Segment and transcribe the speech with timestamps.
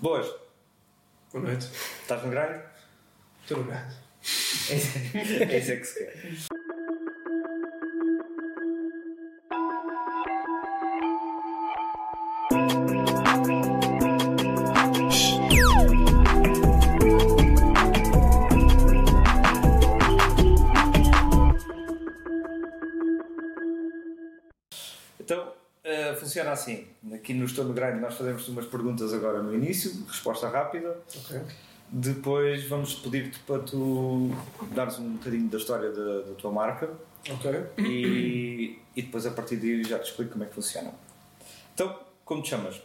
[0.00, 0.26] Boas.
[1.30, 1.66] Boa noite.
[2.00, 2.62] Estás no grind?
[3.42, 3.96] Estou no grande.
[4.70, 6.60] É isso é que se quer.
[25.20, 25.52] Então,
[25.84, 26.88] eh, funciona assim.
[27.12, 30.96] Aqui no Estou no Grind nós fazemos umas perguntas agora no início, resposta rápida.
[31.24, 31.40] Ok.
[31.92, 34.30] Depois vamos pedir-te para tu
[34.74, 36.88] dares um bocadinho da história da, da tua marca
[37.28, 37.50] Ok.
[37.78, 40.92] e, e depois a partir daí já te explico como é que funciona.
[41.74, 42.80] Então, como te chamas?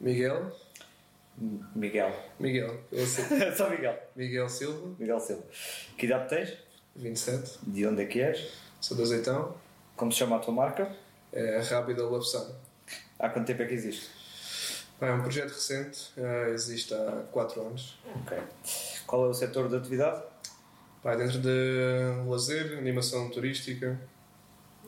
[0.00, 0.50] Miguel.
[1.74, 2.12] Miguel.
[2.40, 2.80] Miguel.
[3.56, 3.98] Só Miguel.
[4.16, 5.42] Miguel Silva, Miguel Silva.
[5.98, 6.56] Que idade tens?
[6.96, 7.58] 27.
[7.66, 8.52] De onde é que és?
[8.80, 9.54] Sou de Azeitão.
[9.96, 10.90] Como se chama a tua marca?
[11.32, 12.52] É Rápida Love Sun.
[13.18, 14.10] Há quanto tempo é que existe?
[15.00, 16.12] É um projeto recente.
[16.16, 17.98] eh, existe há 4 anos.
[18.22, 18.38] Ok.
[19.06, 20.22] Qual é o setor de atividade?
[21.02, 21.48] Pá, é dentro de
[22.26, 24.00] lazer, animação turística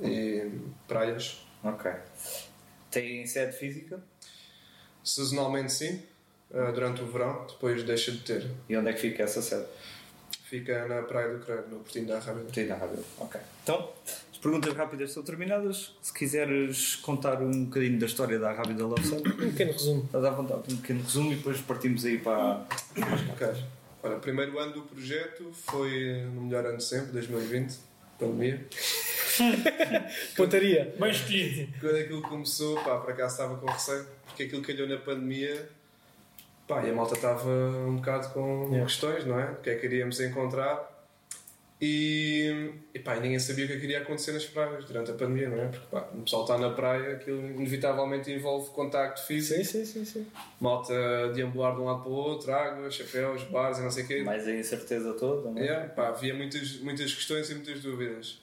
[0.00, 0.50] e
[0.88, 1.44] praias.
[1.62, 1.90] Ok.
[2.90, 4.00] Tem sede física?
[5.04, 6.02] Sazonalmente sim.
[6.52, 7.46] eh, durante o verão.
[7.46, 8.50] Depois deixa de ter.
[8.68, 9.66] E onde é que fica essa sede?
[10.44, 12.50] Fica na Praia do Creio, no Portinho da Rábida.
[12.52, 13.04] Tem na rádio.
[13.18, 13.40] Ok.
[13.64, 13.92] Então,
[14.46, 15.92] perguntas rápidas estão terminadas.
[16.00, 20.04] Se quiseres contar um bocadinho da história da Rábida Love Sun, Um pequeno resumo.
[20.04, 22.64] estás à vontade, um pequeno resumo e depois partimos aí para.
[23.32, 23.48] Ok.
[24.02, 27.74] Ora, o primeiro ano do projeto foi no melhor ano de sempre, 2020,
[28.20, 28.64] pandemia.
[30.36, 30.94] Pontaria.
[30.98, 31.72] Bem escolhido.
[31.80, 35.68] Quando aquilo começou, pá, por acaso estava com receio, porque aquilo calhou na pandemia,
[36.68, 38.86] pá, e a malta estava um bocado com Yeah.
[38.86, 39.50] questões, não é?
[39.50, 40.95] O que é que iríamos encontrar?
[41.78, 45.14] E, e pá, ninguém sabia o que é que iria acontecer nas praias durante a
[45.14, 45.66] pandemia, não é?
[45.68, 50.04] Porque pá, o pessoal está na praia, aquilo inevitavelmente envolve contacto físico, Sim, sim, sim,
[50.06, 50.26] sim.
[50.58, 50.94] malta
[51.34, 54.22] deambular de um lado para o outro, água, chapéus, bares e não sei o quê.
[54.22, 55.64] Mais a incerteza toda, não é?
[55.64, 58.40] Yeah, pá, havia muitas, muitas questões e muitas dúvidas.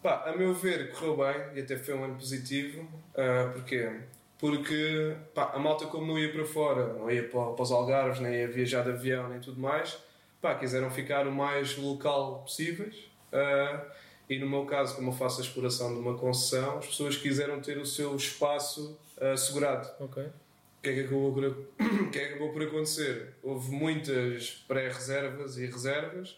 [0.00, 2.88] Pá, a meu ver, correu bem e até foi um ano positivo.
[3.16, 3.90] Ah, porquê?
[4.38, 8.20] Porque pá, a malta, como não ia para fora, não ia para, para os Algarves,
[8.20, 9.98] nem ia viajar de avião, nem tudo mais,
[10.40, 12.96] pá, quiseram ficar o mais local possíveis.
[13.32, 13.84] Ah,
[14.28, 17.60] e no meu caso, como eu faço a exploração de uma concessão, as pessoas quiseram
[17.60, 19.88] ter o seu espaço ah, assegurado.
[20.00, 20.22] Ok.
[20.22, 23.34] O que, é que, acabou por, o que é que acabou por acontecer?
[23.42, 26.36] Houve muitas pré-reservas e reservas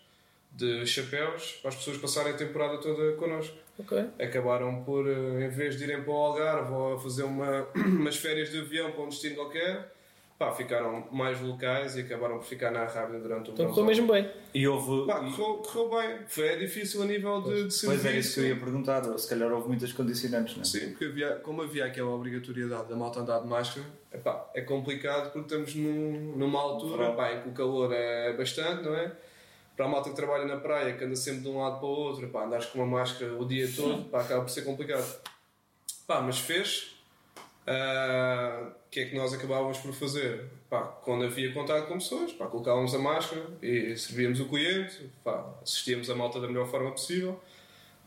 [0.52, 3.56] de chapéus para as pessoas passarem a temporada toda connosco.
[3.78, 3.98] Ok.
[4.18, 8.50] Acabaram por, eh, em vez de irem para o Algarve ou fazer uma, umas férias
[8.50, 9.92] de avião para um destino qualquer,
[10.40, 14.10] pá, ficaram mais locais e acabaram por ficar na Rábida durante o Então correu mesmo
[14.10, 14.26] bem.
[14.54, 15.06] E houve.
[15.06, 16.18] Pá, e- correu, correu bem.
[16.26, 17.86] Foi é difícil a nível de, de serviço.
[17.86, 19.02] Pois era isso que eu ia perguntar.
[19.18, 20.64] Se calhar houve muitas condicionantes, não é?
[20.64, 25.24] Sim, porque havia, como havia aquela obrigatoriedade da malta andar de máscara, epá, é complicado
[25.30, 29.12] porque estamos num- numa altura pá, em que o calor é bastante, não é?
[29.76, 31.90] Para a malta que trabalha na praia, que anda sempre de um lado para o
[31.90, 35.20] outro, pá, andares com uma máscara o dia todo, pá, acaba por ser complicado.
[36.06, 36.96] Pá, mas fez.
[37.66, 40.46] Ah, O que é que nós acabávamos por fazer?
[40.68, 45.48] Pá, quando havia contato com pessoas, pá, colocávamos a máscara e servíamos o cliente, pá,
[45.62, 47.38] assistíamos a malta da melhor forma possível.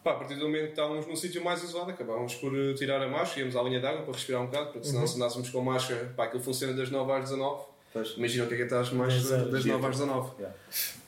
[0.03, 3.01] Pá, a partir do momento que estávamos num sítio mais isolado, acabávamos por eh, tirar
[3.01, 5.61] a máscara, íamos à linha d'água para respirar um bocado, porque senão se andássemos com
[5.61, 7.63] máscara, pá, aquilo funciona das 9 às 19.
[7.93, 8.09] Pois.
[8.17, 9.51] Imagina o que é que estás de máscara Exato.
[9.51, 10.31] das 9 às 19.
[10.38, 10.57] Yeah.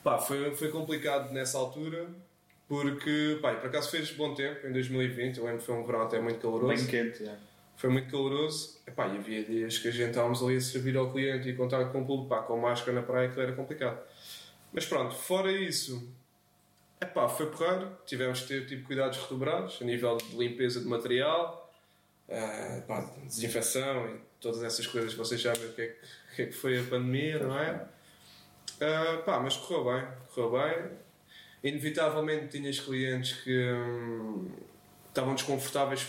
[0.01, 2.07] Pá, foi, foi complicado nessa altura,
[2.69, 6.03] porque, pá, por acaso fez bom tempo em 2020, eu lembro que foi um verão
[6.03, 6.73] até muito caloroso.
[6.73, 7.37] Bem quente, yeah.
[7.75, 8.79] Foi muito caloroso.
[8.87, 11.85] Epá, e havia dias que a gente estávamos ali a servir ao cliente e contar
[11.85, 13.99] com o público, pá, com máscara na praia, que era complicado.
[14.71, 16.09] Mas pronto, fora isso,
[17.01, 17.97] epá, foi porreiro.
[18.05, 21.71] Tivemos que ter tipo, cuidados redobrados a nível de limpeza de material,
[22.87, 26.45] pá, desinfecção e todas essas coisas que vocês sabem o que é que, que, é
[26.47, 27.85] que foi a pandemia, não é?
[28.81, 30.91] Ah, pá, mas correu bem, correu bem.
[31.63, 34.51] Inevitavelmente tinhas clientes que hum,
[35.07, 36.07] estavam desconfortáveis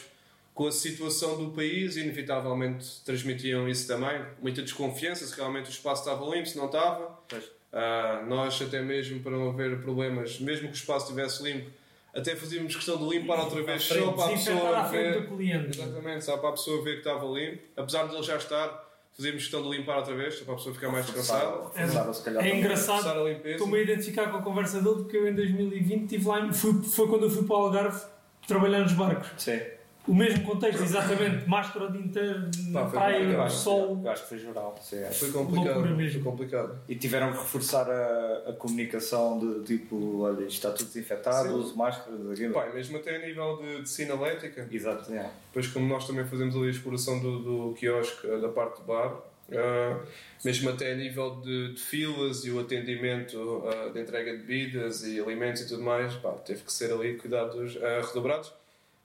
[0.56, 4.24] com a situação do país e inevitavelmente transmitiam isso também.
[4.40, 7.14] Muita desconfiança se realmente o espaço estava limpo, se não estava.
[7.28, 7.44] Pois.
[7.70, 11.70] Ah, nós até mesmo para não haver problemas, mesmo que o espaço estivesse limpo,
[12.14, 15.20] até fazíamos questão de limpar outra vez só para a pessoa ver.
[15.20, 15.78] do cliente.
[15.78, 17.62] Exatamente, só para a pessoa ver que estava limpo.
[17.76, 20.74] Apesar de ele já estar, fazíamos questão de limpar outra vez, só para a pessoa
[20.74, 21.70] ficar mais descansada.
[21.74, 21.86] É
[22.32, 22.58] também.
[22.60, 23.02] engraçado.
[23.02, 23.56] Começar a limpeza.
[23.56, 27.08] Estou-me a identificar com a conversa dele porque eu em 2020 estive lá, fui, foi
[27.08, 28.00] quando eu fui para o Algarve
[28.46, 29.28] trabalhar nos barcos.
[29.36, 29.75] Sim.
[30.06, 34.00] O mesmo contexto, exatamente, máscara o dia inteiro, na Pá, foi praia, acho, sol.
[34.04, 34.74] eu acho que foi geral.
[34.80, 35.10] Sim, é.
[35.10, 35.82] Foi complicado.
[35.82, 36.78] Foi complicado.
[36.88, 41.54] E tiveram que reforçar a, a comunicação de tipo, olha, está tudo desinfetado, Sim.
[41.54, 42.54] use máscaras, aquilo.
[42.54, 45.32] Pá, mesmo até a nível de, de sinalética, Exato, yeah.
[45.46, 47.38] depois como nós também fazemos ali a exploração do,
[47.70, 49.16] do quiosque eh, da parte do bar,
[49.48, 50.04] Uh,
[50.44, 55.06] mesmo até a nível de, de filas e o atendimento uh, de entrega de bebidas
[55.06, 58.52] e alimentos e tudo mais, pá, teve que ser ali cuidados uh, redobrados.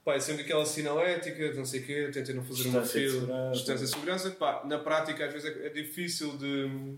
[0.04, 3.12] Pá, é sempre aquela sinalética, não sei o quê, tentem não fazer uma de fila,
[3.20, 3.52] segurança.
[3.52, 4.30] distância de segurança.
[4.32, 6.94] Pá, na prática, às vezes é, é difícil de,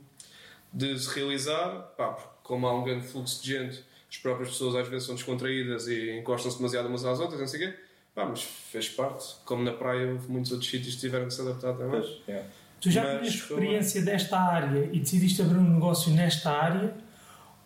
[0.72, 1.68] de se realizar,
[1.98, 5.14] pá, porque como há um grande fluxo de gente, as próprias pessoas às vezes são
[5.14, 7.78] descontraídas e encostam-se demasiado umas às outras, não sei o quê.
[8.14, 9.34] Pá, mas fez parte.
[9.44, 12.00] Como na praia, houve muitos outros sítios que tiveram que se adaptar também.
[12.00, 12.48] Pois, yeah.
[12.80, 16.94] Tu já Mas tinhas foi- experiência desta área e decidiste abrir um negócio nesta área?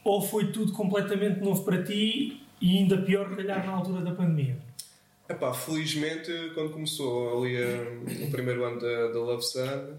[0.05, 4.57] Ou foi tudo completamente novo para ti e ainda pior, calhar, na altura da pandemia?
[5.29, 7.57] Epá, felizmente, quando começou ali
[8.27, 9.99] o primeiro ano da, da Love Sun,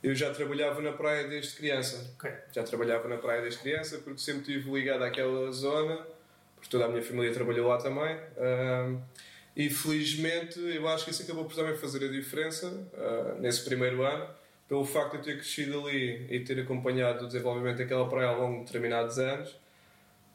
[0.00, 2.14] eu já trabalhava na praia desde criança.
[2.14, 2.30] Ok.
[2.52, 6.06] Já trabalhava na praia desde criança porque sempre estive ligado àquela zona,
[6.54, 8.16] porque toda a minha família trabalhou lá também.
[9.56, 14.02] E felizmente eu acho que isso acabou por também fazer a diferença ah, nesse primeiro
[14.02, 14.28] ano,
[14.68, 18.40] pelo facto de eu ter crescido ali e ter acompanhado o desenvolvimento daquela praia ao
[18.40, 19.56] longo de determinados anos.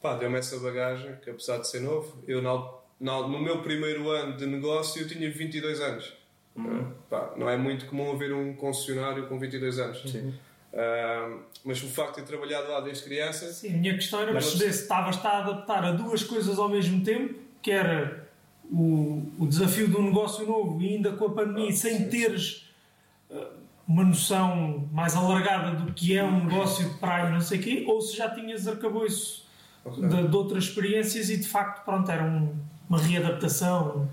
[0.02, 4.10] Pá, deu-me essa bagagem que apesar de ser novo, eu na, na- no meu primeiro
[4.10, 6.12] ano de negócio eu tinha 22 anos.
[7.08, 10.02] Pá, não é muito comum haver um concessionário com 22 anos.
[10.72, 14.32] Ah, mas o facto de ter trabalhado lá desde criança, Sim, a minha questão era
[14.32, 18.28] Mas- perceber se estavas a adaptar a duas coisas ao mesmo tempo, que era
[18.70, 22.70] o, o desafio de um negócio novo e ainda com a pandemia, sem teres
[23.30, 23.48] uh,
[23.88, 27.84] uma noção mais alargada do que é um negócio de praia não sei o quê,
[27.88, 29.48] ou se já tinhas arcabouço
[29.84, 30.06] Ok.
[30.06, 32.54] de, de outras experiências e de facto, pronto, era um-
[32.90, 34.08] uma readaptação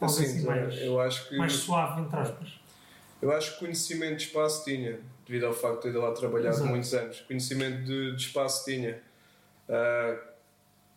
[0.00, 2.60] algo assim, assim mais, eu acho que mais suave, entre aspas.
[3.22, 6.68] eu acho que conhecimento de espaço tinha, devido ao facto de ter lá trabalhado Exato.
[6.68, 7.20] muitos anos.
[7.22, 9.00] Conhecimento de, de espaço tinha.
[9.68, 10.16] Ah,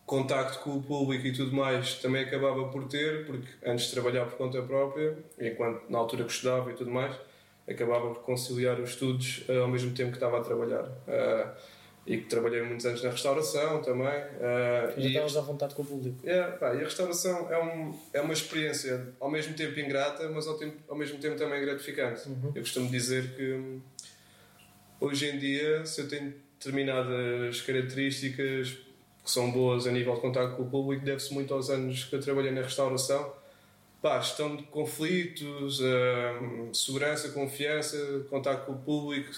[0.04, 4.26] contacto com o público e tudo mais também acabava por ter, porque antes de trabalhar
[4.26, 7.14] por conta própria, enquanto na altura que estudava e tudo mais,
[7.68, 10.86] acabava por conciliar os estudos ah, ao mesmo tempo que estava a trabalhar.
[11.08, 11.54] Ah,
[12.06, 14.06] e que trabalhei muitos anos na restauração também.
[14.06, 16.18] Já e estavas à vontade com o público.
[16.24, 20.46] é, pá, e a restauração é, um, é uma experiência ao mesmo tempo ingrata, mas
[20.46, 22.22] ao, tempo, ao mesmo tempo também gratificante.
[22.54, 23.80] Eu costumo dizer que
[25.00, 28.78] hoje em dia, se eu tenho determinadas características
[29.24, 32.14] que são boas a nível de contato com o público, deve-se muito aos anos que
[32.16, 33.32] eu trabalhei na restauração.
[34.00, 37.96] Pá, gestão de conflitos, hum, segurança, confiança,
[38.28, 39.30] contato com o público,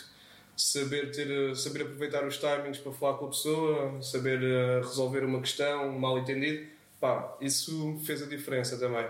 [0.56, 5.41] saber, ter, saber aproveitar os timings para falar com a pessoa, saber eh, resolver uma
[5.41, 6.65] questão, um mal entendido,
[7.01, 9.06] pá, isso fez a diferença também.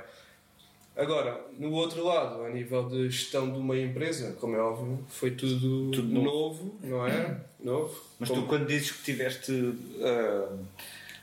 [0.96, 5.32] Agora, no outro lado, a nível de gestão de uma empresa, como é óbvio, foi
[5.32, 6.74] tudo, Tudo novo.
[6.82, 7.40] não é?
[7.64, 7.98] Novo.
[8.18, 10.56] Mas Como- tu, quando dizes que tiveste ah,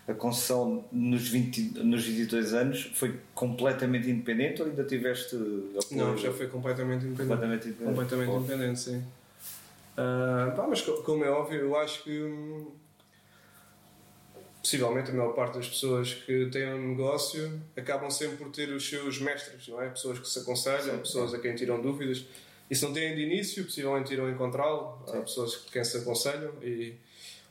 [0.08, 5.86] a concessão nos, 20, nos 22 anos, foi completamente independente ou ainda tiveste apoio?
[5.92, 7.28] Não, já foi completamente independente.
[7.30, 7.96] completamente independente.
[7.96, 9.04] Completamente independente, sim.
[9.98, 12.72] Ah, pá, mas co- como é óbvio, eu acho que hum,
[14.62, 18.88] possivelmente a maior parte das pessoas que têm um negócio acabam sempre por ter os
[18.88, 19.90] seus mestres, não é?
[19.90, 22.26] Pessoas que se aconselham, pessoas a quem tiram dúvidas.
[22.70, 25.04] E se não têm de início, possivelmente irão encontrá-lo.
[25.08, 26.94] Há pessoas que quem se aconselham e,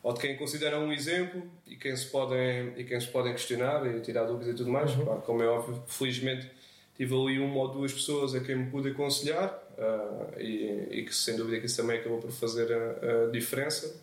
[0.02, 3.84] ou de quem consideram um exemplo e quem se podem, e quem se podem questionar
[3.86, 4.92] e tirar dúvidas e tudo mais.
[4.94, 6.48] Pá, como é óbvio, felizmente
[6.96, 11.14] tive ali uma ou duas pessoas a quem me pude aconselhar ah, e, e que
[11.14, 13.94] sem dúvida que isso também acabou por fazer a, a diferença.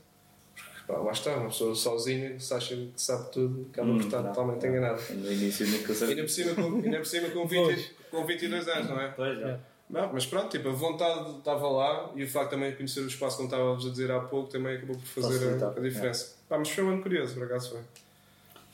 [0.55, 3.96] Porque, pá, lá está, uma pessoa sozinha que se acha que sabe tudo, acaba por
[3.96, 4.69] Hum, estar não, totalmente não.
[4.72, 5.01] enganada.
[5.12, 6.15] No início nunca sabia.
[6.15, 9.07] ainda por cima com, ainda por cima com, 20, com 22 anos, não é?
[9.10, 9.60] Pois, já.
[9.89, 13.07] Não, mas pronto, tipo, a vontade estava lá e o facto também de conhecer o
[13.07, 16.36] espaço, como estávamos a dizer há pouco, também acabou por fazer a, a diferença.
[16.50, 17.79] Pá, mas foi um ano curioso, por acaso foi.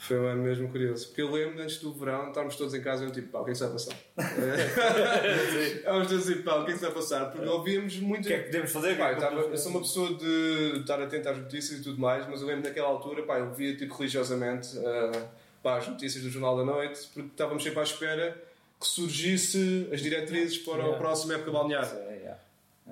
[0.07, 1.07] Foi um ano mesmo curioso.
[1.07, 3.45] Porque eu lembro antes do verão, estávamos todos em casa e eu tipo, pá, o
[3.45, 3.95] que é que se vai passar?
[5.77, 7.25] Estávamos todos assim, pá, o que é que se vai passar?
[7.31, 8.25] Porque ouvíamos muito.
[8.25, 8.97] O que é que podemos fazer?
[8.97, 12.27] Pá, eu, tava- eu sou uma pessoa de estar atento às notícias e tudo mais,
[12.27, 15.25] mas eu lembro naquela altura, pá, eu via tipo religiosamente ah,
[15.61, 18.43] pá, as notícias do Jornal da Noite, porque estávamos sempre à espera
[18.79, 20.97] que surgisse as diretrizes para o Yeah.
[20.97, 21.85] próximo época balnear.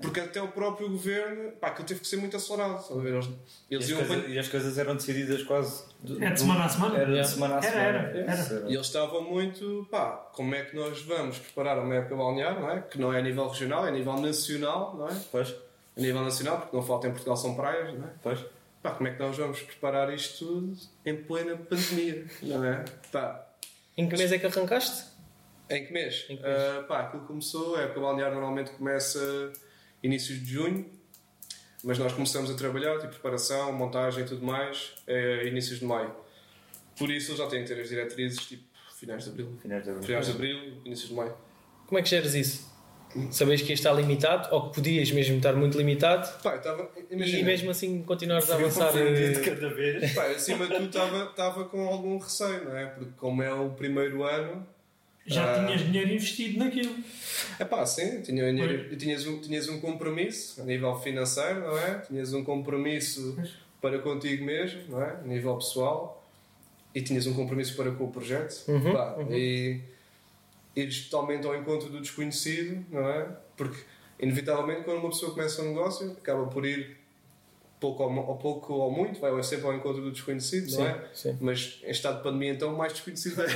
[0.02, 2.82] Porque até o próprio governo, pá, que teve que ser muito acelerado.
[2.92, 3.14] a ver?
[3.14, 3.26] Eles,
[3.70, 5.84] E, eles as iam coisas, e as coisas eram decididas quase.
[6.02, 6.98] de- É de semana a semana?
[6.98, 7.98] Era de semana a Era, semana.
[8.08, 8.34] era, era.
[8.42, 12.60] Isso E eles estavam muito, pá, como é que nós vamos preparar uma época balnear,
[12.60, 12.80] não é?
[12.82, 15.22] Que não é a nível regional, é a nível nacional, não é?
[15.32, 15.54] Pois,
[15.98, 18.12] A nível nacional, porque não falta em Portugal são praias, não é?
[18.24, 18.40] pois.
[18.82, 22.86] Pá, como é que nós vamos preparar isto tudo em plena pandemia, não é?
[23.12, 23.46] Pá,
[23.98, 25.12] Em que mês é que arrancaste?
[25.70, 26.26] em que mês?
[26.30, 26.56] Em que mês?
[26.80, 29.52] Ah, pá, aquilo começou, a época balnear normalmente começa
[30.04, 30.86] inícios de junho,
[31.84, 36.14] mas nós começamos a trabalhar, tipo preparação, montagem e tudo mais, é inícios de maio.
[36.98, 38.64] Por isso eles já têm que ter as diretrizes, tipo
[39.00, 39.58] finais de abril.
[39.62, 40.06] Finais de abril.
[40.06, 41.34] Finais de abril, inícios de maio.
[41.88, 42.72] Como é que geres isso?
[43.30, 46.90] Sabias que ia estar limitado ou que podias mesmo estar muito limitado Pá, eu estava.
[47.10, 48.96] e mesmo assim continuares a avançar.
[48.96, 50.14] Um eh, de cada vez.
[50.14, 52.86] Pá, acima de tudo estava, estava com algum receio, não é?
[52.86, 54.66] Porque como é o primeiro ano,
[55.26, 55.66] Já Ah.
[55.66, 56.96] tinhas dinheiro investido naquilo.
[57.60, 62.00] é pá, sim, tinha, dinheiro- tinhas, um, tinhas um compromisso a nível financeiro, não é?
[62.00, 63.52] Tinhas um compromisso Pois.
[63.80, 65.12] para contigo mesmo, não é?
[65.12, 66.18] A nível pessoal.
[66.94, 68.64] E tinhas um compromisso para com o projeto.
[68.68, 69.80] Uhum, Pá, E
[70.76, 73.28] ires totalmente ao encontro do desconhecido, não é?
[73.56, 73.80] Porque,
[74.20, 76.98] inevitavelmente, quando uma pessoa começa um negócio, acaba por ir
[77.82, 80.88] pouco ou, mo- ou pouco ou muito, vai sempre ao encontro do desconhecido, sim, não
[80.88, 81.10] é?
[81.14, 81.38] sim.
[81.42, 83.48] Mas em estado de pandemia, então, mais desconhecido é.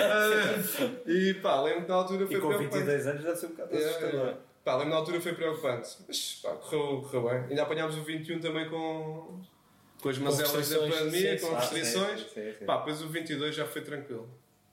[0.00, 0.58] Ah,
[1.06, 2.84] e pá, lembro que na altura foi E com preocupante.
[2.84, 4.28] 22 anos deve ser um bocado É, assustador.
[4.28, 4.36] é.
[4.64, 5.88] Pá, lembro na altura foi preocupante.
[6.08, 7.38] Mas pá, correu, correu bem.
[7.50, 9.40] Ainda apanhámos o 21 também com,
[10.00, 12.20] com as mazelas da pandemia, sim, com Ah, restrições.
[12.20, 12.64] sim, sim, sim.
[12.64, 14.28] Pá, depois o 22 já foi tranquilo.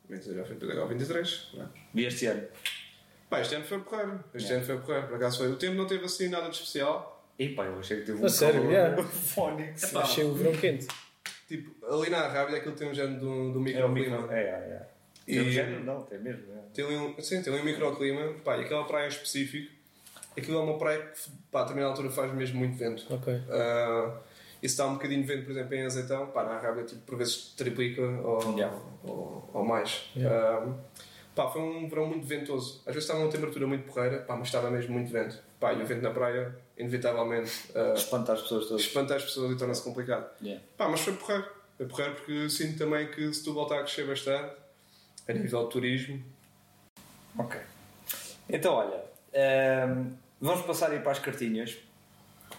[0.06, 1.50] O 22 já foi agora o 23.
[1.56, 1.68] não é?
[1.96, 2.48] E este ano?
[3.30, 4.24] Pá, este ano foi porreiro.
[4.34, 4.56] Este É.
[4.56, 5.08] ano foi porreiro.
[5.08, 5.52] Por acaso foi.
[5.52, 7.19] O tempo não teve assim nada de especial.
[7.40, 9.04] E pá, eu achei que teve A um sério, calor yeah.
[9.08, 9.74] fónico.
[9.86, 10.88] Epá, Achei o verão quente.
[11.48, 14.18] Tipo, ali na Rábida aquilo tem um género do, do É microclima.
[14.22, 14.32] micro.
[14.34, 14.88] É, é, é.
[15.28, 15.84] E- Tem um género?
[15.84, 16.44] Não, tem mesmo.
[16.54, 16.58] é.
[16.74, 18.34] Tem ali um, sim, tem ali um microclima.
[18.44, 19.72] Pá, e aquela praia em específico,
[20.38, 21.20] aquilo é uma praia que,
[21.52, 23.06] pá, a determinada altura faz mesmo muito vento.
[23.10, 23.34] Ok.
[23.34, 24.18] Uh,
[24.62, 27.02] e se está um bocadinho de vento, por exemplo, em azeitão, pá, na Rábida, tipo,
[27.02, 28.78] por vezes triplica ou, Yeah.
[29.06, 30.10] ou, ou mais.
[30.16, 30.66] Yeah.
[30.68, 30.76] Uh,
[31.34, 32.80] pá, foi um verão muito ventoso.
[32.86, 35.40] Às vezes estava uma temperatura muito porreira, pá, mas estava mesmo muito vento.
[35.60, 38.82] Pá, e o vento na praia, inevitavelmente, uh, Espanta as pessoas todas.
[38.84, 40.28] espanta as pessoas e torna-se complicado.
[40.42, 40.64] Yeah.
[40.78, 41.46] Pá, mas foi porreiro.
[41.78, 44.54] Foi porreiro porque sinto também que se tu voltar a crescer bastante,
[45.28, 46.24] a nível de turismo,
[47.38, 47.60] Ok.
[48.50, 50.08] Então, olha, ehm,
[50.42, 51.78] vamos passar aí para as cartinhas.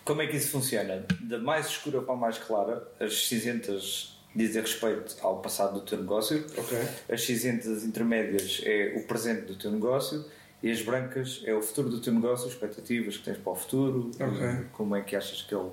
[0.04, 1.04] Como é que isso funciona?
[1.20, 5.98] Da mais escura para a mais clara, as cinzentas dizem respeito ao passado do teu
[5.98, 6.78] negócio, ok?
[7.12, 10.24] as cinzentas intermédias é o presente do teu negócio
[10.62, 13.56] e as brancas é o futuro do teu negócio, as expectativas que tens para o
[13.56, 14.46] futuro, Ok.
[14.46, 15.70] e como é que achas que ele.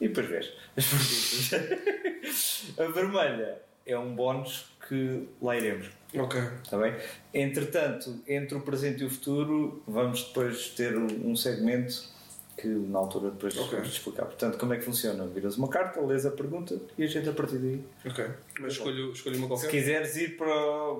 [0.00, 2.64] E depois vês as perguntas.
[2.78, 5.88] a vermelha é um bónus que lá iremos.
[6.14, 6.40] Ok.
[6.62, 6.94] Está bem?
[7.34, 12.04] Entretanto, entre o presente e o futuro, vamos depois ter um segmento
[12.60, 13.70] que na altura depois Ok.
[13.78, 14.24] vamos explicar.
[14.26, 15.24] Portanto, como é que funciona?
[15.28, 17.84] Viras uma carta, lês a pergunta e a gente a partir daí.
[18.04, 18.26] Ok.
[18.60, 19.70] Mas escolho, escolho uma Se qualquer.
[19.70, 20.46] quiseres ir para,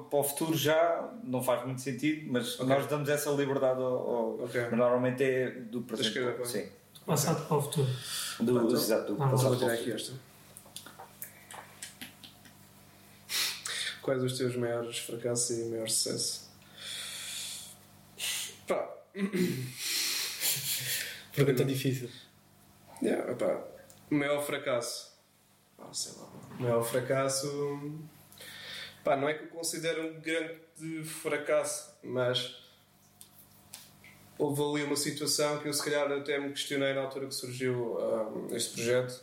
[0.09, 2.67] para o futuro já, não faz muito sentido, mas Ok.
[2.67, 3.87] nós damos essa liberdade ao.
[3.93, 4.61] ao- Ok.
[4.71, 6.09] mas normalmente é do presente.
[6.09, 6.67] esquerda para- Sim.
[7.05, 7.89] Passado para o futuro.
[8.41, 10.13] Do, Então- exato, do Ah, passado Vou tirar aqui esta.
[14.03, 16.49] Quais os teus maiores fracassos e maior sucesso?
[18.67, 18.89] Pá,
[21.45, 22.11] Pergunta difícil.
[23.01, 23.65] yeah, pá,
[24.11, 25.17] o maior fracasso.
[25.79, 26.27] Ah, sei lá.
[26.59, 28.01] O maior fracasso.
[29.05, 32.57] Pá, não é que eu considero um grande fracasso, mas
[34.37, 37.99] houve ali uma situação que eu se calhar até me questionei na altura que surgiu
[38.01, 39.23] ah, este projeto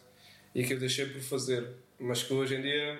[0.53, 1.69] e que eu deixei por fazer,
[2.00, 3.00] mas que hoje em dia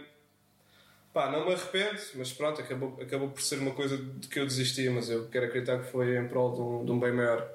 [1.14, 4.46] pá, não me arrependo, mas pronto, acabou, acabou por ser uma coisa de que eu
[4.46, 7.50] desisti, mas eu quero acreditar que foi em prol de um, de um bem maior.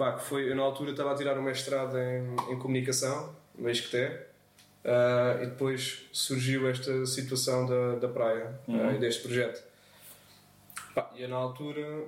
[0.00, 3.68] Pá, que foi, eu na altura estava a tirar um mestrado em, em comunicação, no
[3.68, 4.10] ISCTE,
[4.82, 9.62] ah, e depois surgiu esta situação da, da praia ah, e deste projeto.
[10.94, 12.04] Pá, e eu na altura,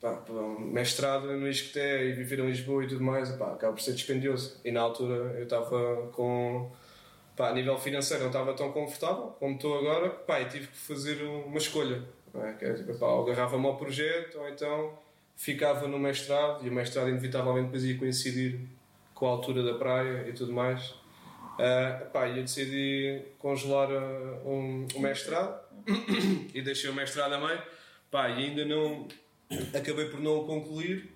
[0.00, 0.18] pá,
[0.60, 4.58] mestrado no ISCTE e viver em Lisboa e tudo mais, pá, acaba por ser dispendioso.
[4.64, 6.72] E na altura eu estava com.
[7.36, 10.76] Pá, a nível financeiro não estava tão confortável como estou agora, pá, e tive que
[10.78, 12.02] fazer uma escolha.
[12.32, 12.54] Não é?
[12.54, 15.04] Que é, tipo, pá, ou agarrava-me ao projeto, ou então
[15.36, 18.58] ficava no mestrado, e o mestrado inevitavelmente depois ia coincidir
[19.14, 20.94] com a altura da praia e tudo mais.
[21.58, 25.58] Ah, pá, eu decidi congelar ah, um, um mestrado
[26.54, 27.62] e deixei o mestrado a meio.
[28.10, 29.06] Pá, e ainda não.
[29.74, 31.10] Acabei por não o concluir.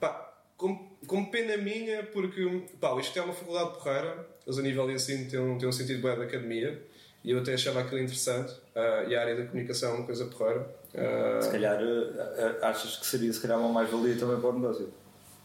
[0.00, 4.86] Pá, com, com pena minha, porque pá, isto é uma faculdade porreira, eles a nível
[4.86, 6.82] de ensino têm um, têm um sentido bem da academia
[7.22, 8.54] e eu até achava aquilo interessante.
[8.74, 10.77] ah, e a área da comunicação é uma coisa porreira.
[10.96, 14.58] Ah, Se calhar eh, eh, achas que seria se calhar uma mais-valia também para o
[14.58, 14.92] negócio.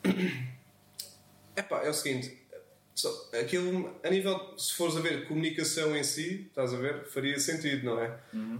[1.55, 2.35] Epá, é o seguinte,
[2.95, 3.09] só,
[3.39, 7.85] aquilo, a nível, se fores a ver comunicação em si, estás a ver, faria sentido,
[7.85, 8.17] não é?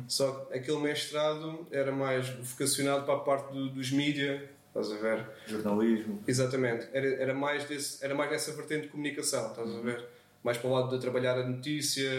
[0.08, 4.96] Só que aquele mestrado era mais vocacionado para a parte do- dos mídia, estás a
[4.98, 5.26] ver?
[5.48, 6.22] Jornalismo.
[6.28, 10.06] Exatamente, era, era, mais desse, era mais nessa vertente de comunicação, estás a ver?
[10.44, 12.10] Mais para o lado de trabalhar a notícia,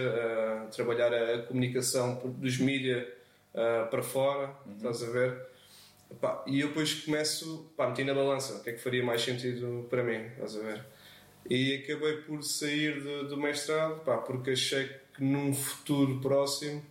[0.63, 3.07] a trabalhar a, a comunicação dos mídia
[3.55, 5.47] ah, para fora, estás a ver?
[6.47, 9.87] E eu depois começo, pá, meti na balança o que é que faria mais sentido
[9.91, 10.85] para mim, estás a ver?
[11.49, 16.83] E acabei por sair de- do mestrado, pá, porque achei que num futuro próximo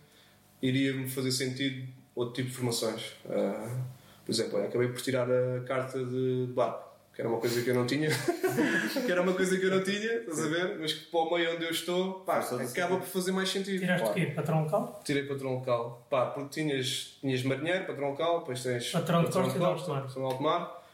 [0.62, 3.12] iria-me fazer sentido outro tipo de formações.
[3.28, 3.84] Ah,
[4.24, 6.83] Por exemplo, acabei por tirar a carta de barco,
[7.14, 8.08] que era uma coisa que eu não tinha.
[9.06, 10.78] que era uma coisa que eu não tinha, estás a ver?
[10.80, 13.78] Mas que para o meio onde eu estou, pá, acaba por fazer mais sentido.
[13.80, 14.20] Tiraste Claro.
[14.20, 14.32] o quê?
[14.32, 15.00] Patrão local?
[15.04, 16.06] Tirei patrão local.
[16.10, 19.88] Pá, porque tinhas, tinhas marinheiro, patrão local, depois tens Patrão de costa e de alto
[19.90, 20.02] mar.
[20.02, 20.84] patrão de alto mar.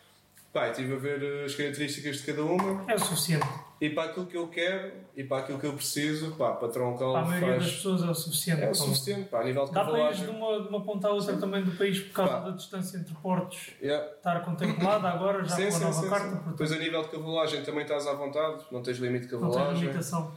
[0.53, 3.47] Pá, estive a ver eh, as características de cada uma É o suficiente.
[3.81, 7.21] e para aquilo que eu quero e para aquilo que eu preciso, pá, patrão Para
[7.21, 7.77] a maioria das faz.
[7.77, 8.63] pessoas é o suficiente.
[8.63, 10.59] É o suficiente, pá, a nível de Dá para ires de cavalagem.
[10.59, 12.41] uma, de uma ponta à outra também do país por causa Pá.
[12.41, 14.13] da distância entre portos Yeah.
[14.17, 16.31] estar contemplada agora já Sim, com a sim, nova sim, carta.
[16.37, 16.51] sim.
[16.51, 19.51] Depois a nível de cavalagem também estás à vontade, não tens limite de não tem
[19.53, 19.81] cavalagem.
[19.83, 20.33] limitação.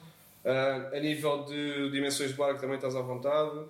[0.46, 3.62] Ah, a nível de dimensões de barco também estás à vontade.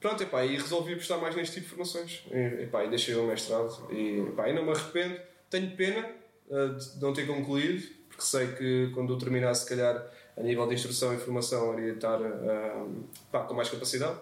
[0.00, 2.24] Pronto, epá, e resolvi apostar mais neste tipo de formações.
[2.30, 3.86] E, epá, e deixei o mestrado.
[3.90, 5.16] E, epá, e não me arrependo.
[5.52, 6.08] Tenho pena
[6.50, 10.02] ah, de não ter concluído, porque sei que quando eu terminasse, se calhar,
[10.36, 12.86] a nível de instrução e formação, iria estar ah,
[13.30, 14.18] pá, com mais capacidade.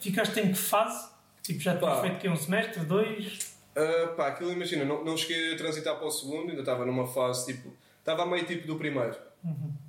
[0.00, 1.10] Ficaste em que fase?
[1.42, 2.00] Tipo, já tinhas Pá.
[2.02, 3.56] feito que um semestre, dois?
[3.74, 7.06] Ah, pá, aquilo imagina, não, não cheguei a transitar para o segundo, ainda estava numa
[7.06, 7.72] fase tipo.
[7.98, 9.16] Estava a meio tipo do primeiro.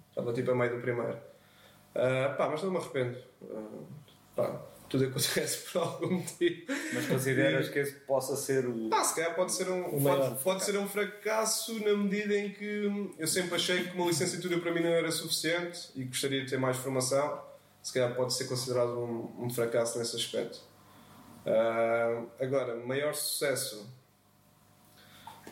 [0.09, 1.17] Estava tipo a meio do primeiro.
[1.95, 3.17] Ah, pá, mas não me arrependo.
[3.51, 3.83] Ah,
[4.35, 6.65] pá, tudo acontece por algum motivo.
[6.93, 8.89] Mas consideras que esse possa ser o.
[8.89, 12.51] Pá, se calhar pode ser um, maior pode, pode ser um fracasso na medida em
[12.51, 16.49] que eu sempre achei que uma licenciatura para mim não era suficiente e gostaria de
[16.49, 17.47] ter mais formação.
[17.81, 20.59] Se calhar pode ser considerado um, um fracasso nesse aspecto.
[21.45, 23.87] Ah, agora, maior sucesso.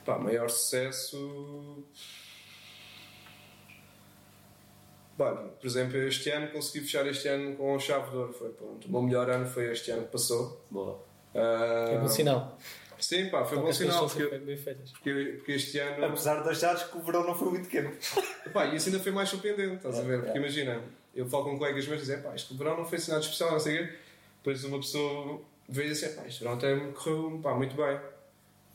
[0.04, 1.84] Pá, maior sucesso.
[5.18, 8.34] Bom, por exemplo, este ano consegui fechar este ano com um chave de ouro.
[8.34, 10.64] Foi, pronto, o meu melhor ano foi este ano que passou.
[10.70, 11.04] Boa.
[11.34, 12.58] Ah, É bom sinal.
[13.00, 14.10] Sim, pá, foi bom As coisas sinal.
[14.10, 14.26] Porque,
[14.94, 16.06] porque, porque este ano.
[16.06, 17.98] Apesar de achares que o verão não foi muito quente.
[18.54, 20.22] Pá, e isso ainda foi mais surpreendente, estás a ver?
[20.22, 20.42] Porque É.
[20.42, 20.82] imagina,
[21.14, 23.60] eu falo com colegas meus e dizem, pá, este verão não foi nada especial, não
[23.60, 23.94] sei o quê.
[24.38, 27.76] Depois uma pessoa veio e diz assim, pá, este verão até me correu pá, muito
[27.76, 28.00] bem.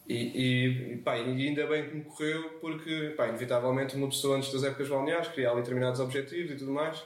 [0.09, 4.53] E, e, pá, e ainda bem que me correu, porque, pá, inevitavelmente uma pessoa antes
[4.53, 7.03] das épocas balneares queria ali determinados objetivos e tudo mais.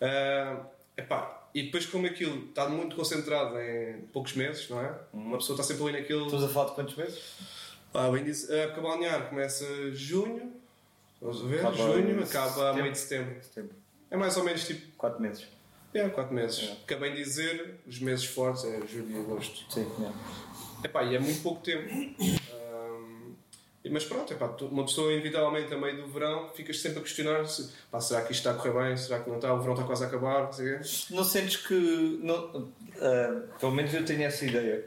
[0.00, 0.60] Ah,
[0.96, 4.94] epá, e depois como aquilo está muito concentrado em poucos meses, não é?
[5.12, 6.26] Uma pessoa está sempre ali naquilo...
[6.26, 7.38] Estás a falar de quantos meses?
[7.92, 10.52] Ah, bem a época balnear começa junho,
[11.20, 13.42] vamos ver, Acaba junho, acaba a meio de setembro.
[13.42, 13.74] Setembro.
[14.10, 15.46] É mais ou menos tipo, Quatro meses.
[15.94, 16.72] É, 4 meses.
[16.84, 19.72] Acabei de dizer, os meses fortes é julho e agosto.
[19.72, 19.86] Sim.
[20.84, 21.88] Epá, e é muito pouco tempo.
[23.90, 27.72] Mas pronto, epá, uma pessoa inevitavelmente a meio do verão ficas sempre a questionar se,
[27.90, 29.84] pá, será que isto está a correr bem, será que não está, o verão está
[29.86, 30.78] quase a acabar, não sei.
[31.10, 32.20] Não sentes que.
[32.22, 34.84] Não, ah, pelo menos eu tenho essa ideia.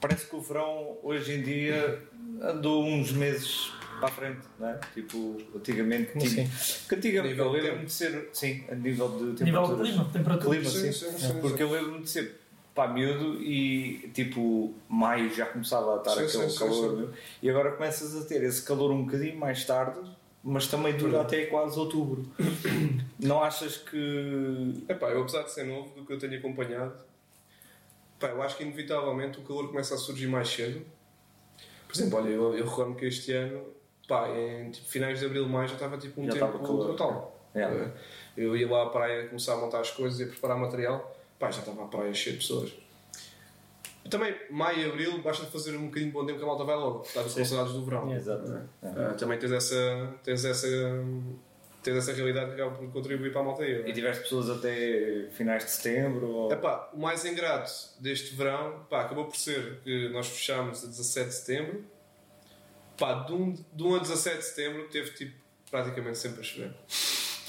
[0.00, 2.02] Parece que o verão hoje em dia
[2.40, 3.70] andou uns meses
[4.00, 4.80] para a frente, não é?
[4.94, 6.44] Tipo, antigamente Como tinha.
[6.46, 6.88] assim?
[6.88, 8.28] Que antigamente eu lembro-me de ser.
[8.32, 10.50] Sim, a nível de Nível de clima, temperatura.
[10.56, 10.92] Clima, sim.
[10.92, 12.40] Sim, sim, sim, Porque eu lembro-me de ser
[12.74, 16.98] pá, miúdo e tipo, maio já começava a estar Sim, aquele sim, sim, calor.
[17.06, 17.08] sim.
[17.42, 20.00] E agora começas a ter esse calor um bocadinho mais tarde,
[20.42, 22.26] mas também dura até quase outubro.
[23.18, 24.84] Não achas que.
[24.88, 26.94] Epá, eu apesar de ser novo, do que eu tenho acompanhado,
[28.18, 30.80] pá, eu acho que inevitavelmente o calor começa a surgir mais cedo.
[31.86, 33.64] Por exemplo, olha, eu, eu recordo que este ano,
[34.10, 36.86] pá, em tipo, finais de abril, maio já estava tipo um Já tempo estava calor.
[36.88, 37.40] brutal.
[37.54, 37.90] É.
[38.36, 41.48] Eu ia lá à praia começar a montar as coisas e a preparar material, pá,
[41.50, 42.72] já estava a praia cheia de pessoas.
[44.10, 46.74] Também, maio e abril, basta fazer um bocadinho de bom tempo que a malta vai
[46.74, 48.12] logo, está com saudades do verão.
[48.12, 48.60] Exato.
[48.82, 50.68] Ah, também tens essa, tens essa,
[51.82, 53.84] tens essa realidade que acaba por contribuir para a malta ir.
[53.84, 53.88] é?
[53.88, 56.26] E tiveste pessoas até finais de setembro?
[56.28, 56.52] Ou...
[56.52, 57.70] Epá, o mais ingrato
[58.00, 61.84] deste verão pá, acabou por ser que nós fechámos a 17 de setembro.
[63.00, 65.34] Pá, de 1, de 1 a 17 de setembro teve tipo,
[65.70, 66.70] praticamente sempre a chover.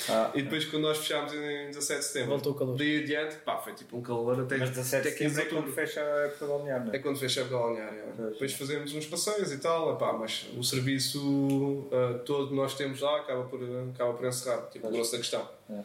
[0.09, 2.75] Ah, E depois quando nós fechámos em 17 de setembro, Voltou o calor.
[2.75, 5.43] daí adiante, pá, foi tipo um calor até, mas 17 de até 15 setembro é
[5.61, 6.99] de quando fecha a época da balnear, não É é?
[6.99, 8.03] quando fecha a época balneária.
[8.17, 8.31] Pois.
[8.31, 12.99] Depois fazemos uns passeios e tal, epá, mas o serviço ah, todo que nós temos
[12.99, 13.59] lá acaba por,
[13.93, 15.47] acaba por encerrar, tipo, o grosso da questão.
[15.69, 15.81] É.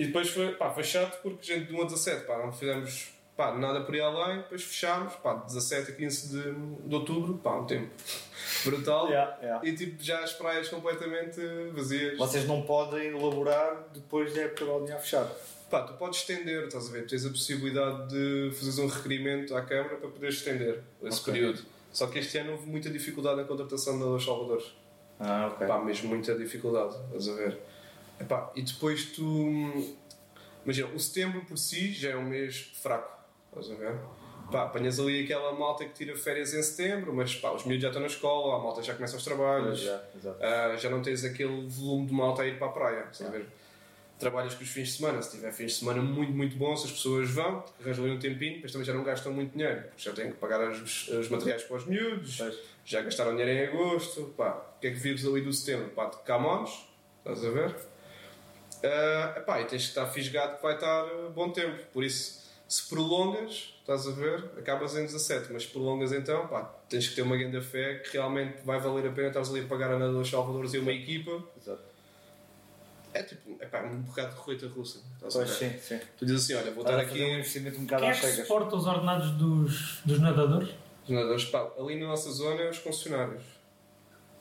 [0.00, 3.13] E depois foi, pá, foi chato porque gente de 1 a 17, pá, não fizemos
[3.36, 6.52] pá, nada por aí além, depois fechámos, pá, de 17 a 15 de,
[6.88, 7.90] de outubro, pá, um tempo
[8.64, 9.08] brutal.
[9.08, 9.66] Yeah, yeah.
[9.68, 11.40] E tipo, já as praias completamente
[11.74, 12.16] vazias.
[12.18, 15.28] Vocês não podem elaborar depois da época da balnear fechar.
[15.70, 17.06] Pá, tu podes estender, estás a ver?
[17.06, 21.32] Tens a possibilidade de fazeres um requerimento à Câmara para poderes estender esse Ok.
[21.32, 21.62] período.
[21.92, 24.66] Só que este ano houve muita dificuldade na contratação dos salvadores.
[25.18, 25.66] Ah, ok.
[25.66, 27.58] Pá, mesmo muita dificuldade, estás a ver?
[28.20, 29.94] Epá, e depois tu.
[30.64, 33.13] Imagina, o setembro por si já é um mês fraco,
[33.60, 33.96] estás a ver?
[34.50, 37.88] Pá, apanhas ali aquela malta que tira férias em setembro, mas pá, os miúdos já
[37.88, 40.38] estão na escola, a malta já começa os trabalhos, Já, exato.
[40.44, 43.32] ah, já não tens aquele volume de malta a ir para a praia, estás a
[43.32, 43.46] ver?
[44.16, 45.20] trabalhas com os fins de semana.
[45.20, 48.60] Se tiver fins de semana muito, muito bons, as pessoas vão, arranjam ali um tempinho,
[48.62, 51.64] mas também já não gastam muito dinheiro, porque já têm que pagar os, os materiais
[51.64, 52.58] para os miúdos, Pois.
[52.84, 54.32] já gastaram dinheiro em agosto.
[54.36, 55.88] Pá, o que é que vives ali do setembro?
[55.90, 56.70] Pá, de camões,
[57.18, 57.74] estás a ver?
[58.84, 61.82] Ah, epá, e tens que estar fisgado que vai estar ah, bom tempo.
[61.92, 66.62] Por isso, se prolongas, estás a ver, acabas em 17, mas se prolongas então, pá,
[66.88, 69.66] tens que ter uma grande fé que realmente vai valer a pena estares ali a
[69.66, 71.42] pagar a nadadores salvadores e uma equipa.
[71.60, 71.82] Exato.
[73.12, 74.98] É tipo, epá, um bocado de roleta russa.
[75.14, 75.70] Estás a Pois ver?
[75.70, 76.00] sim, sim.
[76.18, 77.34] Tu dizes assim: olha, vou Estás estar a fazer um aqui.
[77.38, 80.70] investimento um bocado Quem é que suporta os ordenados dos, dos nadadores?
[81.04, 83.42] Os nadadores, pá, ali na nossa zona é os concessionários.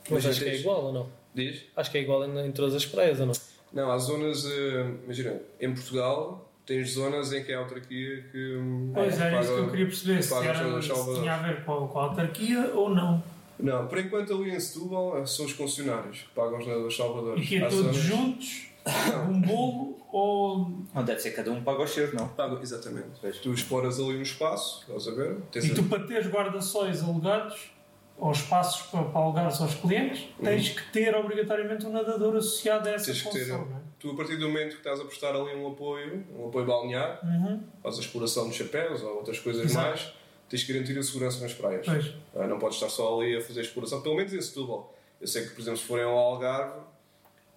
[0.09, 1.09] Mas Imagina, acho que é igual ou não?
[1.36, 1.63] Diz?
[1.75, 3.33] Acho que é igual em, em todas as praias ou não?
[3.71, 8.56] Não, há zonas, eh, imagina, em Portugal tens zonas em que é a autarquia que.
[8.58, 11.34] hum, Pois era isso que eu paga- queria perceber, se, paga os era, se tinha
[11.34, 13.23] a ver com, com a autarquia ou não.
[13.60, 17.43] Não, por enquanto ali em Setúbal eh, são os concessionários que pagam os nadadores salvadores.
[17.43, 18.67] E que é todos zonas- juntos,
[19.30, 20.71] um bolo ou.
[20.93, 22.28] Não deve ser cada um paga os seus, não.
[22.30, 23.19] Pagam, exatamente.
[23.21, 23.38] Pois.
[23.38, 25.38] Tu exploras ali um espaço, estás a ver?
[25.52, 27.71] Tens E a- tu para teres guarda-sóis alugados,
[28.17, 32.91] ou espaços para, para alugares aos clientes, tens que ter obrigatoriamente um nadador associado a
[32.93, 33.39] essa Tens que ter.
[33.45, 33.65] função.
[33.65, 33.80] não é?
[34.03, 37.21] Tu, a partir do momento que estás a prestar ali um apoio, um apoio balnear,
[37.23, 37.63] Uhum.
[37.81, 39.87] faz a exploração de chapéus ou outras coisas Exato.
[39.87, 40.13] mais,
[40.49, 41.85] tens que garantir a segurança nas praias.
[41.85, 42.13] Pois.
[42.35, 44.93] Ah, não podes estar só ali a fazer exploração, pelo menos em Setúbal.
[45.21, 46.81] Eu sei que, por exemplo, se forem ao Algarve,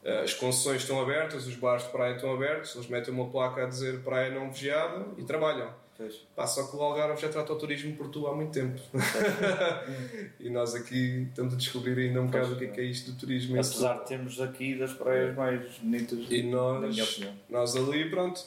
[0.05, 3.65] ah, as concessões estão abertas, os bares de praia estão abertos, eles metem uma placa
[3.65, 5.75] a dizer praia não vigiada e trabalham.
[5.97, 6.15] Pois.
[6.35, 8.79] Pá, só que o Algarve já trata o turismo por tu há muito tempo.
[10.39, 13.13] e nós aqui estamos a descobrir ainda um bocado o que é, que é isto
[13.13, 13.55] do turismo.
[13.55, 17.35] Apesar de termos aqui das praias mais bonitas, E nós, na minha opinião.
[17.49, 18.45] nós ali, pronto,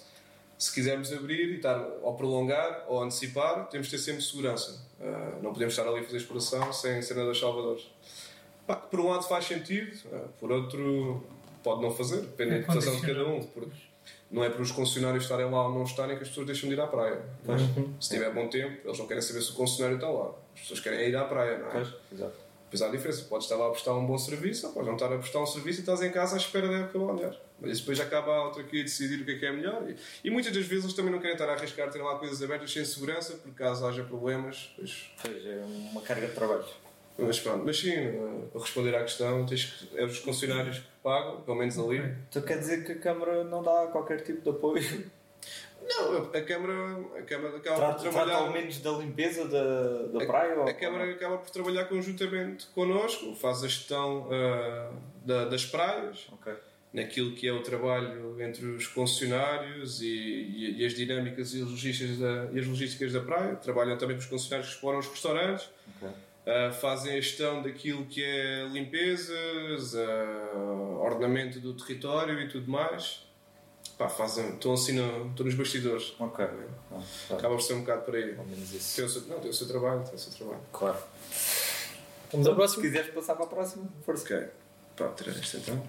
[0.58, 4.86] se quisermos abrir e estar ou prolongar ou antecipar, temos de ter sempre segurança.
[5.02, 7.90] Ah, não podemos estar ali a fazer exploração sem ser nada salvadores.
[8.68, 11.24] Pá, que por um lado faz sentido, ah, por outro
[11.64, 13.42] pode não fazer, depende É da interpretação de cada um.
[13.42, 13.72] Porque
[14.32, 16.76] não é para os concessionários estarem lá ou não estarem que as pessoas deixam de
[16.76, 17.22] ir à praia.
[17.46, 17.62] Mas,
[18.00, 20.32] se tiver bom tempo, eles não querem saber se o concessionário está lá.
[20.54, 21.72] As pessoas querem é ir à praia, não é?
[21.72, 22.50] Pois, exato.
[22.70, 23.24] Depois há a diferença.
[23.24, 25.46] Podes estar lá a prestar um bom serviço ou podes não estar a prestar um
[25.48, 27.36] serviço e estás em casa à espera da época balnear.
[27.60, 29.90] Mas isso depois acaba a outra aqui a decidir o que é que é melhor.
[29.90, 32.42] E, e muitas das vezes eles também não querem estar a arriscar ter lá coisas
[32.44, 34.72] abertas sem segurança, porque caso haja problemas.
[34.76, 36.64] Pois, Pois, é uma carga de trabalho.
[37.26, 37.64] Mas pronto.
[37.66, 41.58] Mas sim, eh, para responder à questão, tens que, é os concessionários que pagam, pelo
[41.58, 41.98] menos ali.
[42.30, 44.84] Então quer dizer que a Câmara não dá qualquer tipo de apoio?
[45.82, 48.36] Não, a, a Câmara, a Câmara acaba Trata, por trata trabalhar.
[48.38, 50.56] ao menos da limpeza da, da praia?
[50.60, 54.92] ou- A Câmara acaba por trabalhar conjuntamente connosco, faz a gestão ah,
[55.26, 56.54] da- das praias, Ok.
[56.94, 61.68] naquilo que é o trabalho entre os concessionários e, e- e as dinâmicas e as,
[61.70, 63.56] logísticas da, e as logísticas da praia.
[63.56, 65.70] Trabalham também com os concessionários que exploram os restaurantes.
[65.98, 66.10] Ok.
[66.50, 73.24] Uh, fazem a gestão daquilo que é limpezas, uh, ordenamento do território e tudo mais.
[74.00, 76.16] Pá, fazem, estão assim no, estão nos bastidores.
[76.20, 76.44] Ok.
[76.44, 77.36] Ah, tá.
[77.36, 78.36] Acaba por ser um bocado por aí.
[78.36, 78.96] Ao menos isso.
[78.96, 80.62] Tem o seu, não, tem o seu trabalho, tem o seu trabalho.
[80.72, 80.98] Claro.
[82.32, 82.82] Vamos ao Se próximo?
[82.82, 84.24] quiseres passar para a próxima, força.
[84.24, 84.48] Ok.
[84.98, 85.84] Pá, tirar isto então.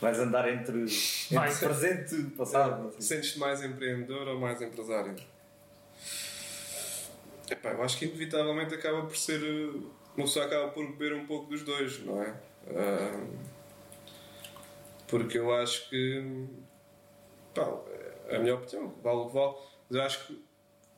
[0.00, 1.54] Vais andar entre, entre Vai.
[1.54, 2.90] presente e passado.
[2.92, 3.00] sei.
[3.00, 5.14] Sentes-te mais empreendedor ou mais empresário?
[7.50, 9.40] Epá, eu acho que inevitavelmente acaba por ser.
[9.42, 12.34] uh, Uma pessoa acaba por beber um pouco dos dois, não é?
[12.68, 13.26] Ah,
[15.08, 16.46] porque eu acho que.
[17.54, 17.66] Pá,
[18.30, 19.54] a minha opinião, vale o que vale.
[19.88, 20.44] Mas eu acho que.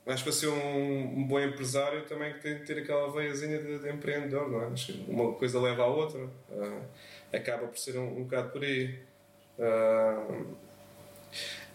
[0.07, 3.89] Acho que para ser um, bom empresário também tem que ter aquela veiazinha de, de
[3.91, 4.69] empreendedor, não é?
[5.07, 6.29] Uma coisa leva à outra.
[6.51, 6.81] Ah,
[7.37, 8.99] acaba por ser um, um bocado por aí.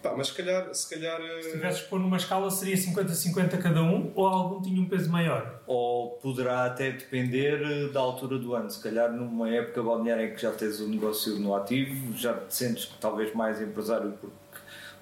[0.03, 0.75] Pá, mas se calhar.
[0.75, 4.61] Se calhar Se eh, tivesses que pôr numa escala, seria 50-50 cada um ou algum
[4.61, 5.63] tinha um peso maior?
[5.67, 8.69] Ou poderá até depender eh, da altura do ano.
[8.71, 12.55] Se calhar numa época balneária em que já tens o negócio no ativo, já te
[12.55, 14.37] sentes que talvez mais empresário porque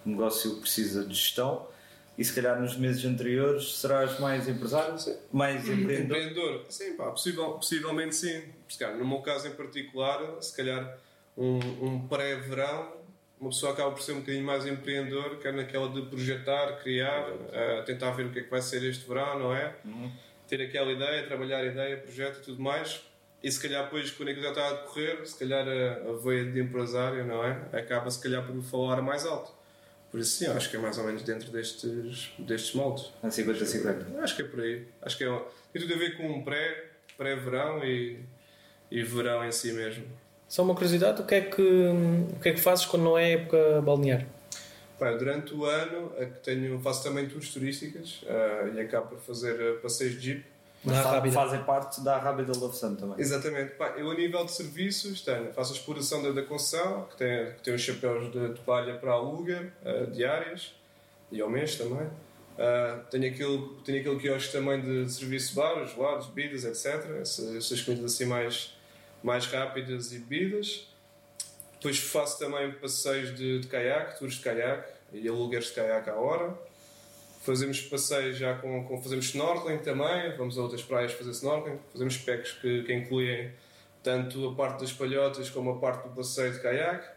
[0.05, 1.67] o negócio precisa de gestão.
[2.19, 5.17] E se calhar nos meses anteriores serás mais empresário, Sim.
[5.33, 6.19] mais empreendedor.
[6.19, 6.65] Empreendedor?
[6.69, 8.43] Sim, pá, possivel- possivelmente sim.
[8.69, 10.99] Se calhar, no meu caso em particular, se calhar
[11.39, 13.00] um, um pré-verão,
[13.40, 17.83] uma pessoa acaba por ser um bocadinho mais empreendedor, quer naquela de projetar, criar, eh,
[17.87, 19.74] tentar ver o que é que vai ser este verão, não é?
[20.46, 23.03] Ter aquela ideia, trabalhar a ideia, projeto e tudo mais.
[23.42, 26.44] E se calhar depois, quando aquilo já está a decorrer, se calhar a, a veia
[26.44, 27.62] de empresário, não é?
[27.72, 29.53] Acaba se calhar por falar mais alto.
[30.11, 33.11] Por isso sim, acho que é mais ou menos dentro destes, destes moldes.
[33.22, 34.18] A 50-50.
[34.18, 34.87] Acho que é por aí.
[35.00, 38.18] Acho que é, tem tudo a ver com um pré, pré-verão e,
[38.90, 40.05] e verão em si mesmo.
[40.51, 43.35] Só uma curiosidade, o que é que, o que, é que fazes quando não é
[43.35, 44.27] época balnear?
[44.99, 49.55] Pá, durante o ano que tenho, faço também tours turísticas ah, e acabo por fazer
[49.61, 50.47] ah, passeios de jeep.
[50.83, 50.99] Mas
[51.33, 53.15] fazem parte da Rábida Love Sun também.
[53.21, 53.75] Exatamente.
[53.75, 57.53] Pá, eu, a nível de serviços, tenho, faço a exploração da, da concessão, que tem,
[57.53, 60.75] que tem os chapéus de toalha para aluga, eh, diárias,
[61.31, 62.09] e ao mês também.
[62.59, 67.09] Ah, tenho, aquele, tenho aquele quiosque também de, de serviço de bar, gelados, bebidas, etc.
[67.21, 68.75] Essas, essas comidas assim mais,
[69.23, 70.87] mais rápidas e bebidas.
[71.75, 76.15] Depois faço também passeios de, de caiaque, tours de caiaque e alugueres de caiaque à
[76.15, 76.55] hora.
[77.43, 82.19] Fazemos passeios já com, com fazemos snorkeling também, vamos a outras praias fazer snorkeling, fazemos
[82.19, 83.51] packs que, que incluem
[84.03, 87.09] tanto a parte das palhotas como a parte do passeio de caiaque.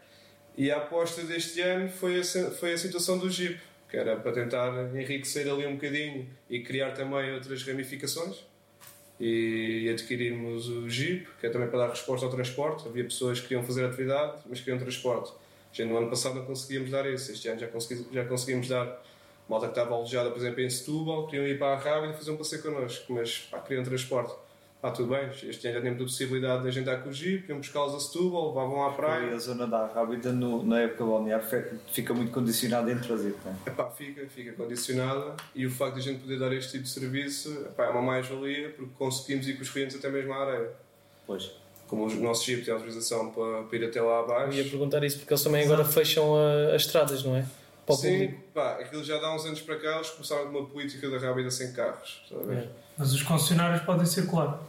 [0.56, 4.32] E a aposta deste ano foi a, foi a situação do Jeep, que era para
[4.32, 8.46] tentar enriquecer ali um bocadinho e criar também outras ramificações.
[9.20, 12.88] E adquirirmos o Jeep, que é também para dar resposta ao transporte.
[12.88, 15.32] Havia pessoas que queriam fazer atividade, mas queriam transporte.
[15.72, 19.02] Já no ano passado não conseguíamos dar isso, este ano já, consegui, já conseguimos dar.
[19.48, 22.30] Malta que estava alojada, por exemplo, em Setúbal, queriam ir para a Rábida e fazer
[22.30, 24.34] um passeio connosco, mas pá, queriam transporte.
[24.84, 27.56] Pá, tudo bem, este ano já temos a possibilidade de agendar com o Jeep, iam
[27.56, 29.34] buscá-los a Setúbal, levavam à E praia.
[29.34, 31.42] a zona da Rábida, no- na época balnear,
[31.90, 33.34] fica muito condicionada em trazer.
[33.46, 33.70] Não é?
[33.70, 36.90] Epá, fica, fica condicionada e o facto de a gente poder dar este tipo de
[36.90, 40.70] serviço epá, é uma mais-valia porque conseguimos ir com os clientes até mesmo à areia.
[41.26, 41.50] Pois.
[41.88, 44.58] Como o nosso Jeep tem autorização para, para ir até lá Eu abaixo.
[44.58, 47.46] ia perguntar isso porque eles também agora fecham a- as estradas, não é?
[47.86, 48.40] Para o Sim, público.
[48.52, 51.50] pá, aquilo já dá uns anos para cá, eles começaram com uma política da Rábida
[51.50, 52.22] sem carros.
[52.50, 52.66] É.
[52.98, 54.60] Mas os concessionários podem circular.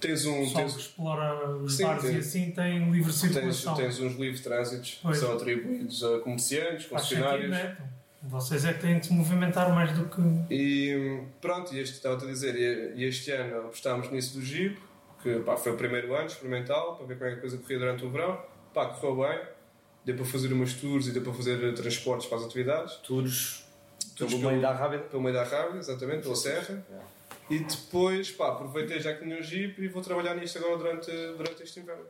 [0.00, 3.20] Tens, um, pessoal tens, que explora os Sim, bares tem- e assim tem livre tens,
[3.20, 3.74] circulação.
[3.74, 7.50] tens uns livres trânsitos que são atribuídos a comerciantes, Faz sentido, concessionários.
[7.50, 7.76] não é?
[8.22, 10.20] Vocês é que têm de se movimentar mais do que.
[10.54, 14.78] E pronto, e este, estava-te a dizer, e este ano apostámos nisso do Jeep,
[15.22, 17.78] que pá, foi o primeiro ano experimental, para ver como é que a coisa corria
[17.78, 18.40] durante o verão.
[18.74, 19.40] Pá, correu bem,
[20.04, 22.94] deu para fazer umas tours e deu para fazer transportes para as atividades.
[22.96, 23.64] Tours
[24.16, 25.02] Tours pelo meio da Rábida.
[25.04, 26.84] Pelo meio da Rábida, exatamente, pela Serra.
[27.50, 31.10] E depois, pá, aproveitei já que tinha o Jeep e vou trabalhar nisto agora durante,
[31.10, 32.04] durante este inverno.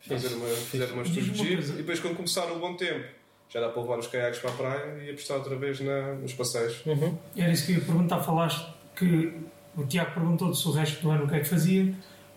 [0.00, 3.06] Fazer, uma, fazer umas tours de Jeep e depois quando começar o bom tempo,
[3.48, 6.32] já dá para levar os caiaques para a praia e apostar outra vez na, nos
[6.34, 6.84] passeios.
[6.84, 7.16] Uhum.
[7.36, 8.20] Era isso que eu ia perguntar.
[8.20, 9.32] Falaste que
[9.76, 11.94] o Tiago perguntou se o resto do ano o que é que fazia.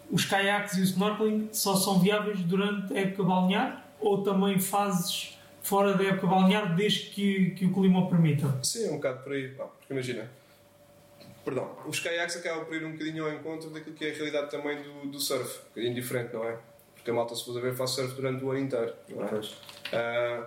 [0.09, 5.37] Os caiaques e o snorkeling só são viáveis durante a época balnear ou também fazes
[5.61, 8.57] fora da época balnear desde que, que o clima o permita?
[8.63, 10.29] Sim, é um bocado por aí, pá, porque imagina,
[11.47, 14.51] perdão, os caiaques acabam por ir um bocadinho ao encontro daquilo que é a realidade
[14.51, 16.57] também do, do surf, um bocadinho diferente, não é?
[16.93, 19.27] Porque a malta, se for a ver, faz surf durante o ano inteiro, não é?
[19.29, 19.55] Pois.
[19.93, 20.45] Ah,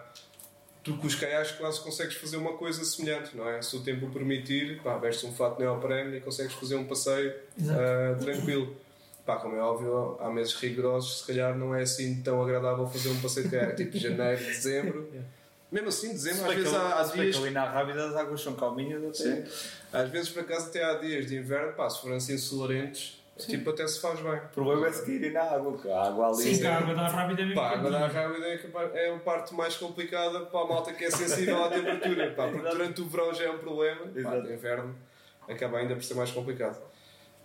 [0.85, 3.63] tu com os caiaques quase consegues fazer uma coisa semelhante, não é?
[3.63, 7.35] Se o tempo o permitir, pá, vestes um fato neoprene e consegues fazer um passeio
[7.63, 8.77] ah, tranquilo.
[9.25, 13.09] Pá, como é óbvio, há meses rigorosos, se calhar não é assim tão agradável fazer
[13.09, 15.11] um passeio de caiaque, tipo janeiro, dezembro.
[15.71, 18.41] Mesmo assim, dezembro, às vezes há, há Se dias que ali na Rábida as águas
[18.41, 19.47] são calminhas até.
[19.47, 19.80] Sim.
[19.93, 23.71] Às vezes, por acaso, até há dias de inverno, pá, se forem assim solarentos, tipo,
[23.71, 24.35] até se faz bem.
[24.35, 26.37] O problema é se caírem na água, porque a água ali.
[26.37, 28.23] Sim, que a água é mesmo Pá, agora a quentinha.
[28.23, 31.69] rábida é, capaz- é a parte mais complicada para a malta que é sensível à
[31.71, 32.77] temperatura, pá, porque Exato.
[32.77, 34.95] durante o verão já é um problema, pá, no inverno
[35.49, 36.79] acaba ainda por ser mais complicado.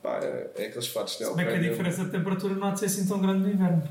[0.03, 2.71] Pá, é, é aqueles fatos de Se bem que a diferença de temperatura não há
[2.71, 3.81] de ser assim tão grande no inverno.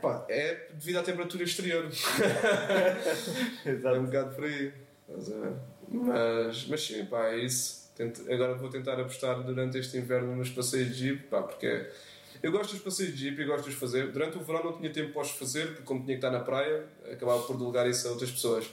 [0.00, 1.86] Pá, é devido à temperatura exterior.
[3.66, 4.72] É um bocado por aí.
[5.08, 5.52] Estás a ver?
[5.88, 7.86] Mas, mas sim, pá, é isso.
[7.94, 11.86] Tento- agora vou tentar apostar durante este inverno nos passeios de Jeep, pá, porque
[12.42, 14.12] eu gosto dos passeios de Jeep e gosto de os fazer.
[14.12, 16.40] Durante o verão não tinha tempo para os fazer, porque como tinha que estar na
[16.44, 18.68] praia, acabava por delegar isso a outras pessoas.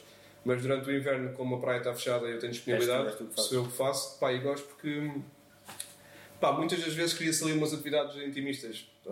[0.45, 3.65] Mas durante o inverno, como a praia está fechada e eu tenho disponibilidade, sou eu
[3.65, 5.10] que faço, pá, e gosto porque
[6.39, 8.86] pá, muitas das vezes queria-se ali umas atividades intimistas.
[9.06, 9.10] E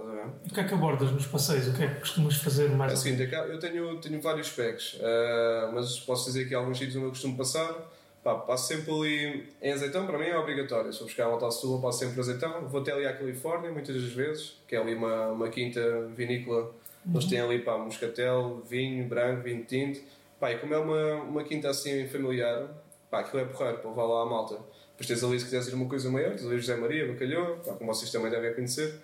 [0.50, 1.68] o que é que abordas nos passeios?
[1.70, 3.06] O que é que costumas fazer mais?
[3.06, 6.78] É é que eu tenho, tenho vários packs, ah, mas posso dizer que há alguns
[6.78, 7.91] sítios onde eu costumo passar.
[8.24, 10.94] Pá, passo sempre ali em azeitão, para mim é obrigatório.
[10.94, 12.68] Se eu buscar uma tal sul, passo sempre azeitão.
[12.68, 16.72] Vou até ali à Califórnia, muitas das vezes, que é ali uma, uma quinta vinícola.
[17.10, 20.00] Eles têm ali pá, moscatel, vinho branco, vinho tinto.
[20.40, 22.70] Pá, e como é uma, uma quinta assim familiar,
[23.10, 24.56] pá, aquilo é porreiro para levar lá à malta.
[24.92, 27.74] Depois tens ali, se quiseres ir uma coisa maior, tens ali José Maria, Bacalhau, pá,
[27.74, 29.02] como vocês também devem conhecer.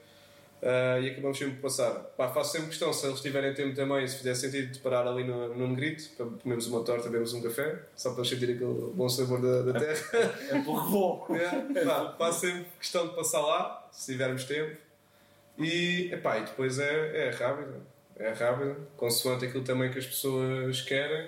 [0.62, 1.92] Ah, e acabamos sempre por passar.
[2.18, 5.24] Pá, faço sempre questão, se eles tiverem tempo também, se fizer sentido, de parar ali
[5.24, 9.08] no, no Negrito, para comermos uma torta, bebermos um café, só para sentir aquele bom
[9.08, 10.36] sabor da, da terra.
[10.50, 11.28] É pouco bom.
[11.38, 14.76] É, pá, faço sempre questão de passar lá, se tivermos tempo.
[15.58, 17.76] E, epá, e depois é, é rápido.
[18.16, 21.28] É rápido, consoante aquilo também que as pessoas querem.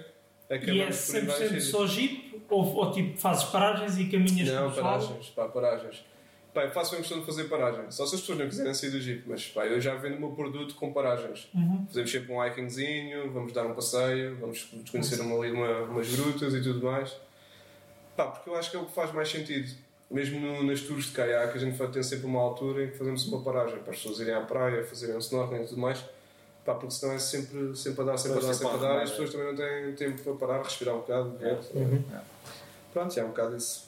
[0.50, 1.66] E é acabamos por ir vários 100% sítios.
[1.66, 2.42] só jeep?
[2.50, 6.04] Ou, ou tipo fazes paragens e caminhas Não, paragens, pá, paragens.
[6.54, 7.92] Pá, eu faço a questão de fazer paragem.
[7.92, 10.20] Só se as pessoas não quiserem sair do Jeep, mas pá, eu já vendo o
[10.20, 11.48] meu produto com paragens.
[11.54, 11.86] Uhum.
[11.88, 16.62] Fazemos sempre um hikingzinho, vamos dar um passeio, vamos conhecer uma, uma, umas grutas e
[16.62, 17.16] tudo mais.
[18.18, 19.70] Pá, porque eu acho que é o que faz mais sentido.
[20.12, 23.28] mesmo no- nas tours de caiaque, a gente tem sempre uma altura em que fazemos
[23.28, 26.04] uma paragem para as pessoas irem à praia, fazerem um snorkeling e tudo mais.
[26.66, 29.00] Pá, porque senão é sempre, sempre a dar, sempre a dar, Pois, sempre a dar,
[29.00, 31.38] e as pessoas também não têm tempo para parar, respirar um bocado.
[31.38, 31.60] ver.
[31.76, 32.04] Uhum.
[32.92, 33.88] Pronto, já é um bocado isso.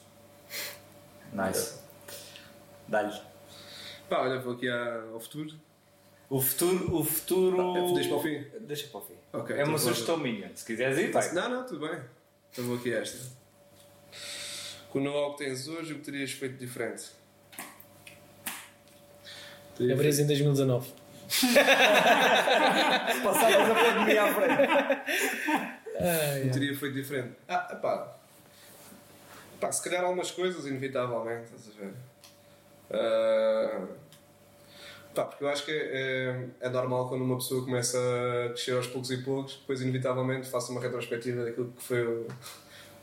[1.34, 1.81] Nice.
[2.92, 3.18] Dá-lhe.
[4.10, 5.56] Pá, olha, vou aqui ao futuro.
[6.30, 6.94] O futuro.
[6.94, 7.74] O futuro.
[7.74, 8.46] Ah, deixa para o fim?
[8.60, 9.14] Deixa para o fim.
[9.32, 10.52] Ok, é uma sugestão minha.
[10.54, 11.32] Se quiseres ir, vai.
[11.34, 12.00] Não, não, tudo bem.
[12.52, 13.18] Então vou aqui a esta.
[14.90, 17.06] Com o know-how que tens hoje, o que terias feito diferente?
[19.78, 20.92] Teria Abris em 2019.
[23.24, 24.70] Passavas a pandemia à frente.
[25.98, 27.36] Ai, Não teria feito diferente.
[27.48, 28.18] Ah, pá.
[29.62, 31.94] Pá, se calhar algumas coisas, inevitavelmente, estás a ver?
[35.14, 38.72] Pá, porque eu acho que é, é, é normal quando uma pessoa começa a crescer
[38.72, 42.28] aos poucos e poucos, depois, inevitavelmente, faça uma retrospectiva daquilo que foi o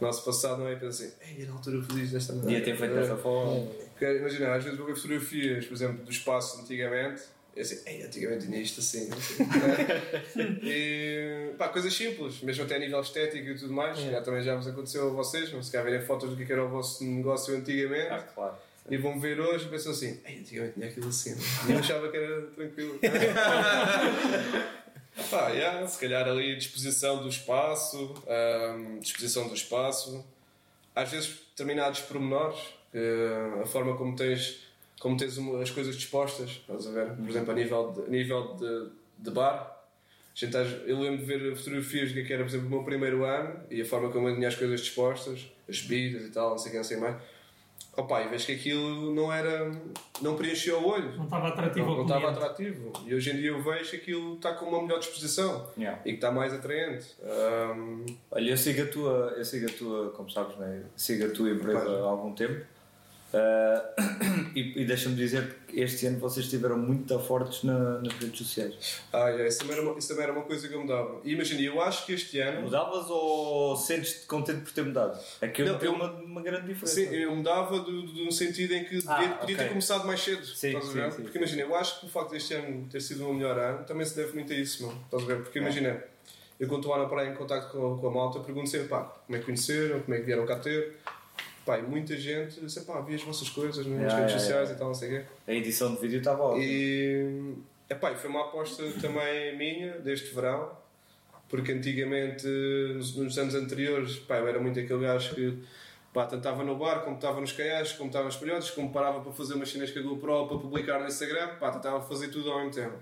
[0.00, 0.72] nosso passado, não é?
[0.72, 2.60] E pensa assim, ei, na altura eu fiz isto desta maneira.
[2.60, 3.66] Devia ter feito dessa forma.
[4.00, 7.22] Imagina, às vezes vou ver fotografias, por exemplo, do espaço antigamente,
[7.54, 9.44] e assim, ei, antigamente tinha isto assim, assim.
[10.62, 14.54] e, pá, coisas simples, mesmo até a nível estético e tudo mais, já, também já
[14.54, 17.54] vos aconteceu a vocês, mas se calhar verem fotos do que era o vosso negócio
[17.54, 18.67] antigamente, Ah, claro.
[18.90, 21.36] E vão ver hoje e pensam assim, ei, antigamente tinha aquilo assim,
[21.68, 22.98] e eu achava que era tranquilo.
[25.30, 30.24] Pá, yeah, se calhar ali disposição do espaço, ahm, disposição do espaço,
[30.94, 32.58] às vezes determinados pormenores,
[32.92, 32.98] que
[33.62, 34.60] a forma como tens,
[35.00, 37.06] como tens uma- as coisas dispostas, estás a ver?
[37.16, 39.76] Por exemplo, a nível de, a nível de, de bar,
[40.86, 43.84] eu lembro de ver fotografias que era, por exemplo, o meu primeiro ano e a
[43.84, 46.76] forma como eu tinha as coisas dispostas, as bebidas e tal, não sei o que,
[46.76, 47.16] não sei mais.
[47.98, 49.72] Opa, e vejo que aquilo não era.
[50.22, 51.16] não preenchia o olho.
[51.16, 52.92] Não estava atrativo Não, não estava atrativo.
[53.04, 56.00] E hoje em dia eu vejo que aquilo está com uma melhor disposição Yeah.
[56.04, 57.16] e que está mais atraente.
[57.24, 60.84] Ahm, Olha, eu sigo a tua, eu sigo a tua, como sabes, né?
[60.96, 62.04] sigo a tua empresa Claro.
[62.04, 62.64] há algum tempo.
[63.32, 63.82] Ah,
[64.56, 69.00] e e deixa-me dizer que este ano vocês estiveram muito fortes na- nas redes sociais.
[69.12, 71.20] ah, é, isso, também era uma, isso também era uma coisa que eu mudava.
[71.24, 72.62] E imagina, eu acho que este ano.
[72.62, 75.18] Mudavas ou sentes-te contente por ter mudado?
[75.42, 76.94] É que eu Não, notei eu- uma, uma grande diferença.
[76.94, 80.44] Sim, eu mudava do, do, no sentido em que Ah, podia ter começado mais cedo.
[80.46, 81.12] Sim, estás a sim, ver?
[81.12, 81.38] sim, Porque sim.
[81.38, 84.06] imagina, eu acho que o facto deste ano ter sido o meu melhor ano também
[84.06, 84.94] se deve muito a isso, meu.
[85.04, 85.42] Estás a ver?
[85.42, 86.02] Porque imagina,
[86.58, 89.00] eu quando estou lá na praia em contato com, com a malta, pergunto sempre, pá,
[89.26, 90.96] como é que conheceram, como é que vieram cá ter.
[91.68, 94.70] Pá, e muita gente disse, pá, vi as vossas coisas nas Yeah, redes yeah, sociais
[94.70, 94.72] yeah.
[94.72, 95.26] e tal, não sei o quê.
[95.46, 96.64] A edição de vídeo estava ótima.
[96.64, 97.56] E
[97.90, 100.70] epá, foi uma aposta também minha deste verão,
[101.46, 105.58] porque antigamente, nos, nos anos anteriores, pá, eu era muito aquele gajo que
[106.10, 109.20] pá, tanto estava no bar, como estava nos caiaques, como estava nos palhotes, como parava
[109.20, 112.50] para fazer umas cenas com a GoPro para publicar no Instagram, pá, tentava fazer tudo
[112.50, 112.96] ao mesmo tempo.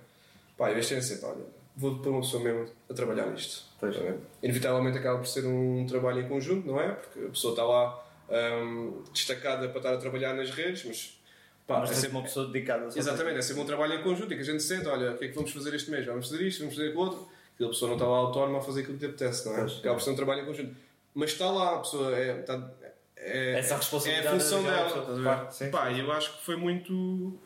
[0.58, 1.44] Pá, eu achei assim, pá, olha,
[1.76, 3.64] vou pôr uma pessoa mesmo a trabalhar nisto.
[3.78, 3.96] Pois.
[3.96, 4.02] Tá?
[4.42, 6.88] Inevitavelmente acaba por ser um trabalho em conjunto, não é?
[6.88, 11.18] Porque a pessoa está lá hum, destacada para estar a trabalhar nas redes, mas
[11.66, 14.02] pá, Mas é é sempre uma pessoa dedicada só Exatamente, é sempre um trabalho em
[14.02, 16.06] conjunto e que a gente sente, olha, o que é que vamos fazer este mês?
[16.06, 17.28] Vamos fazer isto, vamos fazer aquilo outro.
[17.54, 19.62] Aquela pessoa não está lá autónoma a fazer aquilo que lhe apetece, não é?
[19.62, 20.76] Acaba por ser um trabalho em conjunto.
[21.14, 22.40] Mas está lá, a pessoa é.
[22.40, 22.70] Está,
[23.16, 24.84] é Essa é responsabilidade a função é a dela.
[24.84, 25.52] pessoa, a claro, ver?
[25.52, 25.70] sim.
[25.70, 27.38] Pá, eu acho que foi muito.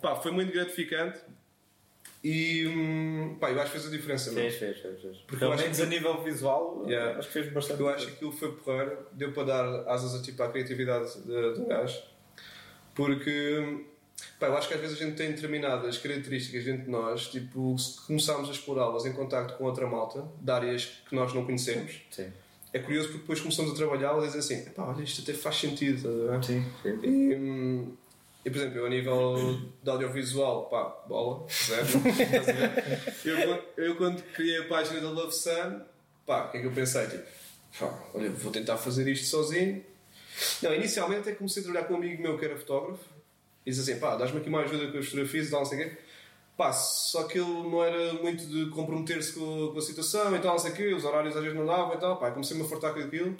[0.00, 1.20] Pá, foi muito gratificante
[2.24, 2.66] e.
[2.66, 4.30] hum, Pá, eu acho que fez a diferença.
[4.32, 4.42] meu.
[4.42, 5.16] Fez, fez, fez, fez.
[5.18, 7.18] Porque Pelo menos que- a nível visual, Yeah.
[7.18, 7.80] acho que fez bastante.
[7.80, 11.54] Eu acho que aquilo foi porreiro, deu para dar asas a, tipo, à criatividade de-
[11.54, 11.98] do gajo.
[12.94, 13.84] Porque
[14.40, 17.78] pá, eu acho que às vezes a gente tem determinadas características dentro de nós, tipo,
[17.78, 22.00] se começarmos a explorá-las em contacto com outra malta, de áreas que nós não conhecemos,
[22.10, 22.32] Sim.
[22.72, 25.56] é curioso porque depois começamos a trabalhá-las e dizer assim, pá, olha, isto até faz
[25.56, 26.42] sentido, ver?
[26.44, 26.98] Sim, sim.
[27.04, 27.96] E, hum,
[28.48, 31.46] e, por exemplo, eu a nível de audiovisual, pá, bola,
[33.24, 35.80] eu, quando- eu quando criei a página da Love Sun,
[36.26, 37.06] pá, o que é que eu pensei?
[37.06, 37.24] Tipo,
[37.78, 39.84] pá, olha, vou tentar fazer isto sozinho.
[40.62, 43.02] Não, inicialmente até comecei a trabalhar com um amigo meu que era fotógrafo
[43.66, 45.80] e disse assim, pá, dás-me aqui uma ajuda com as fotografias e tal, não sei
[45.84, 45.96] o quê.
[46.56, 50.52] Pá, só que ele não era muito de comprometer-se com, com a situação e tal,
[50.52, 52.66] não sei o quê, os horários às vezes não davam e tal, pá, comecei-me a
[52.68, 53.36] fartar com aquilo.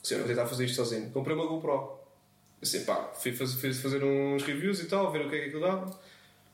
[0.00, 1.10] Disse, eu vou tentar fazer isto sozinho.
[1.10, 1.95] Comprei uma GoPro.
[2.66, 5.44] Assim, pá, fui fazer, fui fazer uns reviews e tal, ver o que é que
[5.46, 5.98] aquilo dava.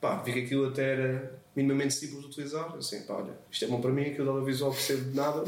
[0.00, 2.74] Pá, vi que aquilo até era minimamente simples de utilizar.
[2.76, 5.44] Assim, pá, olha, isto é bom para mim, aquilo dá visual percebo de nada,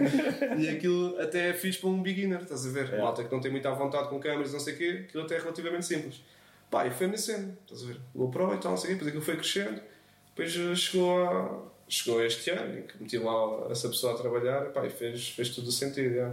[0.58, 2.94] e aquilo até é fixe para um beginner, estás a ver?
[2.94, 2.98] É.
[2.98, 5.38] Malta que não tem muita vontade com câmeras, não sei o quê, aquilo até é
[5.38, 6.22] relativamente simples.
[6.70, 8.00] Pá, e foi a minha cena, estás a ver?
[8.14, 9.82] GoPro e tal, não sei o quê, depois aquilo foi crescendo,
[10.28, 14.66] depois eh, chegou, a, chegou este ano, em que meti lá essa pessoa a trabalhar,
[14.66, 16.32] pá, e fez, fez tudo o sentido, já.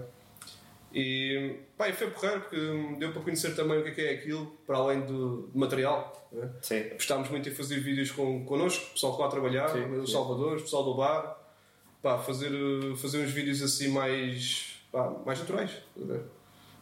[1.00, 2.58] E, pá, e foi porreiro porque
[2.98, 6.28] deu para conhecer também o que é que é aquilo, para além do, do material.
[6.32, 6.50] Né?
[6.60, 6.80] Sim.
[6.92, 10.14] Apostámos muito em fazer vídeos com, connosco, o pessoal que lá trabalhar, Sim, os sim.
[10.16, 11.40] Salvadores, o pessoal do bar,
[12.02, 12.50] pá, fazer,
[13.00, 15.70] fazer uns vídeos assim mais, pá, mais naturais.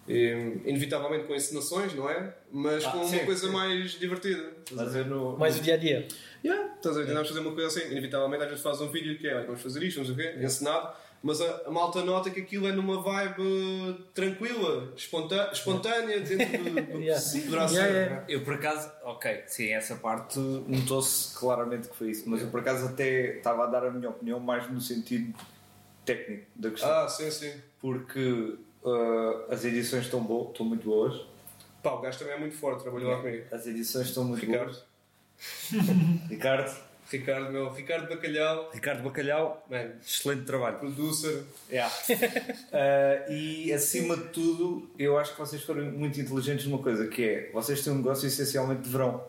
[0.08, 2.34] E, inevitavelmente com encenações, não é?
[2.50, 3.52] Mas Ah, com sim, uma coisa sim.
[3.54, 4.54] mais divertida.
[4.72, 5.38] Eu no.
[5.38, 6.08] Mais o dia a dia.
[6.42, 7.08] Yeah, estás a ver?
[7.08, 7.92] Tentamos fazer uma coisa assim.
[7.92, 10.36] Inevitavelmente às vezes faz um vídeo que é, vamos fazer isto, vamos o quê?
[10.40, 10.96] Encenado.
[11.28, 16.82] Mas a, a malta nota que aquilo é numa vibe tranquila, espontânea, espontânea dentro do,
[16.94, 17.20] do Yeah.
[17.32, 17.94] que poderá Yeah, ser.
[17.94, 18.16] yeah.
[18.18, 18.26] é?
[18.36, 22.60] Eu por acaso, ok, sim, essa parte notou-se claramente que foi isso, mas eu por
[22.60, 25.34] acaso até estava a dar a minha opinião mais no sentido
[26.06, 27.54] técnico da questão, Ah, sim, sim.
[27.82, 28.56] porque
[28.86, 31.26] ah, as edições estão, boas, estão muito boas,
[31.82, 33.46] Pá, o gajo também é muito forte, trabalhou lá comigo.
[33.52, 34.66] as edições estão muito Ricardo.
[34.66, 34.84] boas.
[36.30, 36.76] Ricardo,
[37.12, 40.80] Ricardo, meu, Ricardo Bacalhau, Ricardo Bacalhau, man, excelente trabalho.
[40.80, 41.44] producer.
[41.70, 41.94] Yeah.
[42.74, 47.24] Ah, e acima de tudo, eu acho que vocês foram muito inteligentes numa coisa que
[47.24, 49.24] é vocês têm um negócio essencialmente de verão,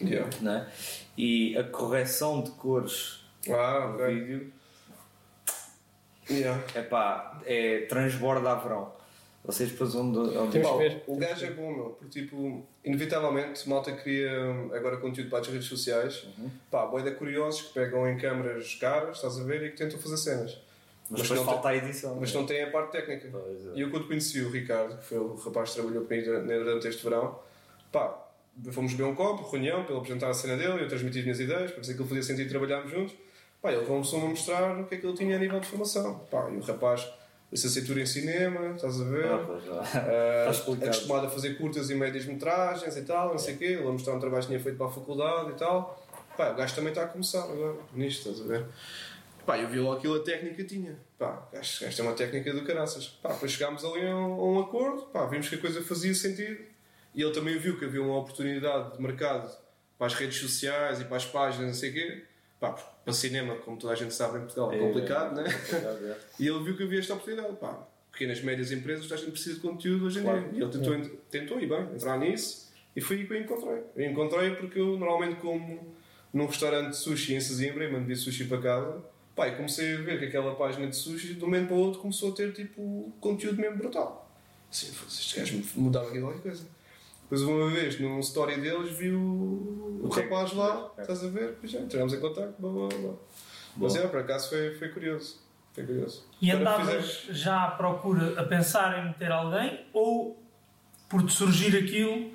[0.00, 0.30] Yeah.
[0.40, 0.68] né?
[1.16, 4.14] e a correção de cores Ah, no ok.
[4.14, 4.52] vídeo
[6.30, 6.62] Yeah.
[6.74, 8.92] epá, é transborda a verão.
[9.48, 10.18] Vocês onde.
[10.18, 11.02] onde Temos que ver.
[11.06, 15.48] o gajo é bom, meu, porque tipo, inevitavelmente, malta cria hum, agora conteúdo para as
[15.48, 16.24] redes sociais.
[16.36, 16.50] Uhum.
[16.70, 19.98] Pá, boia de curiosos que pegam em câmaras caras, estás a ver, e que tentam
[19.98, 20.58] fazer cenas.
[21.08, 22.18] Mas, Mas depois não falta a edição.
[22.20, 22.40] Mas né?
[22.40, 23.26] não tem a parte técnica.
[23.32, 23.70] Pois é.
[23.74, 26.88] E eu quando conheci o Ricardo, que foi o rapaz que trabalhou comigo durante durante
[26.88, 27.38] este verão,
[27.90, 28.28] pá,
[28.70, 31.40] fomos beber um copo, reunião, para ele apresentar a cena dele, eu transmiti as minhas
[31.40, 33.16] ideias, para dizer que ele fazia sentido trabalharmos juntos.
[33.62, 36.18] Pá, ele começou-me a mostrar o que é que ele tinha a nível de formação.
[36.30, 37.10] Pá, e o rapaz,
[37.50, 39.26] licenciatura em cinema, estás a ver?
[39.26, 39.74] Ah, pois já.
[39.74, 43.64] Uh, acostumado a fazer curtas e médias metragens e tal, não sei o quê.
[43.64, 46.06] Ele a mostrar um trabalho que tinha feito para a faculdade e tal.
[46.36, 48.66] Pá, o gajo também está a começar agora, nisto, estás a ver?
[49.44, 50.98] Pá, eu vi logo aquilo a técnica tinha.
[51.18, 53.08] Pá, gajo, gajo tem uma técnica do caraças.
[53.08, 56.14] Pá, depois chegámos ali a um, a um acordo, pá, vimos que a coisa fazia
[56.14, 56.60] sentido.
[57.14, 59.50] E ele também viu que havia uma oportunidade de mercado
[59.96, 62.24] para as redes sociais e para as páginas, não sei o quê.
[62.60, 65.44] Pá, para cinema, como toda a gente sabe em Portugal, é complicado, né?
[66.40, 67.54] E ele viu que havia esta oportunidade.
[67.56, 70.40] Pá, pequenas, médias empresas, a gente precisa de conteúdo hoje em Claro.
[70.50, 70.58] dia.
[70.58, 72.68] E ele tentou, tentou e bem, entrar nisso.
[72.96, 73.82] E foi aí que eu encontrei.
[73.96, 75.94] Eu encontrei porque eu normalmente como
[76.32, 79.04] num restaurante de sushi em Sesimbra e mandei sushi para casa.
[79.36, 81.78] Pá, e comecei a ver que aquela página de sushi, de um momento para o
[81.78, 84.28] outro, começou a ter tipo conteúdo mesmo brutal.
[84.68, 86.64] Assim, este gajo mudava aqui qualquer coisa.
[87.30, 91.02] Depois, uma vez, num story deles, vi o, o é rapaz lá, é.
[91.02, 91.56] estás a ver?
[91.60, 93.14] Pois já, entramos em contato, blá blá blá.
[93.76, 95.40] Mas é, por acaso foi, foi curioso.
[95.74, 96.24] Foi curioso.
[96.40, 100.42] E Agora andavas fizemos- já à procura, a pensar em meter alguém, ou
[101.08, 102.32] por te surgir aquilo,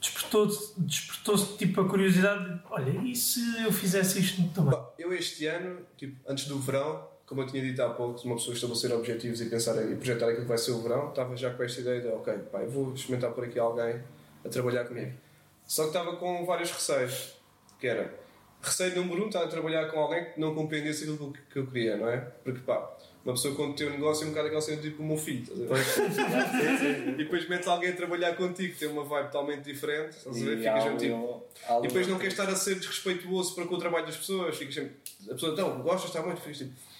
[0.00, 4.78] despertou-te despertou tipo a curiosidade de, olha, e se eu fizesse isto também?
[4.98, 8.52] Eu este ano, tipo, antes do verão, como eu tinha dito há pouco, uma pessoa
[8.54, 11.62] estabelecer objetivos e pensar e projetar aquilo que vai ser o verão, estava já com
[11.62, 12.34] esta ideia de, ok,
[12.68, 14.02] vou experimentar por aqui alguém
[14.44, 15.12] a trabalhar comigo.
[15.66, 17.32] Só que estava com vários receios,
[17.80, 18.12] que era,
[18.60, 21.96] receio número um, estar a trabalhar com alguém que não compreendesse aquilo que eu queria,
[21.96, 22.18] não é?
[22.44, 25.06] Porque, pá, uma pessoa quando tem um negócio é um bocado aquela cena tipo o
[25.06, 27.08] meu filho, estás a ver?
[27.08, 30.58] e depois metes alguém a trabalhar contigo tem uma vibe totalmente diferente, estás a ver?
[30.58, 31.14] E Ficas tipo...
[31.14, 34.18] um- há E depois não queres estar a ser desrespeituoso para com o trabalho das
[34.18, 34.54] pessoas.
[34.58, 34.96] Ficas sempre.
[35.30, 36.91] A pessoa, então, gostas, está muito, ficas tipo.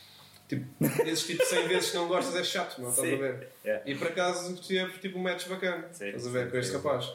[0.53, 0.67] Tipo,
[1.07, 3.15] esses tipo 100 vezes que não gostas é chato, não estás Sim.
[3.15, 3.49] a ver?
[3.65, 3.83] É.
[3.87, 6.71] E por acaso tive tipo um match bacana, Sim, estás a ver, sim, com este
[6.73, 6.77] sim.
[6.77, 7.13] rapaz.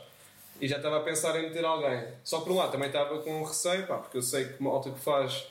[0.59, 2.07] E já estava a pensar em meter alguém.
[2.23, 4.89] Só que por um lado também estava com receio, pá, porque eu sei que malta
[4.89, 5.45] que faz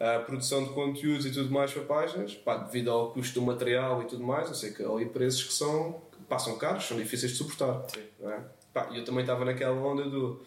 [0.00, 4.00] a produção de conteúdos e tudo mais para páginas, pá, devido ao custo do material
[4.02, 6.96] e tudo mais, eu sei que há ali preços que são, pá, são caros, são
[6.96, 7.86] difíceis de suportar.
[8.18, 8.40] Não é?
[8.72, 10.42] Pá, e eu também estava naquela onda do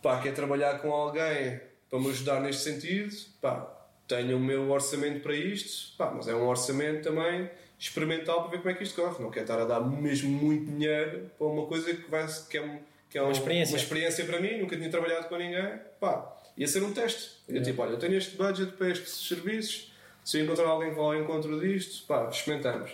[0.00, 3.77] pá, quer trabalhar com alguém para me ajudar neste sentido, pá,
[4.08, 7.48] tenho o meu orçamento para isto, pá, mas é um orçamento também
[7.78, 9.22] experimental para ver como é que isto corre.
[9.22, 12.80] Não quero estar a dar mesmo muito dinheiro para uma coisa que, vai, que é,
[13.10, 13.74] que é um- experiência.
[13.74, 17.30] uma experiência para mim, nunca tinha trabalhado com ninguém, pá, ia ser um teste.
[17.48, 19.92] Eu tipo, olha, eu tenho este budget para estes serviços,
[20.24, 22.90] se eu encontrar alguém que vá ao encontro disto, pá, experimentamos.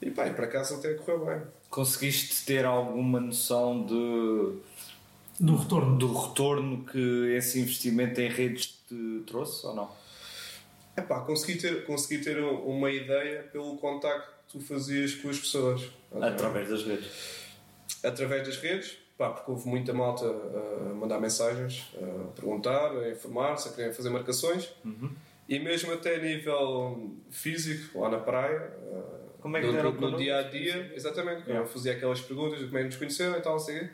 [0.00, 1.42] E pá, e para casa até correu bem.
[1.68, 4.58] Conseguiste ter alguma noção de,
[5.40, 5.98] Do retorno.
[5.98, 9.97] do retorno que esse investimento em redes te trouxe ou não?
[10.98, 15.90] Epá, consegui ter, consegui ter uma ideia pelo contacto que tu fazias com as pessoas.
[16.20, 17.08] Através das redes.
[18.02, 23.68] Através das redes, pá, porque houve muita malta a mandar mensagens, a perguntar, a informar-se,
[23.68, 24.70] a querer fazer marcações.
[24.84, 25.10] Uhum.
[25.48, 28.70] E mesmo até a nível físico, lá na praia,
[29.40, 30.16] Como é que no, no, conta?
[30.18, 31.60] dia a dia, exatamente, Yeah.
[31.60, 33.88] eu fazia aquelas perguntas como é que nos conheceram e tal, quê.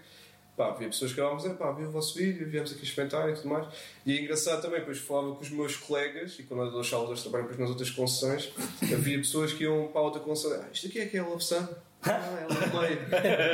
[0.56, 3.34] Pá, havia pessoas que iam dizer, pá, vi o vosso vídeo, viemos aqui experimentar e
[3.34, 3.66] tudo mais.
[4.06, 7.22] E é engraçado também, depois falava com os meus colegas, e quando eu dou aulas
[7.22, 8.52] trabalho depois nas outras concessões,
[8.82, 11.26] havia pessoas que iam para a outra concessão, ah, isto aqui é que é a
[11.26, 11.66] Love Sun?
[12.02, 13.00] Ah, é do meio.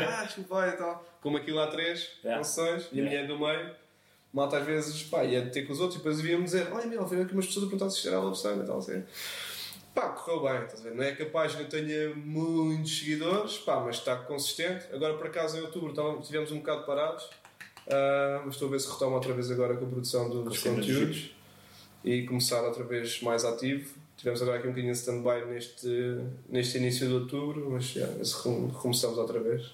[0.08, 1.04] Ah, desculpa e tal.
[1.22, 2.38] Como aquilo há três Yeah.
[2.38, 3.70] concessões, e a minha é do meio.
[4.32, 7.04] Malta às vezes, pá, ia ter com os outros e depois vinham-me dizer, olha meu,
[7.06, 9.02] veio aqui umas pessoas a perguntar se isto era a Love Sun e tal, assim.
[9.94, 10.94] Pá, correu bem, estás a ver?
[10.94, 14.86] Não é que a página tenha muitos seguidores, pá, mas está consistente.
[14.92, 17.28] Agora, por acaso, em outubro estivemos um bocado parados,
[17.88, 20.62] ah, mas estou a ver se retomo outra vez agora com a produção do- dos
[20.62, 21.34] conteúdos
[22.04, 23.94] e começar outra vez mais ativo.
[24.16, 25.88] Tivemos agora aqui um bocadinho de stand-by neste,
[26.48, 29.72] neste início de outubro, mas já, se recom- recomeçamos outra vez.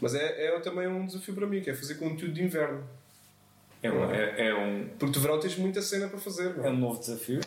[0.00, 2.84] Mas é, é também um desafio para mim, que é fazer conteúdo de inverno.
[3.82, 6.70] É um, é, é um, Porque de verão tens muita cena para fazer, não é
[6.70, 7.40] um novo desafio.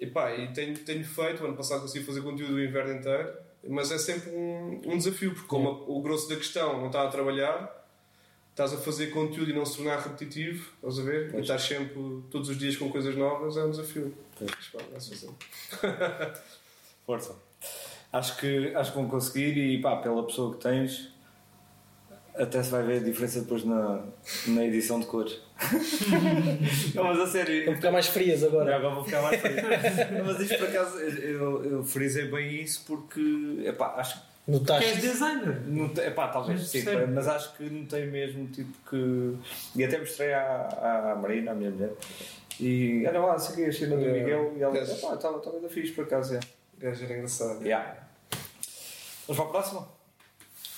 [0.00, 3.32] E pá, e tenho, tenho feito, o ano passado consegui fazer conteúdo o inverno inteiro,
[3.68, 7.02] mas é sempre um, um desafio, porque como a- o grosso da questão não está
[7.02, 7.74] a trabalhar,
[8.50, 11.34] estás a fazer conteúdo e não se tornar repetitivo, estás a ver?
[11.34, 14.14] E estás sempre todos os dias com coisas novas, é um desafio.
[14.40, 15.30] Mas pá, fazer.
[17.04, 17.36] Força.
[18.12, 21.12] Acho que, acho que vão conseguir e pá, pela pessoa que tens,
[22.34, 24.04] até se vai ver a diferença depois na,
[24.46, 25.40] na edição de cores.
[26.94, 27.64] não, mas a sério.
[27.66, 28.76] Vão ficar mais frias Agora, agora.
[28.76, 29.62] agora vou ficar mais feliz.
[30.26, 34.60] mas isto por acaso eu, eu frisei bem isso porque epá, acho que Que és
[34.60, 35.00] Notaste.
[35.00, 35.60] designer.
[35.66, 37.12] não tem, epá, talvez Mas sim, percebe.
[37.12, 39.34] mas acho que não tem mesmo tipo que.
[39.76, 41.92] E até mostrei à, à Marina, à minha mulher,
[42.60, 44.02] e olha lá, segui a cena do.
[44.06, 46.34] Miguel e ela disse: estava estava da fixe por acaso.
[46.36, 46.40] É.
[46.78, 47.62] Gajo era engraçado.
[47.62, 47.96] Yeah.
[49.26, 49.88] Vamos para a próxima?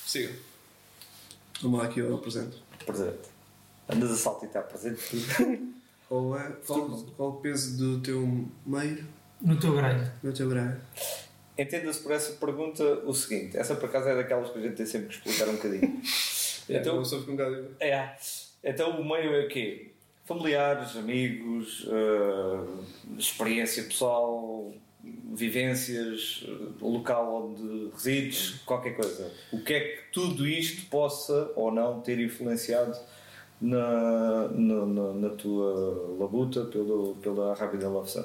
[0.07, 0.33] Siga.
[1.63, 2.57] Vamos lá aqui ao presente.
[2.87, 3.30] Presente.
[3.93, 5.01] Andas a saltitar presente.
[6.09, 9.07] Qual, é, qual, qual o peso do teu meio
[9.41, 10.11] No teu grelho.
[10.23, 10.81] no teu braço?
[11.57, 14.87] Entenda-se por essa pergunta o seguinte: essa por acaso é daquelas que a gente tem
[14.87, 16.01] sempre que explicar um bocadinho.
[16.69, 17.69] Então, Então- um bocado.
[17.81, 18.17] É.
[18.63, 19.91] Então o meio é o quê?
[20.25, 22.85] Familiares, amigos, eh,
[23.19, 24.73] experiência pessoal,
[25.35, 26.45] vivências,
[26.81, 29.33] local onde resides, qualquer coisa.
[29.53, 32.97] O que é que tudo isto possa ou não ter influenciado
[33.61, 38.25] na, na, na- na tua labuta pelo, pela Rápida Love Sun?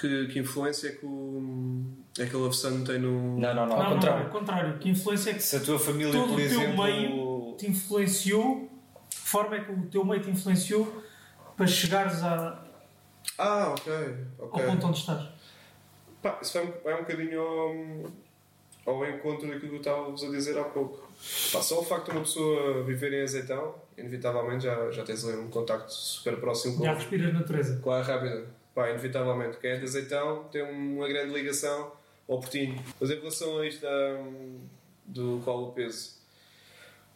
[0.00, 1.84] Que, que influência é que, o,
[2.18, 3.38] é que a Love Sun tem no.
[3.38, 3.66] Não, não, não.
[3.66, 4.24] Não, ao não, contrário.
[4.26, 4.78] ao contrário.
[4.78, 6.82] Que influência é que Se a tua família, Todo por o teu exemplo.
[6.84, 8.68] meio- te influenciou?
[9.08, 11.02] Que forma é que o teu meio te influenciou
[11.56, 12.60] para chegares a,
[13.38, 13.92] Ah, ok.
[14.40, 14.64] ao ok.
[14.66, 15.28] ponto onde estás?
[16.20, 17.74] Pá, isso vai um, vai um bocadinho ao,
[18.86, 21.08] ao encontro daquilo que eu estava-vos a dizer há pouco.
[21.52, 25.38] Pá, só o facto de uma pessoa viver em azeitão, inevitavelmente já, já tens ali
[25.38, 27.80] um contacto super próximo com, Já respiras natureza.
[27.80, 28.44] com a rápida.
[28.74, 29.56] Pá, inevitavelmente.
[29.58, 31.92] Quem é de azeitão tem uma grande ligação
[32.28, 32.82] ao portinho.
[33.00, 34.18] Mas em relação a isto da,
[35.06, 36.14] do qual o peso,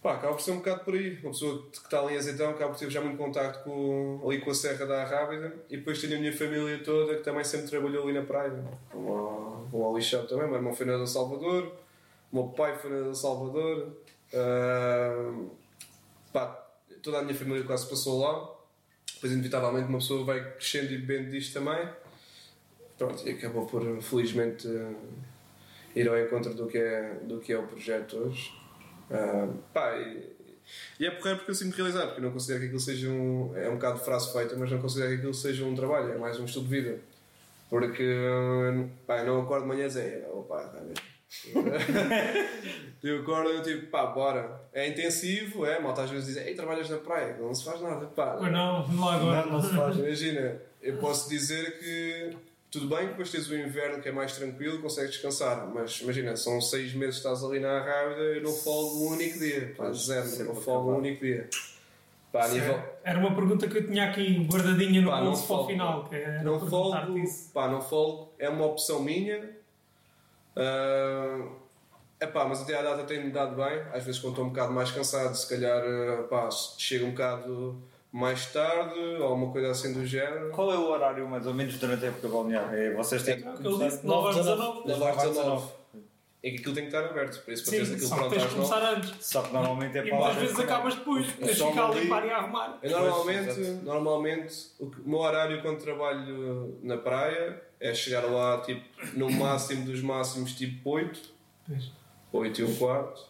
[0.03, 1.19] pá, acaba por ser um bocado por aí.
[1.23, 4.41] Uma pessoa que está ali em azeitão acaba por ter já muito contacto com, ali
[4.41, 7.69] com a Serra da Rábida e depois tenho a minha família toda que também sempre
[7.69, 8.65] trabalhou ali na praia.
[8.93, 11.73] Vou ao, também, meu irmão foi na do Salvador,
[12.33, 13.97] o meu pai foi na do Salvador.
[14.35, 15.45] ah,
[16.33, 16.69] pá,
[17.03, 18.59] toda a minha família quase passou lá.
[19.15, 21.89] Depois, inevitavelmente, uma pessoa vai crescendo e bebendo disto também.
[22.97, 27.59] Pronto, e acabou por, felizmente, eh, ir ao encontro do que é, do que é
[27.59, 28.53] o projeto hoje.
[29.11, 30.37] Ah, pá, e,
[31.01, 33.57] e é porreiro porque eu sinto realizar, porque eu não considero que aquilo seja um.
[33.57, 36.39] É um bocado frase feita, mas não considero que aquilo seja um trabalho, é mais
[36.39, 36.99] um estilo de vida.
[37.71, 38.05] Porque
[39.07, 40.81] pá, eu não acordo de manhã e dizer, opa, tá
[43.03, 44.63] eu acordo e tipo, pá, bora.
[44.73, 48.07] É intensivo, é, malta às vezes diz, ei, trabalhas na praia, não se faz nada,
[48.07, 48.37] pá.
[48.39, 49.47] Pois não, lá agora.
[49.47, 49.97] Não, não se faz.
[49.97, 52.37] Imagina, eu posso dizer que
[52.71, 56.61] tudo bem depois tens o inverno que é mais tranquilo, consegues descansar, mas imagina, são
[56.61, 60.29] seis meses que estás ali na Rábida eu não folgo um único dia, pá, zero,
[60.29, 61.49] eu não folgo um único dia.
[62.31, 65.57] Pá, a nível, Era uma pergunta que eu tinha aqui guardadinha no Pá, bolso para
[65.57, 66.05] o final.
[66.05, 69.57] Que era não folgo, pá, não folgo, é uma opção minha.
[70.55, 71.49] Ah,
[72.21, 73.81] epá, mas até à data tem-me dado bem.
[73.93, 77.83] Às vezes, quando estou um bocado mais cansado, se calhar ah, pá, chega um bocado
[78.13, 80.51] mais tarde ou uma coisa assim do género.
[80.51, 82.73] Qual é o horário mais ou menos durante a época balnear?
[82.75, 84.87] É, vocês têm que É o que começar- disse, 9 às 19.
[84.89, 85.73] Das 9 às 19.
[86.41, 88.33] É que aquilo tem que estar aberto, por isso para teres aquilo só que pronto
[88.33, 88.69] tens às de 9.
[88.71, 89.27] começar antes.
[89.27, 90.41] Só que normalmente é E para muitas lá.
[90.41, 92.79] vezes acabas depois, tens de ficar a ali- limpar e a arrumar.
[92.81, 93.85] Eu normalmente, exato.
[93.85, 98.85] normalmente o, que- o meu horário quando trabalho na praia é chegar lá tipo,
[99.15, 101.21] no máximo dos máximos tipo 8,
[101.67, 101.91] Pois.
[102.33, 103.21] 8 e um quarto.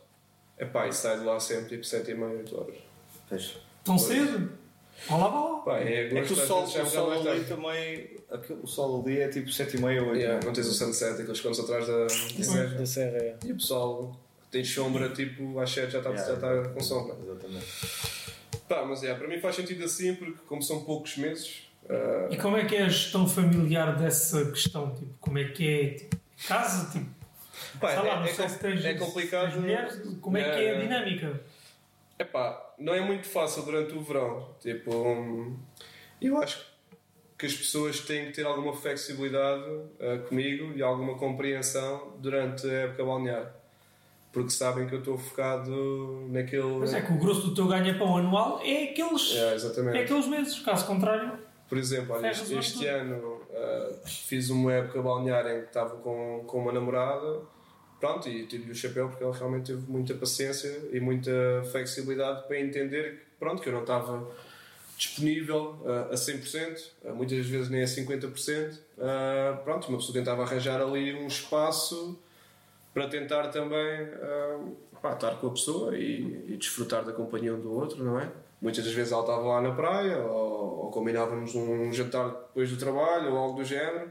[0.59, 3.57] Epá, e saio de lá sempre tipo 7 e meia, 8 horas.
[3.85, 4.58] Tão cedo?
[5.07, 5.59] Vá lá, vá lá.
[5.61, 7.45] Pá, é, É que o sol, é o sol ali tarde.
[7.45, 8.11] também.
[8.31, 11.41] aquele- O sol ali é tipo 7h30 ou 8 Yeah, não tens o sunset, aqueles
[11.41, 12.75] cantos atrás da, da serra.
[12.79, 13.37] Da serra, é.
[13.45, 14.17] E o pessoal
[14.51, 17.17] tem sombra tipo às 7 já está Yeah, já está com sombra.
[17.23, 17.67] Exatamente.
[18.69, 21.63] Pá, mas yeah, para mim faz sentido assim porque como são poucos meses.
[21.89, 24.95] ah, E como é que é a gestão familiar dessa questão?
[24.95, 25.89] Tipo, como é que é?
[25.95, 26.91] Tipo, casa?
[26.91, 27.07] Tipo,
[27.81, 29.47] pá, sei lá, não é, é, sei com- se tens, é complicado.
[29.47, 30.81] se tens mulheres, como é que é a É.
[30.81, 31.41] dinâmica?
[32.79, 34.49] Não é muito fácil durante o verão.
[34.61, 35.57] Tipo, hum,
[36.21, 36.65] eu acho
[37.37, 42.73] que as pessoas têm que ter alguma flexibilidade uh, comigo e alguma compreensão durante a
[42.73, 43.55] época balnear.
[44.33, 46.79] Porque sabem que eu estou focado naquele.
[46.79, 49.99] Mas é que o grosso do teu ganha-pão anual é aqueles, É, exatamente.
[49.99, 50.59] é aqueles meses.
[50.61, 55.61] Caso contrário, Por exemplo, olha, este, este ano ano uh, fiz uma época balnear em
[55.61, 57.41] que estava com, com uma namorada,
[58.01, 61.31] pronto, e tive-lhe o chapéu porque ela realmente teve muita paciência e muita
[61.71, 64.27] flexibilidade para entender que, pronto, que eu não estava
[64.97, 68.73] disponível uh, a 100%, uh, muitas vezes nem a 50%.
[68.73, 72.19] Uh, pronto, uma pessoa tentava arranjar ali um espaço
[72.93, 74.09] para tentar também
[75.01, 78.29] pá, estar com a pessoa e, e desfrutar da companhia um do outro, não é?
[78.61, 82.77] Muitas das vezes ela estava lá na praia, ou, ou combinávamos um jantar depois do
[82.77, 84.11] trabalho, ou algo do género,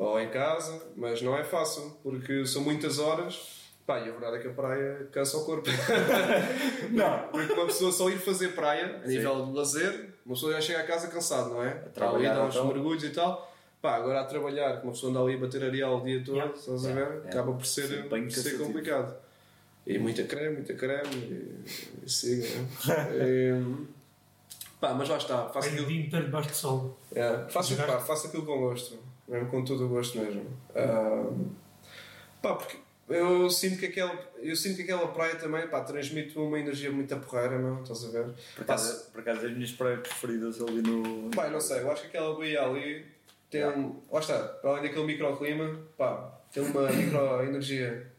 [0.00, 3.60] ou em casa, mas não é fácil, porque são muitas horas.
[3.86, 5.68] Pá, e a verdade é que a praia cansa o corpo.
[6.90, 10.60] não, porque uma pessoa só ir fazer praia, a nível de lazer, uma pessoa já
[10.60, 11.72] chega a casa cansado, não é?
[11.72, 12.68] Ali, trabalhar, dá uns então.
[12.68, 13.52] mergulhos e tal.
[13.82, 16.36] Pá, agora a trabalhar, que uma pessoa anda ali a bater areal o dia todo,
[16.36, 16.54] Yeah.
[16.54, 16.94] estás a ver?
[16.94, 17.30] Yeah, yeah.
[17.30, 19.16] Acaba por ser, Sim, bem por ser complicado.
[19.86, 22.66] E muita creme, muita creme, e, e siga, né?
[23.20, 23.86] E,
[24.80, 26.98] pá, mas lá está, faço é o aquilo, debaixo de sol.
[27.14, 28.98] é, faço, pá, faço aquilo com gosto,
[29.30, 30.44] mesmo com todo o gosto mesmo.
[30.74, 31.30] Ah,
[32.42, 32.76] pá, porque
[33.08, 37.16] eu sinto que aquela, eu sinto que aquela praia também pá, transmite uma energia muito
[37.18, 37.82] porreira, não?
[37.82, 38.24] Estás a ver?
[38.56, 41.30] Por Pá, acaso, por acaso as minhas praias preferidas ali no.
[41.30, 43.06] Pá, não sei, eu acho que aquela baía ali
[43.50, 44.00] tem um.
[44.10, 48.10] Lá está, para além daquele microclima, pá, tem uma microenergia.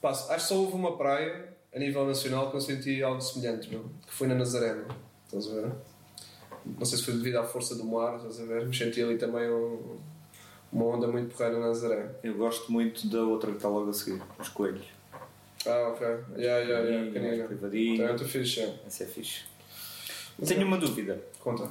[0.00, 3.68] Pá, acho que só houve uma praia a nível nacional que eu senti algo semelhante,
[3.68, 4.82] meu, que foi na Nazaré,
[5.26, 5.72] estás a ver?
[6.64, 8.66] Não sei se foi devido à força do mar, estás a ver?
[8.66, 9.96] Mas senti ali também um-
[10.72, 12.10] uma onda muito porreira na Nazaré.
[12.22, 14.86] Eu gosto muito da outra que está logo a seguir, os coelhos.
[15.66, 16.06] Ah, ok.
[16.36, 17.44] Yeah, yeah, yeah, canina.
[17.46, 17.96] privadinho.
[17.96, 18.78] Também muito fixe, é.
[18.86, 19.44] Essa é fixe.
[20.46, 21.20] Tenho uma dúvida.
[21.40, 21.68] Conta.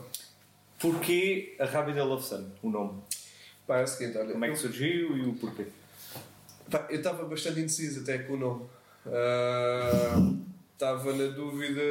[0.80, 2.50] Porquê a Rábida Love Sun?
[2.62, 3.02] O nome?
[3.66, 4.32] Pá, é o seguinte, olha.
[4.32, 5.66] Como é que surgiu e o porquê?
[6.70, 8.66] Pá, eu estava bastante indeciso até com o nome.
[9.08, 10.34] Ah,
[10.76, 11.82] Estava na dúvida,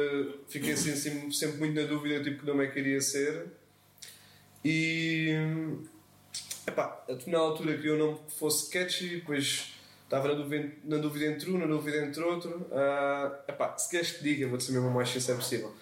[0.47, 3.47] fiquei assim, assim, sempre muito na dúvida tipo que nome é que iria ser.
[4.63, 5.33] E
[6.67, 11.49] epá, na altura que o nome fosse catchy, depois estava na dúvida, na dúvida entre
[11.51, 12.67] um, na dúvida entre outro.
[12.71, 15.73] Ah, epá, se queres que diga, vou-te ser mesmo o mais sincero possível.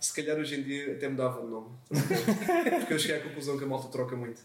[0.00, 1.70] Se calhar hoje em dia até mudava o nome.
[2.80, 4.40] Porque eu cheguei à conclusão que a malta troca muito.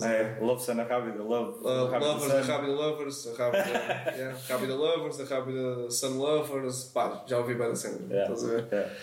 [0.00, 1.20] É, Love Sun, a Rábida.
[1.22, 2.42] Love, Uh, lovers, a.
[2.42, 7.68] Rábida Lovers, a Rábida, yeah, Rábida Lovers, a Rábida Sun Lovers, pá, já ouvi bem
[7.68, 8.68] da cena, Yeah, estás a ver?
[8.72, 8.94] yeah.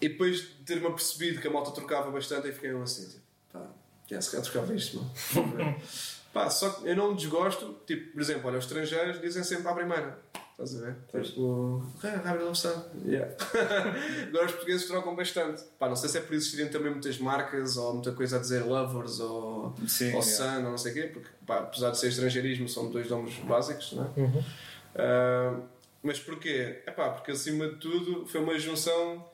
[0.00, 3.22] E depois de ter-me apercebido que a malta trocava bastante, aí fiquei assim, tipo,
[4.10, 4.98] já se calhar trocava isto,
[5.34, 5.76] mano.
[6.32, 9.72] Pá, só que eu não desgosto, tipo, por exemplo, olha, os estrangeiros dizem sempre à
[9.72, 10.16] primeira,
[10.52, 10.96] estás a ver?
[11.10, 11.28] Pois.
[11.28, 13.34] Tipo, ah, Sun, yeah.
[14.28, 17.76] Agora os portugueses trocam bastante, pá, não sei se é por existirem também muitas marcas
[17.76, 20.22] ou muita coisa a dizer Lovers ou Sim, ou yeah.
[20.22, 23.34] Sun, ou não sei o quê, porque pá, apesar de ser estrangeirismo, são dois nomes
[23.38, 24.20] básicos, não é?
[24.20, 24.44] Uhum.
[24.94, 25.60] Ah,
[26.02, 26.82] mas porquê?
[26.86, 29.28] Epá, porque acima de tudo foi uma junção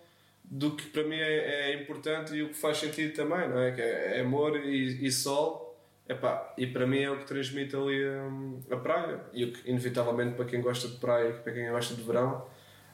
[0.48, 3.72] do que para mim é, é importante e o que faz sentido também, não é?
[3.72, 5.64] Que é, é amor e, e sol.
[6.08, 9.20] Epá, e para mim é o que transmite ali hum, a praia.
[9.32, 12.46] E o que, inevitavelmente, para quem gosta de praia e para quem gosta de verão,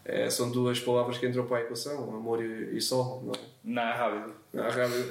[0.04, 3.22] é, são duas palavras que entram para a equação: amor e, e sol.
[3.22, 3.38] Não é?
[3.62, 4.32] Na Rábida.
[4.56, 5.08] Ah, rápido.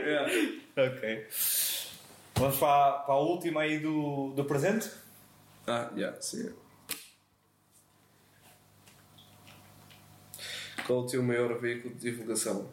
[0.00, 0.32] Yeah.
[0.76, 1.26] Ok.
[2.36, 4.90] Vamos para, para a última aí do, do presente?
[5.66, 6.50] Ah, yeah, sim.
[10.90, 12.68] Qual o teu maior veículo de divulgação?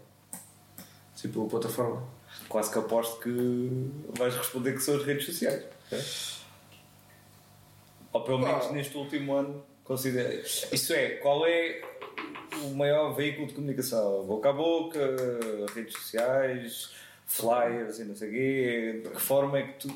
[1.15, 2.03] Tipo, a plataforma?
[2.49, 5.63] Quase que aposto que vais responder que são as redes sociais.
[5.85, 6.03] ok?
[8.13, 8.73] Ou pelo menos Pá.
[8.73, 10.33] neste último ano considera.
[10.33, 11.83] Isso é, qual é
[12.63, 14.25] o maior veículo de comunicação?
[14.25, 14.99] Boca a boca,
[15.75, 16.93] redes sociais,
[17.27, 19.01] flyers e não sei o quê.
[19.03, 19.89] De que forma é que tu,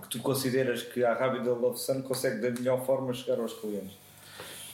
[0.00, 3.98] que tu consideras que a Rábida Love Sun consegue da melhor forma chegar aos clientes?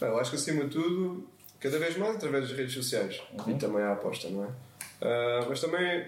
[0.01, 1.27] Bem, eu acho que acima de tudo,
[1.67, 3.21] cada vez mais através das redes sociais.
[3.49, 4.49] E também a aposta, não é?
[5.03, 6.07] Ah, mas também,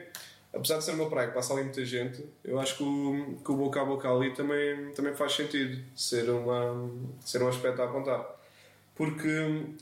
[0.55, 3.51] apesar de ser uma praia que passa ali muita gente, eu acho que o, que
[3.51, 6.91] o boca a boca ali também, também faz sentido ser, uma,
[7.21, 8.25] ser um aspecto a apontar.
[8.95, 9.29] Porque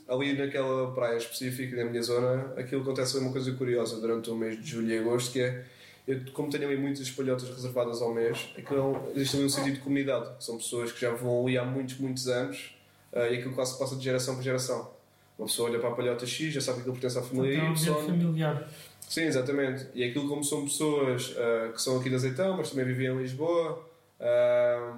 [0.07, 4.59] ali naquela praia específica da minha zona, aquilo acontece uma coisa curiosa durante o mês
[4.59, 5.63] de julho e agosto, que é,
[6.07, 9.81] eu, como tenho ali muitas espalhotas reservadas ao mês, aquilo, existe ali um sentido de
[9.81, 10.43] comunidade.
[10.43, 12.75] São pessoas que já vão ali há muitos, muitos anos
[13.13, 14.96] ah, e aquilo quase se passa de geração para geração.
[15.37, 17.65] Uma pessoa olha para a palhota X, já sabe que aquilo pertence à família Então,
[17.67, 17.89] é um Y.
[17.91, 18.69] ambiente familiar.
[19.07, 19.87] Sim, exatamente.
[19.93, 23.17] E aquilo como são pessoas ah, que são aqui de Azeitão, mas também vivem em
[23.17, 23.85] Lisboa
[24.19, 24.97] ah,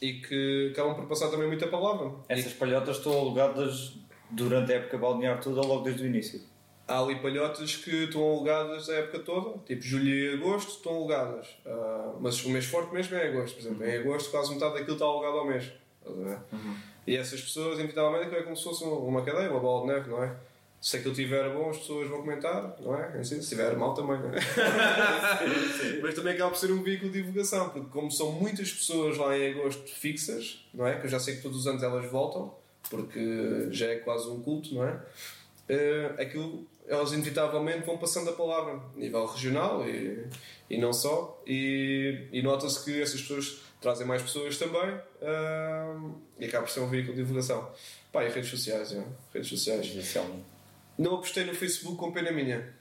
[0.00, 2.10] e que acabam por passar também muita palavra.
[2.28, 3.94] Essas palhotas estão alugadas
[4.30, 6.40] durante a época balnear toda, logo desde o início.
[6.88, 11.46] há ali palhotas que estão alugadas a época toda, tipo julho e agosto estão alugadas.
[11.66, 13.84] Ah, mas o mês forte mesmo é agosto, por exemplo.
[13.86, 15.64] Em agosto quase metade daquilo está alugado ao mês.
[16.04, 16.38] Ver?
[17.06, 20.22] E essas pessoas, inevitavelmente, é como se fosse uma cadeia, uma bola de neve, não
[20.22, 20.34] é?
[20.80, 23.18] Se aquilo estiver bom, as pessoas vão comentar, não é?
[23.18, 24.38] Assim, se estiver mal também, não é?
[26.02, 29.36] Mas também acaba por ser um veículo de divulgação, porque como são muitas pessoas lá
[29.36, 30.98] em agosto fixas, não é?
[30.98, 32.54] Que eu já sei que todos os anos elas voltam,
[32.90, 35.00] porque já é quase um culto, não é?
[35.68, 40.26] Eh, aquilo, elas inevitavelmente vão passando a palavra a nível regional e,
[40.68, 45.94] e não só, e, e nota-se que essas pessoas trazem mais pessoas também eh,
[46.38, 47.70] e acaba por ser um veículo de divulgação.
[48.10, 49.04] Pá, e redes sociais, é.
[49.32, 49.86] redes sociais.
[50.96, 52.74] Não apostei no Facebook com pena minha.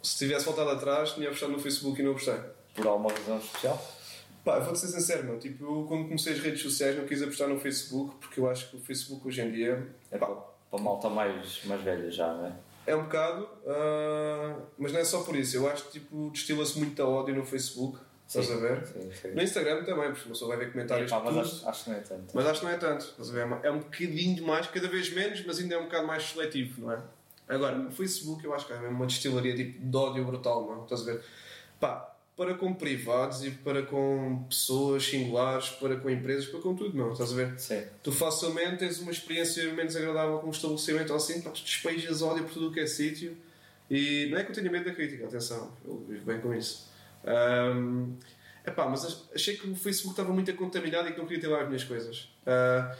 [0.00, 2.38] Se tivesse voltado atrás, tinha apostado no Facebook e não apostei.
[2.74, 3.98] Por alguma razão especial?
[4.44, 5.38] Pá, vou-te ser sincero, meu.
[5.40, 8.70] Tipo, eu, quando comecei as redes sociais não quis apostar no Facebook porque eu acho
[8.70, 10.28] que o Facebook hoje em dia É para,
[10.70, 12.52] para malta mais, mais velha já, não é?
[12.88, 15.56] é um bocado, ah, mas não é só por isso.
[15.56, 17.98] Eu acho que tipo, destila-se muito ódio no Facebook.
[18.28, 18.86] Estás a ver?
[18.86, 19.28] Sim, sim.
[19.28, 21.96] No Instagram também, porque uma pessoa vai ver comentários Epá, mas acho, acho que não
[21.96, 22.30] é tanto.
[22.34, 23.14] Mas acho que não é tanto.
[23.18, 23.46] Ver?
[23.62, 26.92] É um bocadinho mais, cada vez menos, mas ainda é um bocado mais seletivo, não
[26.92, 27.02] é?
[27.48, 30.82] Agora, no Facebook eu acho que é mesmo uma destilaria tipo, de ódio brutal, não
[30.82, 31.22] Estás a ver?
[31.80, 36.96] Pá, para com privados e para com pessoas singulares, para com empresas, para com tudo,
[36.96, 37.58] não Estás a ver?
[37.58, 37.82] Sim.
[38.02, 42.44] Tu facilmente tens uma experiência menos agradável com um estabelecimento ou assim, pá, despejas ódio
[42.44, 43.34] por tudo o que é sítio.
[43.90, 46.87] E não é que eu tenha medo da crítica, atenção, eu vivo bem com isso.
[47.28, 48.14] Ahm,
[48.66, 51.48] epá, mas ach- achei que o Facebook estava muito contaminado e que não queria ter
[51.48, 52.32] lá as minhas coisas.
[52.46, 52.94] Ah,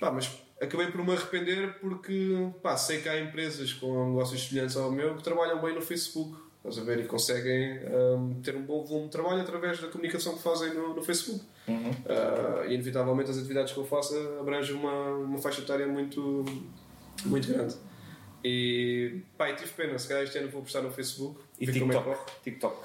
[0.00, 0.30] pá, mas
[0.60, 5.14] acabei por me arrepender porque pá, sei que há empresas com negócios semelhantes ao meu
[5.16, 6.42] que trabalham bem no Facebook.
[6.66, 7.00] Estás a ver?
[7.00, 10.94] E conseguem ahm, ter um bom volume de trabalho através da comunicação que fazem no,
[10.94, 11.44] no Facebook.
[11.68, 11.90] Uhum.
[11.90, 16.42] Uh, e inevitavelmente as atividades que eu faço abrangem uma, uma faixa etária muito,
[17.26, 17.74] muito grande.
[18.42, 21.38] E pá, e tive pena, se calhar este ano vou postar no Facebook.
[21.60, 21.96] E como é
[22.44, 22.76] TikTok?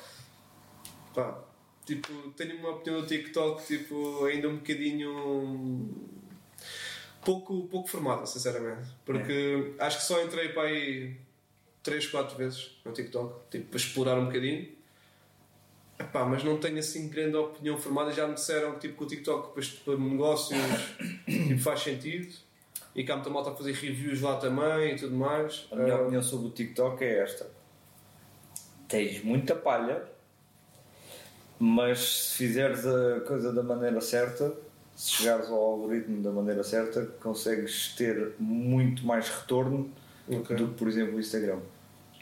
[1.13, 1.43] Pá,
[1.85, 5.89] tipo, tenho uma opinião do TikTok tipo, ainda um bocadinho
[7.23, 8.89] pouco, pouco formada, sinceramente.
[9.05, 11.15] Porque acho que só entrei para aí
[11.83, 14.77] 3, 4 vezes no TikTok, tipo, para explorar um bocadinho.
[15.99, 18.11] Epá, mas não tenho assim grande opinião formada.
[18.13, 20.57] Já me disseram que, tipo, que o TikTok depois para negócios
[21.25, 22.33] tipo, faz sentido
[22.95, 25.67] e que há muita malta a fazer reviews lá também e tudo mais.
[25.71, 27.51] A minha Ah, opinião sobre o TikTok é esta:
[28.87, 30.01] tens muita palha,
[31.59, 34.53] mas se fizeres a coisa da maneira certa,
[34.95, 39.89] se chegares ao algoritmo da maneira certa, consegues ter muito mais retorno
[40.29, 40.55] ok.
[40.55, 41.59] do que, por exemplo, o Instagram.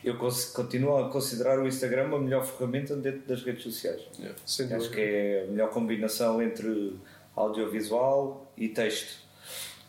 [0.03, 0.17] Eu
[0.53, 4.01] continuo a considerar o Instagram a melhor ferramenta dentro das redes sociais.
[4.19, 4.89] Yeah, Acho dúvida.
[4.89, 6.95] que é a melhor combinação entre
[7.35, 9.25] audiovisual e texto.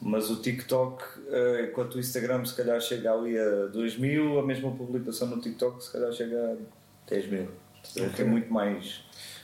[0.00, 4.46] Mas o TikTok, eh, enquanto o Instagram se calhar chega ali a 2 mil, a
[4.46, 7.48] mesma publicação no TikTok se calhar chega a 10 mil.
[7.82, 9.02] Portanto, Tem muito mais.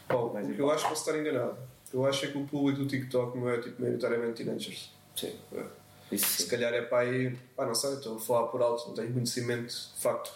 [0.09, 1.57] Paulo, Mais o que eu acho que posso estar enganado.
[1.93, 4.93] Eu acho é que o público do TikTok não é tipo maioritariamente teenagers.
[5.17, 5.33] Sim.
[5.53, 5.65] É.
[6.13, 6.49] Isso Se sim.
[6.49, 9.69] calhar é para aí, pá, não sei, estou a falar por alto, não tenho conhecimento
[9.73, 10.33] de facto.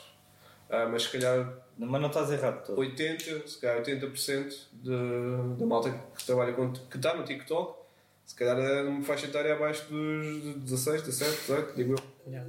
[0.70, 2.78] Ah, mas se calhar Mas não estás errado todo.
[2.78, 7.78] 80, se calhar 80% de- da malta que trabalha com, que está no TikTok,
[8.26, 12.30] se calhar é uma faixa etária abaixo dos 16, 17, 18, digo eu.
[12.32, 12.48] Yeah.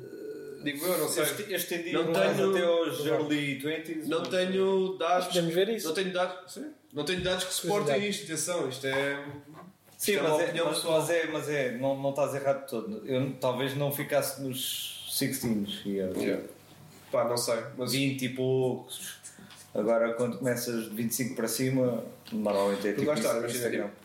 [0.64, 1.24] Digo eu, não sei.
[1.24, 4.08] Este, este em dia Não tenho- até aos early 20s.
[4.08, 5.28] Não mas- tenho dados.
[5.28, 5.88] Podemos ver isso.
[5.88, 8.24] Não tenho dados, sim, não tenho dados que suportem isto.
[8.26, 9.24] Atenção, isto é.
[9.98, 11.00] Sim, isto é mas é, mas, pessoal.
[11.02, 13.06] mas é, mas é, não, não estás errado todo.
[13.06, 16.18] Eu talvez não ficasse nos 16 years.
[16.18, 16.44] Yeah.
[17.12, 19.20] Pá, não sei, mas 20 e poucos.
[19.74, 23.34] Agora, quando começas de 25 para cima, normalmente é tipo lá está,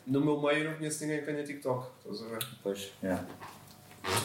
[0.06, 1.86] no meu meio eu não conheço ninguém que tenha TikTok.
[2.00, 2.46] Estás a ver?
[2.62, 3.24] Pois, yeah.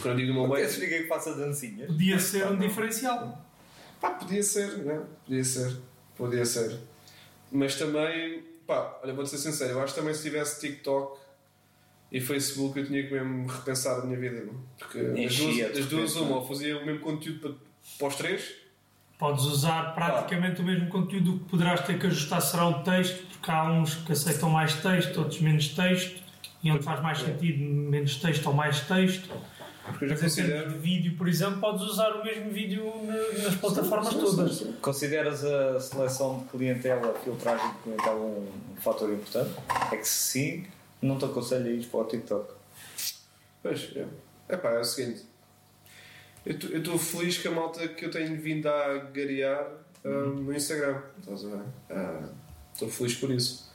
[0.02, 0.56] Quando eu digo no meu meio.
[0.56, 1.88] conheces ninguém que faça dancinhas?
[1.88, 3.46] Podia ser um diferencial.
[4.00, 5.02] Pá, podia ser, né?
[5.26, 5.78] Podia ser.
[6.16, 6.80] Podia ser.
[7.52, 11.20] Mas também, pá, olha, vou-te ser sincero, eu acho que também se tivesse TikTok
[12.12, 14.46] e Facebook eu tinha que mesmo repensar a minha vida.
[14.46, 14.56] não?
[14.78, 17.54] Porque das duas, das duas uma, ou fazia o mesmo conteúdo para,
[17.98, 18.60] para os três,
[19.20, 23.22] Podes usar praticamente o mesmo conteúdo o que poderás ter que ajustar será o texto,
[23.28, 26.24] porque há uns que aceitam mais texto, outros menos texto,
[26.64, 29.30] e onde faz mais sentido menos texto ou mais texto.
[29.90, 30.70] Porque eu já termos considero.
[30.72, 34.62] de vídeo, por exemplo, podes usar o mesmo vídeo na- nas plataformas todas.
[34.82, 38.48] Consideras a seleção de clientela, a filtragem de clientela um,
[38.82, 39.52] fator importante?
[39.92, 40.66] É que se sim,
[41.02, 42.54] não te aconselho a ir para o TikTok.
[43.62, 44.06] Pois, é.
[44.48, 45.24] É pá, é o seguinte.
[46.46, 49.68] Eu estou feliz com a malta que eu tenho vindo a garear
[50.06, 51.02] ah, no Instagram.
[51.20, 52.30] Estás a ver?
[52.74, 53.70] Estou feliz por isso.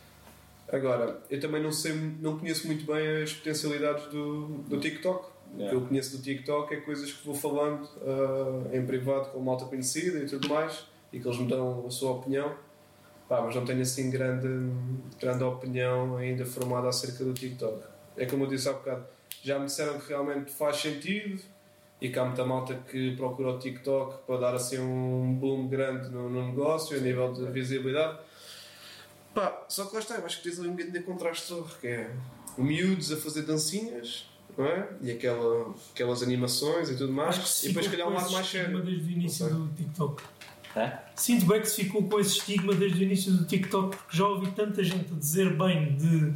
[0.72, 5.28] Agora, eu também não sei, não conheço muito bem as potencialidades do, do TikTok.
[5.52, 5.70] O Yeah.
[5.70, 9.64] que eu conheço do TikTok é coisas que vou falando ah, em privado com malta
[9.66, 12.54] conhecida e tudo mais e que eles me dão a sua opinião.
[13.28, 14.48] Pá, mas não tenho assim grande,
[15.20, 17.84] grande opinião ainda formada acerca do TikTok.
[18.16, 19.06] É como eu disse há bocado,
[19.42, 21.40] já me disseram que realmente faz sentido
[22.00, 26.08] e que há muita malta que procura o TikTok para dar assim um boom grande
[26.10, 28.18] no, no negócio, a nível de visibilidade.
[29.32, 32.10] Pá, só que lá está, eu acho que tens ali um grande contraste, que é
[32.58, 34.88] miúdos a fazer dancinhas, não é?
[35.02, 38.08] E aquela, aquelas animações e tudo mais, Acho que se e depois, se ficou calhar,
[38.08, 38.84] um com lado esse mais estigma sério.
[38.84, 40.22] desde o início do TikTok.
[40.76, 40.92] Hã?
[41.14, 44.26] Sinto bem que se ficou com esse estigma desde o início do TikTok porque já
[44.26, 46.32] ouvi tanta gente a dizer bem de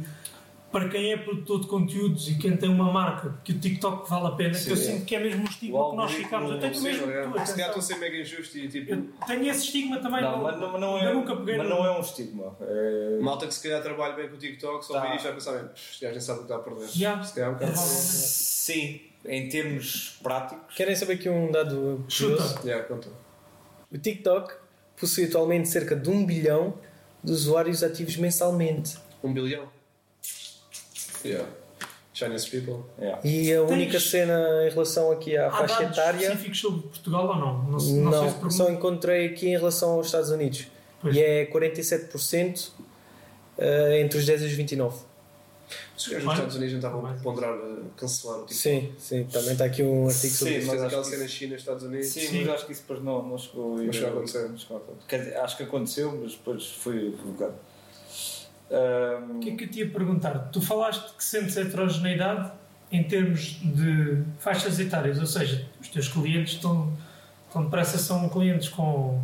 [0.71, 4.27] para quem é produtor de conteúdos e quem tem uma marca que o TikTok vale
[4.27, 4.93] a pena, que eu Sim.
[4.97, 6.51] sinto que é mesmo um estigma O que nós ficamos.
[6.51, 7.23] Eu tenho o Sim, mesmo é.
[7.25, 8.91] que tu, Se calhar estou a ser mega injusto e tipo.
[8.93, 10.21] Eu tenho esse estigma também.
[10.21, 12.55] Não, mas não, mas não eu é, nunca peguei mas no- não é um estigma.
[12.61, 15.15] É- Malta que se calhar trabalha bem com o TikTok, só Tá.
[15.15, 16.87] e vai pensar, bem, este gajo nem sabe o que está a perder.
[16.89, 17.23] Já.
[17.23, 17.77] Se calhar é um bocado.
[17.77, 20.75] Sim, em termos práticos.
[20.75, 22.59] Querem saber aqui um dado curioso?
[22.63, 23.09] Yeah, conta.
[23.91, 24.53] O TikTok
[24.99, 26.75] possui atualmente cerca de um bilhão
[27.23, 28.97] de usuários ativos mensalmente.
[29.23, 29.67] Um bilhão.
[31.25, 31.47] Yeah.
[32.13, 32.83] Chinese people.
[32.99, 33.21] Yeah.
[33.23, 36.19] E a Tens- única cena em relação aqui à Há faixa dados etária.
[36.25, 37.63] específicos sobre Portugal ou não?
[37.63, 40.67] Não, não, sei se Não, por só encontrei aqui em relação aos Estados Unidos.
[41.01, 41.15] Pois.
[41.15, 42.71] E é 47%
[43.57, 44.97] eh, entre os 10 e os 29.
[45.95, 46.33] Os gajos nos Olha.
[46.37, 47.21] Estados Unidos não estavam a Mais.
[47.21, 48.55] ponderar a cancelar o TikTok.
[48.55, 50.69] Sim, sim, também está aqui um artigo sobre Sim, isso.
[50.69, 52.07] Fez mas aquela cena isso- China, Estados Unidos.
[52.07, 52.41] Sim, Sim.
[52.45, 54.49] mas acho que isso depois não, não chegou, Não chegou a acontecer.
[54.49, 55.07] Não chegou a acontecer.
[55.07, 57.55] Quer dizer, acho que aconteceu, mas depois foi revogado.
[58.69, 60.37] O que é que eu te ia perguntar?
[60.51, 62.51] Tu falaste que sentes heterogeneidade
[62.91, 66.91] em termos de faixas etárias, ou seja, os teus clientes estão,
[67.47, 69.21] estão depressa são clientes com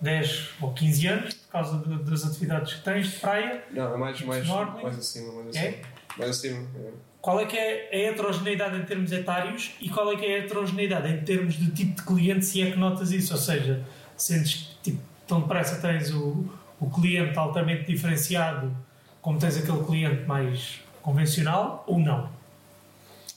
[0.00, 3.64] 10 ou 15 anos, por causa de- das atividades que tens de praia.
[3.70, 4.82] Não, é mais, mais, Snorkeling?
[4.82, 5.32] mais acima.
[5.42, 5.68] Mais É?
[5.68, 5.76] acima.
[6.18, 6.66] Mais acima.
[6.76, 6.90] é.
[7.20, 10.38] Qual é que é a heterogeneidade em termos etários e qual é que é a
[10.38, 13.32] heterogeneidade em termos de tipo de cliente, se é que notas isso?
[13.32, 13.84] Ou seja,
[14.16, 16.44] sentes que tipo, tão depressa tens o,
[16.82, 18.76] o cliente altamente diferenciado
[19.20, 22.28] como tens aquele cliente mais convencional ou não?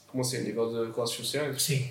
[0.08, 1.62] Como assim, a nível de classes sociais?
[1.62, 1.88] Sim.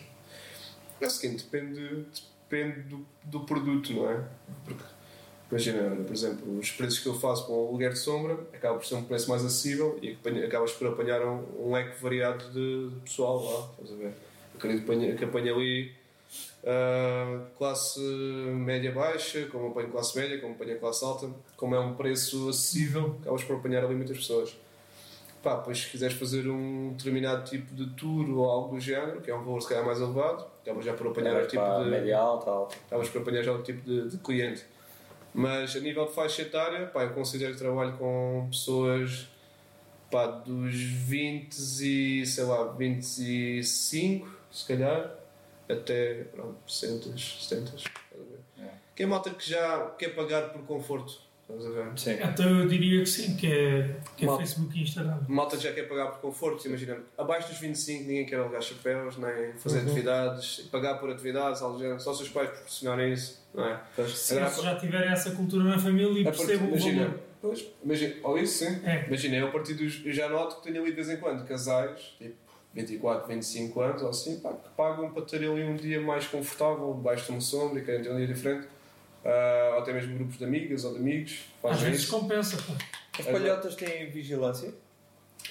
[1.00, 2.06] É o seguinte, depende,
[2.50, 4.22] depende do, do produto, não é?
[4.66, 4.84] Porque,
[5.50, 8.86] imagina, por exemplo, os preços que eu faço para um aluguer de sombra acaba por
[8.86, 13.42] ser um preço mais acessível e acabas por apanhar um, um leque variado de pessoal
[13.42, 14.14] lá, estás a ver?
[14.56, 15.94] Acredito que apanha ali
[16.66, 22.50] ah, classe média-baixa, como apanho classe média, como apanho classe alta, como é um preço
[22.50, 24.58] acessível, acabas por apanhar ali muitas pessoas.
[25.44, 29.30] Pá, depois se quiseres fazer um determinado tipo de tour ou algo do género, que
[29.30, 32.18] é um valor se calhar mais elevado, acabas já por apanhar o tipo de, média
[32.18, 32.76] alta, alta.
[32.88, 34.66] acabas por apanhar já o tipo de, de cliente.
[35.32, 39.28] Mas a nível de faixa etária, pá, eu considero que trabalho com pessoas
[40.10, 45.16] pá, dos 20 e sei lá, 25, se calhar,
[45.70, 47.76] até pronto, 60, 70.
[47.76, 48.68] estás a ver?
[48.68, 48.70] É.
[48.96, 51.88] Que é malta que já quer pagar por conforto, estás a ver?
[51.98, 52.18] Sim.
[52.24, 55.20] Então eu diria que sim, que é, que é Facebook e Instagram.
[55.28, 59.18] Malta que já quer pagar por conforto, imagina, abaixo dos 25 ninguém quer alugar chapéus,
[59.18, 59.86] nem fazer Uhum.
[59.86, 62.00] atividades, pagar por atividades, género.
[62.00, 63.80] só se os pais proporcionarem isso, não é?
[64.08, 67.20] Se Agora, eles já tiverem essa cultura na família e É percebam o imagina, valor.
[67.42, 68.82] pois, imagina, ou isso sim.
[68.86, 69.06] É.
[69.08, 70.06] Imagina, eu a partir dos.
[70.06, 72.45] Eu já noto que tenho ali de vez em quando casais, tipo
[72.76, 76.94] 24, 25 anos ou assim, pá, que pagam para ter ali um dia mais confortável,
[76.94, 78.68] debaixo de uma sombra e querem ter um dia diferente.
[79.24, 82.20] Ah, ou até mesmo grupos de amigas ou de amigos, Às vezes isso.
[82.20, 82.58] compensa.
[83.18, 84.74] As palhotas têm vigilância?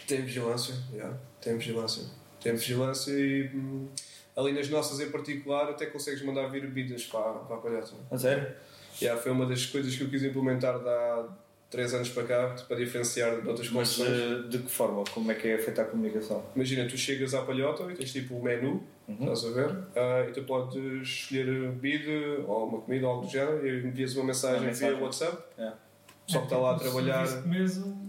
[0.06, 2.04] Tem vigilância, yeah, tem vigilância.
[2.40, 3.88] Tem vigilância e hum,
[4.36, 7.94] ali nas nossas em particular até consegues mandar vir bebidas para, para a palhota.
[8.10, 8.54] A sério?
[9.00, 11.26] Yeah, foi uma das coisas que eu quis implementar há
[11.74, 14.44] 3 anos para cá, para diferenciar de outras Mas condições.
[14.44, 15.02] eh, de que forma?
[15.12, 16.44] Como é que é feita a comunicação?
[16.54, 19.16] Imagina, tu chegas à palhota e tens tipo o menu, Uhum.
[19.32, 19.76] estás a ver?
[19.96, 24.14] Ah, e tu podes escolher bebida ou uma comida ou algo do género e envias
[24.16, 24.94] uma mensagem, Uma mensagem.
[24.96, 25.38] via WhatsApp.
[25.58, 25.76] Yeah.
[26.24, 27.26] O pessoal que está lá a É, trabalhar.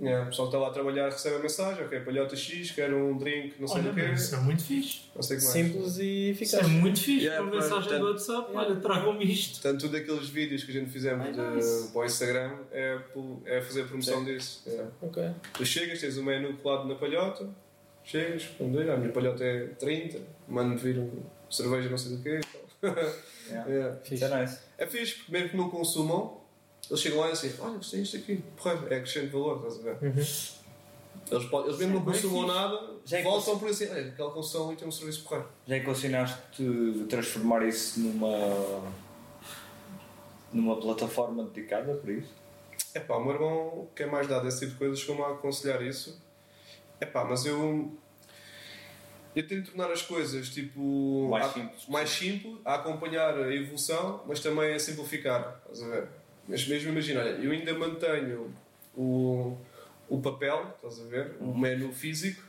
[0.02, 2.96] Yeah, o pessoal que está lá a trabalhar recebe a mensagem, ok, palhota X, quero
[2.98, 5.02] um drink, não sei Olha, do quê, isso é muito fixe.
[5.14, 5.52] não sei o mais.
[5.54, 6.68] Simples e Isso é eficaz.
[6.70, 7.26] muito fixe.
[7.26, 9.62] Yeah, uma pronto, mensagem tanto- do WhatsApp, olha, tragam-me isto.
[9.62, 12.98] Portanto, tudo aqueles vídeos que a gente fizemos Ai, de, para o Instagram é,
[13.46, 14.64] é fazer promoção disso.
[14.66, 14.92] Yeah.
[15.02, 15.32] Ok.
[15.54, 17.50] Tu chegas, tens o menu colado na palhota,
[18.04, 21.12] chegas, olha, a minha palhota é 30, mando-me vir um
[21.50, 22.40] cerveja não sei do quê.
[22.82, 23.70] Yeah.
[23.70, 23.96] Yeah.
[24.04, 24.16] Fixe.
[24.16, 24.60] Isso é nice.
[24.78, 26.42] É fixe, porque mesmo que não consumam,
[26.90, 29.84] eles chegam lá e dizem, olha, gostei disto aqui, porra, é acrescente valor, estás a
[29.94, 30.08] ver?
[30.08, 30.26] Uhum.
[31.32, 34.32] Eles, podem, eles mesmo não É consumam nada, Já é voltam por assim, olha, aquela
[34.32, 35.50] construção ali tem um serviço porreiro.
[35.68, 36.38] Já equacionaste
[37.10, 38.94] transformar isso numa
[40.54, 42.32] numa plataforma dedicada para isso?
[42.94, 45.82] É pá, o meu irmão quer mais dar desse tipo de coisas como a aconselhar
[45.82, 46.22] isso.
[47.00, 47.92] É pá, mas eu.
[49.36, 51.86] Eu tento tornar as coisas tipo Mais a- simples.
[51.90, 55.60] mais simples, a acompanhar a evolução, mas também a simplificar.
[55.64, 56.08] Estás a ver?
[56.48, 58.54] Mas mesmo imagina, olha, eu ainda mantenho
[58.96, 59.58] o,
[60.08, 61.36] o papel, estás a ver?
[61.40, 61.52] Uhum.
[61.52, 62.44] O menu físico,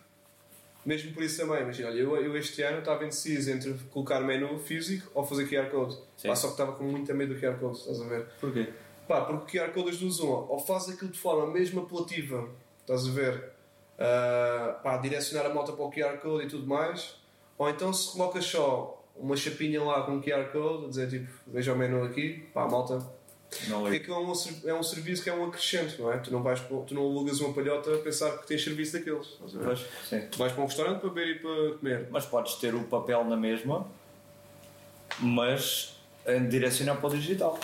[0.85, 1.63] mesmo por isso também.
[1.63, 5.71] Imagina, olha, eu, eu este ano estava indeciso entre colocar menu físico ou fazer QR
[5.71, 5.99] Code.
[6.17, 6.29] Sim.
[6.29, 8.27] Pá, só que estava com muita medo do QR Code, estás a ver?
[8.41, 8.69] Porquê?
[9.09, 12.49] Pá, porque o QR Code uma, ou faz aquilo de forma mesmo apelativa,
[12.81, 13.57] estás a ver?
[13.99, 17.17] Ah, pá, direcionar a moto para o QR Code e tudo mais,
[17.57, 21.33] ou então se colocas só uma chapinha lá com o QR Code, a dizer tipo,
[21.47, 23.16] veja o menu aqui, pá, malta.
[23.69, 24.15] Não Porque ligo.
[24.15, 26.19] aquilo é um, é um serviço que é um acrescente, não é?
[26.19, 29.27] Tu não, vais, para- tu não alugas uma palhota a pensar que tens serviço daqueles.
[29.29, 32.09] Tu vais para um restaurante para beber e para comer.
[32.11, 33.87] Mas podes ter o papel na mesma,
[35.21, 35.95] mas
[36.49, 37.59] direcionar para o digital.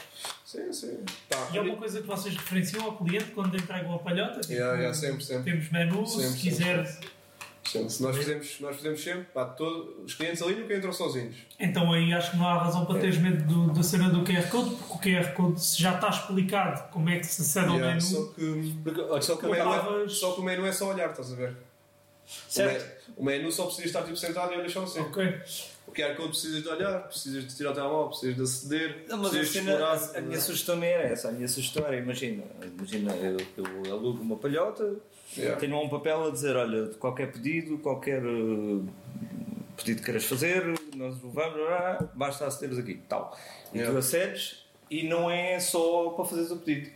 [0.44, 0.98] Sim, sim.
[1.28, 4.40] Pá, E é uma coisa que vocês referenciam ao cliente quando entregam a palhota.
[4.40, 5.50] Tipo, Yeah, yeah, sempre, sempre.
[5.50, 7.00] Temos menu, Sempre, se quiser.
[7.64, 11.36] Sim, se nós fizemos, nós fizemos sempre, pá, todo, os clientes ali nunca entram sozinhos.
[11.60, 14.48] Então aí acho que não há razão para teres medo do- da cena do QR
[14.50, 17.76] Code, porque o QR Code se já está explicado como é que se acede ao
[17.76, 18.00] Yeah, menu.
[18.00, 21.10] só que Porque, Só que, o menu é, só que o menu é só olhar,
[21.10, 21.56] estás a ver?
[22.48, 22.84] Certo.
[23.16, 25.00] O menu, o menu só precisas estar tipo, sentado e olhas só assim.
[25.00, 25.40] Ok.
[25.86, 29.18] O QR Code precisas de olhar, precisas de tirar o telemóvel, precisas de aceder, Não,
[29.18, 29.96] mas a, precisas cena- explorar.
[29.96, 31.28] a- a minha sugestão não era essa.
[31.28, 32.44] A minha sugestão era, imagina,
[32.76, 34.94] imagina eu, eu alugo uma palhota,
[35.36, 35.58] Yeah.
[35.60, 38.80] tenho lá um papel a dizer, olha, qualquer pedido, qualquer eh,
[39.76, 40.64] pedido que queiras fazer,
[40.94, 43.36] nós vamos, ah, basta acederes aqui, tal.
[43.72, 43.92] E Yeah.
[43.92, 46.90] tu acedes e não é só para fazeres o pedido.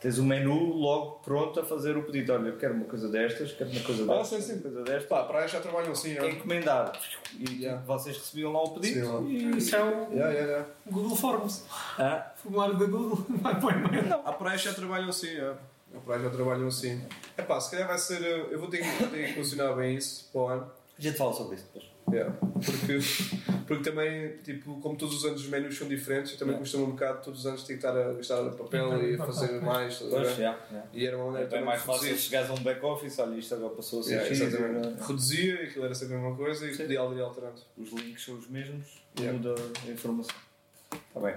[0.00, 2.32] Tens o menu logo pronto a fazer o pedido.
[2.32, 4.52] Olha, eu quero uma coisa destas, quero uma coisa Ah, destas, sim, sim.
[4.54, 5.08] uma coisa desta.
[5.08, 6.30] Pá, para aí já trabalham assim, É já.
[6.30, 6.92] encomendar.
[7.38, 7.82] E Yeah.
[7.86, 9.06] vocês recebiam lá o pedido.
[9.06, 9.20] Sim, lá.
[9.20, 9.58] e...
[9.58, 10.66] Isso é o Yeah, yeah, yeah.
[10.90, 11.64] Google Forms.
[11.98, 14.14] Ah, formulário da Google vai para o e-mail.
[14.24, 15.52] A praia já trabalham assim, é.
[15.94, 17.02] A praia já trabalham assim.
[17.36, 18.22] É pá, se calhar vai ser.
[18.22, 20.70] eh, Eu vou ter que, ter que funcionar bem isso para o ano.
[20.98, 21.90] a gente fala sobre isso depois.
[22.12, 22.34] Yeah.
[22.40, 22.98] Porque,
[23.68, 26.58] porque também, tipo, como todos os anos os menus são diferentes, também Yeah.
[26.60, 29.18] custa-me um bocado todos os anos ter que estar a gastar papel Então, e a
[29.18, 29.62] papel, fazer pois.
[29.62, 29.96] mais.
[29.98, 30.84] Pois, já, já.
[30.92, 34.00] E era uma maneira É mais fácil chegares a um back-office, olha, isto agora passou
[34.00, 35.02] a ser Yeah, exatamente.
[35.02, 37.60] Reduzia, aquilo era sempre a mesma coisa e podia alterando.
[37.78, 39.38] os links são os mesmos, Yeah.
[39.38, 39.54] muda
[39.86, 40.34] a informação.
[40.92, 41.34] Está bem.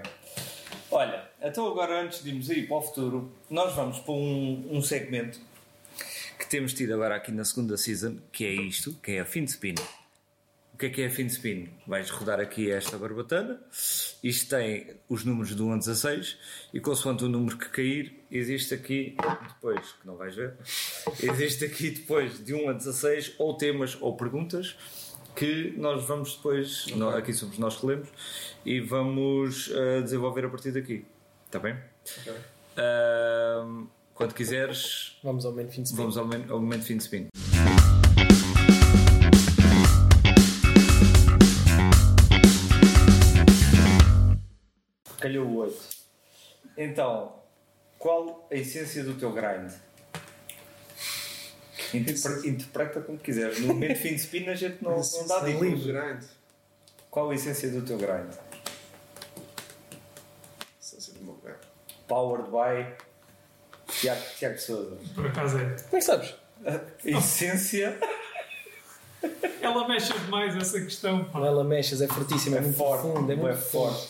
[0.96, 4.80] Olha, então agora antes de irmos aí para o futuro, nós vamos para um, um
[4.80, 5.40] segmento
[6.38, 9.44] que temos tido agora aqui na segunda season, que é isto, que é a de
[9.46, 9.74] spin.
[10.72, 11.68] O que é que é a de spin?
[11.84, 13.60] Vais rodar aqui esta barbatana,
[14.22, 16.38] isto tem os números do 1 a 16
[16.72, 19.16] e consoante o número que cair, existe aqui
[19.48, 20.54] depois, que não vais ver,
[21.20, 24.76] existe aqui depois de 1 a 16 ou temas ou perguntas
[25.34, 28.08] que nós vamos depois, nó- aqui somos nós que lemos,
[28.64, 31.04] e vamos eh, desenvolver a partir daqui.
[31.46, 31.76] Está bem?
[32.20, 32.32] Ok.
[32.76, 36.02] Ahm, quando quiseres, Vamos ao momento fim de semana.
[36.10, 37.28] vamos ao, men- ao momento fim de spin.
[45.20, 45.76] Calhou o 8.
[46.76, 47.36] Então,
[47.98, 49.72] qual a essência do teu grind?
[51.98, 53.60] Interpre- interpreta como quiseres.
[53.60, 55.84] No momento fim de spin a gente não, não dá dicas.
[55.86, 56.26] Grande.
[57.10, 58.32] Qual a essência do teu grind?
[60.82, 61.56] Essência do meu grind.
[62.08, 62.94] Powered by
[63.92, 64.96] Tiago, Tiago Souza.
[65.14, 65.64] Por acaso é.
[65.64, 66.34] Como é que sabes?
[67.04, 67.98] Essência
[69.60, 71.24] Ela mexe demais essa questão.
[71.24, 71.38] Pá.
[71.40, 73.70] Ela mexas, é fortíssima, é, é muito forte, profundo, é muito é profundo.
[73.92, 74.08] forte.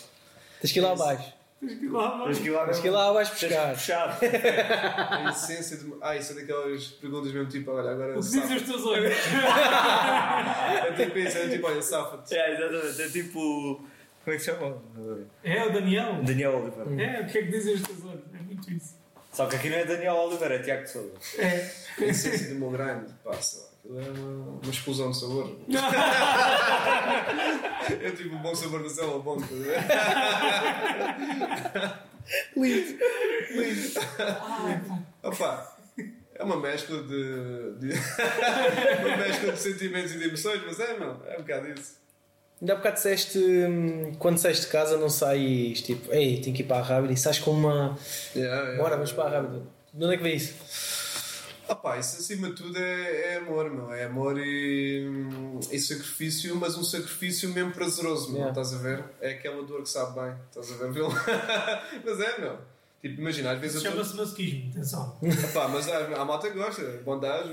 [0.61, 1.33] Tens que ir lá abaixo.
[1.59, 3.73] Tens que ir lá, Tens que ir lá Tens que ir lá abaixo buscar.
[3.73, 4.19] puxar.
[5.25, 5.93] A essência de.
[6.01, 8.11] Ah, isso é daquelas perguntas mesmo tipo, olha, agora.
[8.19, 9.13] O que dizem os teus olhos?
[10.87, 12.35] É tipo isso, é tipo, olha, safa-te.
[12.35, 13.01] É, exatamente.
[13.01, 13.75] É tipo.
[14.23, 14.81] Como é que se chama?
[15.43, 16.23] É o Daniel.
[16.23, 17.03] Daniel Oliveira.
[17.03, 18.23] É, o que é que dizem os teus olhos?
[18.33, 18.95] É muito isso.
[19.31, 21.11] Só que aqui não é Daniel Oliveira, é Tiago Souza.
[21.37, 21.69] É.
[21.99, 25.55] A essência do meu grind, pá, sei lá, aquilo é uma, uma explosão de sabor.
[28.01, 29.77] É tipo o bom sabor da célula, bom, a ver?
[32.55, 32.99] Lindo.
[35.23, 35.77] Opa,
[36.33, 37.93] é uma mescla de, de-
[39.05, 41.93] uma mescla de sentimentos e de emoções, mas é, não, é um bocado isso.
[42.61, 46.63] Ainda há bocado disseste, hum, quando sais de casa não sais tipo, ei, tenho que
[46.63, 47.97] ir para a rábida e sais com uma.
[48.35, 49.29] Yeah, yeah, Bora, vamos yeah.
[49.29, 49.63] para a rábida.
[49.93, 50.55] De onde é que vem isso?
[51.67, 53.91] Opa, isso acima de tudo é, é amor, meu.
[53.91, 55.05] É amor e,
[55.71, 58.41] e sacrifício, mas um sacrifício mesmo prazeroso, meu.
[58.41, 58.61] Yeah.
[58.61, 59.03] Estás a ver?
[59.21, 60.35] É aquela dor que sabe bem.
[60.49, 61.03] Estás a ver?
[62.05, 62.74] Mas é, meu.
[63.05, 65.15] Tipo, imagina, às vezes eu tô- Chama-se masoquismo, atenção.
[65.21, 67.49] Epá, mas a, a malta gosta, bondade.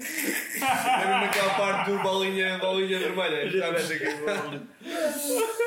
[0.00, 3.50] É mesmo aquela parte do bolinha, bolinha vermelha.
[3.60, 3.88] sabes?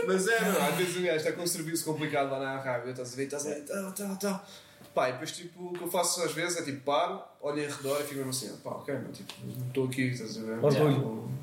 [0.08, 2.90] Mas é, não, às vezes um gajo está com um serviço complicado lá na rádio,
[2.92, 4.46] estás a ver, estás a ver, tal, tal, tal.
[4.94, 7.68] Pá, e depois tipo, o que eu faço às vezes é tipo, paro, olho em
[7.68, 9.32] redor e fico mesmo assim, pá, ok, meu, tipo,
[9.68, 10.60] estou aqui, estás a ver?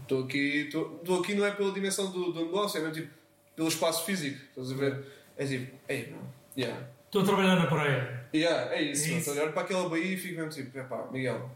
[0.03, 3.18] Estou aqui, estou aqui não é pela dimensão do, do negócio, é mesmo tipo,
[3.59, 5.05] pelo espaço físico, estás a ver?
[5.37, 6.21] É tipo, ei, meu,
[6.57, 6.87] yeah.
[7.07, 8.25] Estou a trabalhar na praia.
[8.33, 10.83] Yeah, é isso, É meu, a olhar para aquela baía e fico mesmo tipo, é
[10.85, 11.51] pá, Miguel,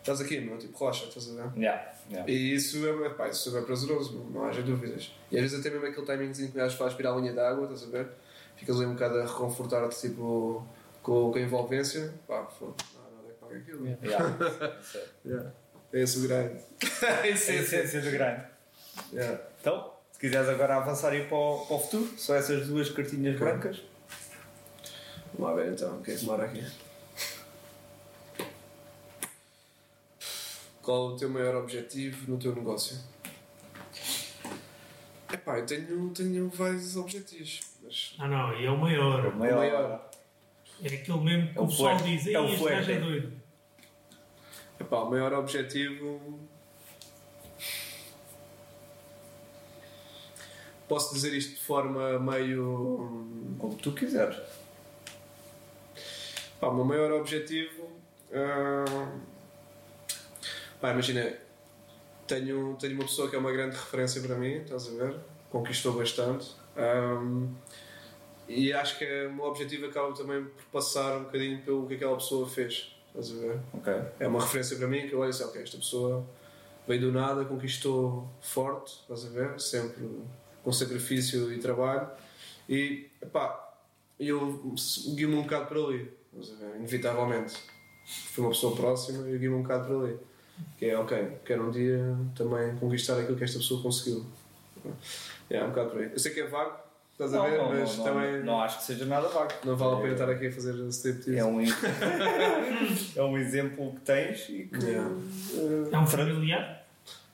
[0.00, 1.58] estás aqui, meu, tipo, relaxa, estás a ver?
[1.60, 2.30] Yeah, yeah.
[2.30, 5.12] E isso é, pá, isso é prazeroso, não, não haja dúvidas.
[5.32, 7.64] E às vezes até mesmo aquele timingzinho que o gajo faz aspirar a unha d'água,
[7.64, 8.08] estás a ver?
[8.56, 10.64] Ficas ali um bocado a reconfortar-te tipo,
[11.02, 12.14] com, com a envolvência.
[12.28, 13.98] Pá, foda não há nada que pague aquilo.
[14.04, 14.78] Yeah.
[14.80, 15.50] Isso é- Yeah.
[15.92, 16.54] É esse o grande.
[17.02, 17.76] é É a esse, é esse.
[17.76, 18.42] essência do grande.
[19.12, 19.40] Yeah.
[19.60, 19.93] Então,
[20.24, 23.82] quiseres agora avançar aí para o, para o futuro, só essas duas cartinhas brancas.
[25.34, 26.64] Vamos lá ver então, o que é que demora aqui?
[30.80, 32.96] Qual o teu maior objetivo no teu negócio?
[35.30, 39.26] Epá, eu tenho, tenho vários objetivos, mas Ah não, e é o maior.
[39.26, 39.58] O maior.
[39.58, 40.10] maior.
[40.82, 42.84] É aquele mesmo que É o o pessoal diz, É o "Ei, este gajo é
[42.84, 43.32] fuerte." doido.
[44.80, 46.43] Epá, o maior objetivo.
[50.88, 53.26] Posso dizer isto de forma meio.
[53.58, 54.36] Como tu quiseres.
[56.60, 57.88] Pá, o meu maior objetivo.
[58.32, 59.12] ah,
[60.80, 61.32] Pá, imagina,
[62.26, 65.16] tenho, tenho uma pessoa que é uma grande referência para mim, estás a ver?
[65.50, 66.54] Conquistou bastante.
[66.76, 67.48] Ahm,
[68.46, 71.94] e acho que é- o meu objetivo acaba também por passar um bocadinho pelo que
[71.94, 73.60] aquela pessoa fez, estás a ver?
[73.72, 73.92] Ok.
[74.20, 76.22] é uma referência para mim que eu olho assim, ok, esta pessoa
[76.86, 79.58] veio do nada, conquistou forte, estás a ver?
[79.58, 80.06] Sempre
[80.64, 82.08] com sacrifício e trabalho.
[82.68, 83.72] E, pá,
[84.18, 84.74] eu
[85.14, 86.76] guio-me um bocado por ali, a ver?
[86.78, 87.54] Inevitavelmente.
[88.32, 90.16] Fui uma pessoa próxima e eu guio-me um bocado por ali.
[90.78, 94.24] Que é, ok, quero um dia também conquistar aquilo que esta pessoa conseguiu.
[95.50, 96.10] É, um bocado por aí.
[96.12, 96.76] Eu sei que é vago,
[97.12, 97.58] estás a Não, ver?
[97.58, 99.50] não, Mas não, também não, acho que seja nada vago.
[99.64, 101.38] não vale a pena É- estar aqui a fazer striptease.
[101.38, 101.60] É um,
[103.16, 104.84] é um exemplo que tens e que.
[104.86, 105.10] Yeah.
[105.54, 106.86] eh, É um familiar?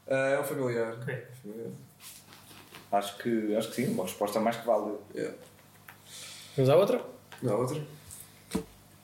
[0.08, 0.94] Ah, é um familiar.
[1.02, 1.22] Ok.
[1.42, 1.70] Familiar.
[2.92, 4.98] Acho, que, acho que sim, uma resposta mais que válida.
[5.14, 5.36] Yeah.
[6.56, 7.04] Vamos à outra?
[7.42, 7.80] Não, outra.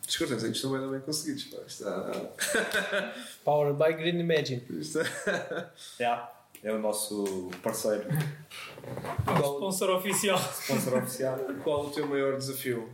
[0.08, 1.44] Os cartõezinhos estão bem, bem conseguidos.
[1.44, 1.58] Pá.
[1.66, 3.14] Está,
[3.44, 4.64] Powered by Green Imagine.
[4.80, 5.00] está...
[5.98, 6.32] Yeah.
[6.62, 8.08] É o nosso parceiro,
[9.44, 10.38] Sponsor oficial.
[10.38, 11.38] sponsor oficial.
[11.62, 12.90] Qual o teu maior desafio?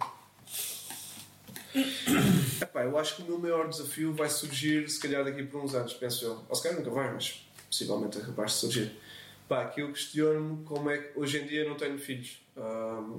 [2.61, 5.74] Epá, eu acho que o meu maior desafio vai surgir, se calhar, daqui por uns
[5.74, 6.45] anos, penso eu.
[6.49, 9.01] Ou se calhar nunca vai, mas possivelmente é capaz de surgir.
[9.49, 11.18] Pá, que eu questiono-me como é que.
[11.18, 12.40] Hoje em dia não tenho filhos.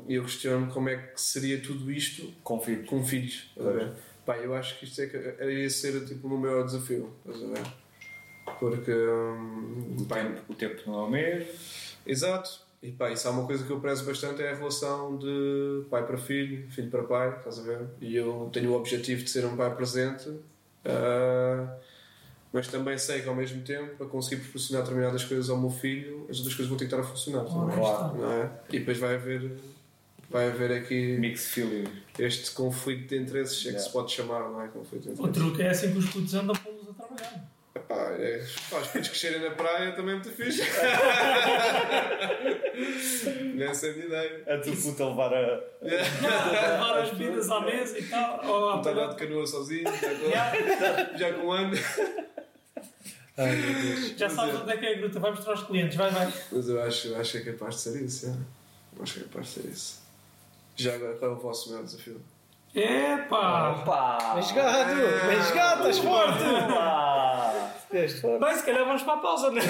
[0.07, 3.51] E eu questiono-me como é que seria tudo isto com filhos.
[3.55, 3.91] Estás a ver?
[4.26, 7.11] Pá, eu acho que isto é que iria ser tipo, o meu maior desafio.
[7.26, 7.67] Estás a ver?
[8.59, 8.91] Porque.
[8.91, 11.49] hum, O pá, tempo, o tempo não é o mesmo.
[12.05, 12.61] Exato.
[12.82, 16.05] E pá, isso é uma coisa que eu prezo bastante é a relação de pai
[16.05, 17.80] para filho, filho para pai, estás a ver?
[18.01, 20.30] E eu tenho o objetivo de ser um pai presente,
[20.84, 21.78] ah,
[22.54, 26.28] mas também sei que ao mesmo tempo, para conseguir proporcionar determinadas coisas ao meu filho,
[26.30, 27.43] as outras coisas vão ter que estar a funcionar.
[27.43, 27.76] Não é?
[27.76, 28.16] Claro.
[28.18, 28.49] Não é?
[28.72, 29.51] E depois vai haver,
[30.30, 31.88] vai haver aqui Mixed feeling.
[32.20, 33.88] este conflito de interesses, é que Yeah.
[33.88, 34.68] se pode chamar, não é?
[34.68, 35.34] Conflito de O interesses.
[35.43, 37.49] truque é assim que os putos andam pô-los a trabalhar.
[37.88, 40.62] Pá, é, pá, os putos crescerem na praia também é muito fixe.
[43.56, 44.43] É a minha ideia.
[44.47, 45.64] A tua puta levar a.
[45.82, 48.41] Levar as bebidas à mesa e tal.
[48.45, 51.72] Ou Está lá de canoa sozinho, já com, já com um ano.
[53.38, 54.18] Ai meu Deus.
[54.18, 56.32] já sabes onde é que é a gruta, vai mostrar aos clientes, vai, vai.
[56.52, 59.02] Mas eu acho, eu acho que é capaz de ser isso, é.
[59.02, 60.02] Acho que é capaz de ser isso.
[60.76, 62.22] Já agora, qual é o vosso maior desafio?
[62.76, 63.72] Epá!
[63.72, 64.34] Opa!
[64.36, 64.96] Bem jogado!
[65.28, 66.44] Bem jogado, estás forte!
[68.22, 68.40] Forte.
[68.44, 69.66] Bem, se calhar vamos para a pausa, não é?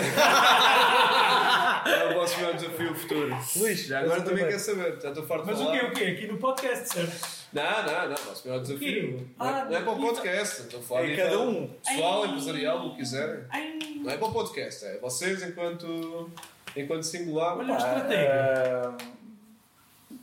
[1.83, 3.37] Qual é o vosso maior desafio futuro?
[3.57, 6.03] Luís, Já agora também quer saber, já estou farto de Mas o quê, o quê?
[6.05, 7.42] Aqui no podcast, certo?
[7.53, 9.29] Não, não, não, o vosso maior desafio.
[9.37, 11.49] Não é, Ah, não é para o então- podcast, estou a falar É cada nível
[11.49, 11.67] um.
[11.67, 13.43] Pessoal, empresarial, o que quiserem.
[13.49, 16.29] Ai, Não é para o podcast, é vocês enquanto,
[16.75, 17.57] enquanto singular.
[17.57, 18.31] Olha a pá, estratégia.
[18.33, 18.97] Ah,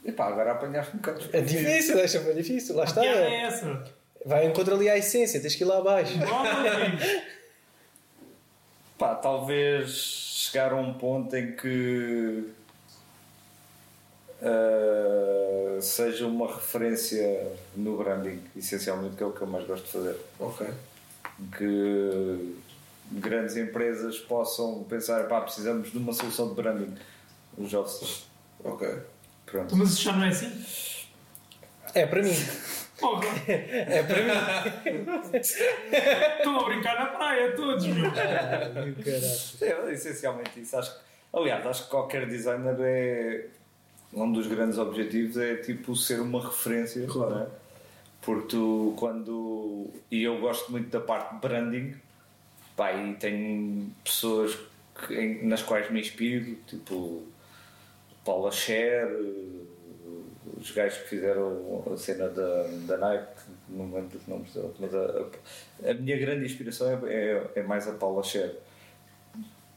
[0.05, 1.21] Epá, agora apanhaste um bocado.
[1.33, 3.05] É difícil, deixa bem difícil, lá está.
[3.05, 3.85] é essa.
[4.25, 6.13] Vai encontrar ali a essência, tens que ir lá abaixo.
[8.99, 12.45] Pá, talvez chegar a um ponto em que
[14.43, 19.93] ah, seja uma referência no branding, essencialmente, que é o que eu mais gosto de
[19.93, 20.17] fazer.
[20.39, 20.67] Ok.
[21.57, 22.57] Que
[23.13, 26.95] grandes empresas possam pensar, pá, precisamos de uma solução de branding.
[27.57, 28.27] Os jovens.
[28.63, 28.89] Ok.
[29.47, 29.77] Pronto.
[29.77, 30.65] Mas isso já não é assim?
[31.95, 32.35] É para mim.
[33.49, 35.07] É para mim.
[35.41, 38.11] Estão a brincar na praia todos, meu.
[38.11, 39.89] Ai, caralho.
[39.89, 40.77] É essencialmente isso.
[40.77, 41.01] Acho que,
[41.33, 43.47] aliás, acho que qualquer designer é.
[44.13, 47.31] Um dos grandes objetivos é tipo ser uma referência Claro.
[47.35, 47.47] não é?
[48.23, 49.87] Porque tu, quando.
[50.11, 51.95] E eu gosto muito da parte de branding,
[52.77, 54.59] pá, e tenho pessoas
[55.07, 57.23] que- nas quais me inspiro, tipo
[58.25, 59.09] Paula Scher,
[60.59, 64.73] os gajos que fizeram a cena da, da Nike, não me lembro dos nomes deles,
[64.79, 64.99] mas a,
[65.87, 68.55] a- a minha grande inspiração é, é, é mais a Paula Scher.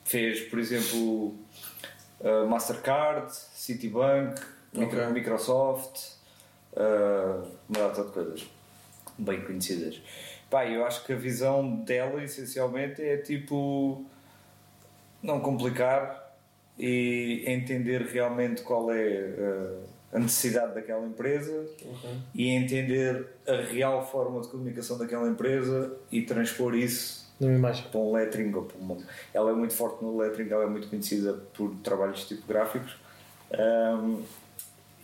[0.04, 1.34] Fez, por exemplo,
[2.24, 4.42] a Mastercard, Citibank,
[4.74, 5.14] Micro- Ok.
[5.14, 6.00] Microsoft,
[6.74, 8.50] uh, uma data de coisas
[9.18, 10.02] bem conhecidas.
[10.50, 14.06] Pá, eu acho que a visão dela essencialmente é tipo
[15.22, 16.34] não complicar
[16.78, 19.06] e entender realmente qual é
[19.38, 19.84] uh,
[20.14, 21.66] a necessidade daquela empresa
[22.36, 27.86] e entender a real forma de comunicação daquela empresa e transpor isso Numa imagem.
[27.90, 28.98] para um lettering ou para uma...
[29.34, 32.96] Ela é muito forte no lettering, ela é muito conhecida por trabalhos tipográficos
[33.52, 34.24] um,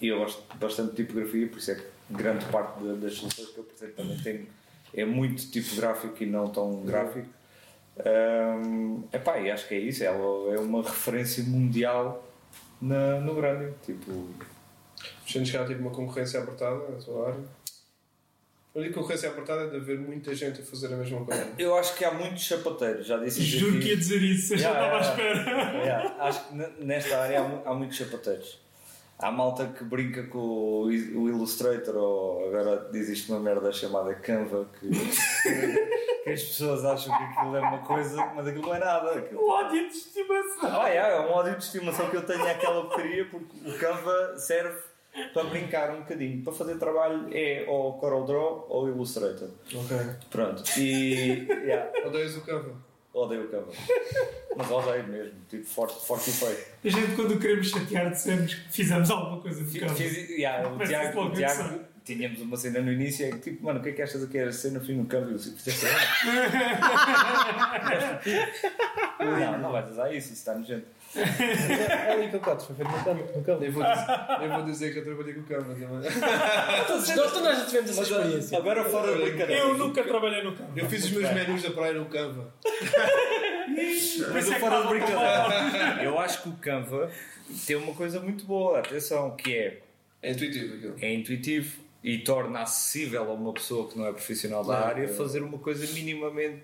[0.01, 3.49] e eu gosto bastante de tipografia, por isso é que grande parte da- das soluções
[3.49, 4.47] que eu apresento também tem,
[4.93, 7.27] é muito tipográfico e não tão gráfico.
[8.05, 12.25] Um, epá, e acho que é isso, ela é uma referência mundial
[12.81, 13.73] na, no branding.
[13.85, 14.29] Tipo,
[15.27, 17.39] Sentes que há tipo uma concorrência apertada na tua área?
[18.75, 21.47] A única concorrência apertada é de haver muita gente a fazer a mesma coisa.
[21.57, 23.81] eu acho que há muitos sapateiros, já disse isso Juro aqui.
[23.83, 25.41] que ia dizer isso, eu já Yeah, estava à yeah.
[25.41, 25.77] espera.
[25.83, 26.55] Yeah, acho que
[26.85, 28.59] nesta área há, há muitos sapateiros.
[29.17, 34.65] Há malta que brinca com o, o Illustrator ou agora existe uma merda chamada Canva
[34.79, 34.87] que,
[36.23, 39.11] que as pessoas acham que aquilo é uma coisa, mas aquilo não é nada.
[39.15, 40.81] Aquilo- O ódio de estimação.
[40.81, 44.37] Ah, yeah, é um ódio de estimação que eu tenho àquela porcaria porque o Canva
[44.37, 44.77] serve
[45.33, 46.43] para brincar um bocadinho.
[46.43, 49.49] Para fazer trabalho é ou CorelDRAW ou Illustrator.
[49.73, 49.97] Ok.
[50.29, 50.63] Pronto.
[50.77, 52.87] E yeah, Odeias o Canva?
[53.11, 53.71] odeio o Canva.
[54.55, 56.57] Mas odeio mesmo, tipo forte, forte e feio.
[56.85, 59.95] A gente, quando queremos chatear, dissemos que fizemos alguma coisa de campo.
[59.95, 63.79] fiz- yeah, o Tiago, o Tiago tínhamos uma cena no início é que tipo, mano,
[63.79, 64.37] o que é que achas aqui?
[64.37, 65.31] Era cena fim no câmbio?
[65.31, 65.93] Eu disse, "Fizeste bem."
[69.19, 70.85] Não, não vais usar isso, isso está nojento.
[71.15, 73.37] É ali que eu foi feito no campo.
[73.37, 73.63] No campo.
[73.63, 76.11] Eu vou, dizer, eu vou dizer que eu trabalhei com o Canva também.
[76.87, 78.57] Todos nós, todos nós já tivemos essa experiência.
[78.57, 79.61] Agora fora de brincadeira.
[79.61, 80.71] Eu nunca trabalhei no campo.
[80.75, 82.53] Eu fiz os meus menus da praia no Canva.
[84.33, 86.03] Mas que fora de estava brincadeira.
[86.03, 87.11] Eu acho que o Canva
[87.65, 89.81] tem uma coisa muito boa, atenção, que é,
[90.21, 90.95] É intuitivo aquilo.
[91.01, 95.07] é intuitivo e torna acessível a uma pessoa que não é profissional da área é.
[95.07, 96.63] fazer uma coisa minimamente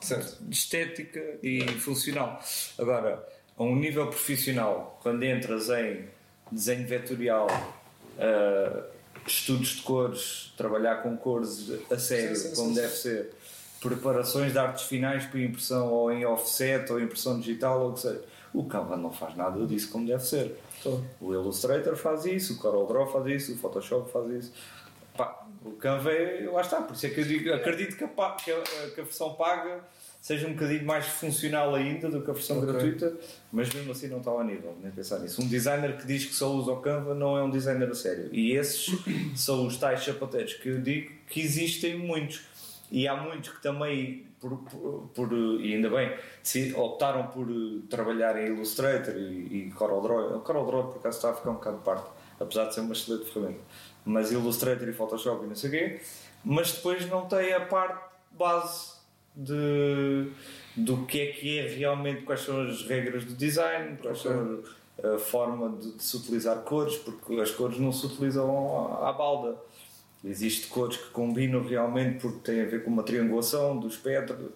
[0.00, 0.42] Certo.
[0.50, 2.42] estética e funcional.
[2.78, 3.24] Agora,
[3.58, 6.04] a um nível profissional, quando entras em
[6.52, 7.46] desenho vetorial,
[8.18, 8.82] ah,
[9.26, 13.30] estudos de cores, trabalhar com cores a sério, Sim, sim, como sim, deve ser,
[13.80, 18.00] preparações de artes finais para impressão ou em offset ou impressão digital ou o que
[18.00, 18.22] seja,
[18.54, 20.56] o Canva não faz nada disso como deve ser.
[21.20, 24.52] O Illustrator faz isso, o CorelDRAW faz isso, o Photoshop faz isso.
[25.16, 28.08] Pá, o Canva é, lá está, por isso é que eu digo, acredito que a,
[28.32, 29.80] que a- que a versão paga
[30.26, 32.68] seja um bocadinho mais funcional ainda do que a versão Ok.
[32.72, 33.16] gratuita,
[33.52, 35.40] mas mesmo assim não está ao nível, nem pensar nisso.
[35.40, 38.28] Um designer que diz que só usa o Canva não é um designer a sério.
[38.32, 38.86] E esses
[39.38, 42.40] são os tais sapateiros que eu digo que existem muitos.
[42.90, 46.12] E há muitos que também, por, por- por- e ainda bem,
[46.74, 50.38] optaram por eh, trabalhar em Illustrator e, e CorelDRAW.
[50.38, 52.92] O CorelDRAW, por acaso, está a ficar um bocado de parte, apesar de ser uma
[52.94, 53.60] excelente ferramenta.
[54.04, 56.00] Mas Illustrator e Photoshop e não sei o quê.
[56.44, 58.95] Mas depois não tem a parte base
[59.36, 60.28] de,
[60.74, 64.62] do que é que é realmente, quais são as regras do design, quais são
[65.04, 69.12] a forma de, de se utilizar cores, porque as cores não se utilizam à, à
[69.12, 69.56] balda.
[70.24, 74.52] Existem cores que combinam realmente porque têm a ver com uma triangulação do espectro,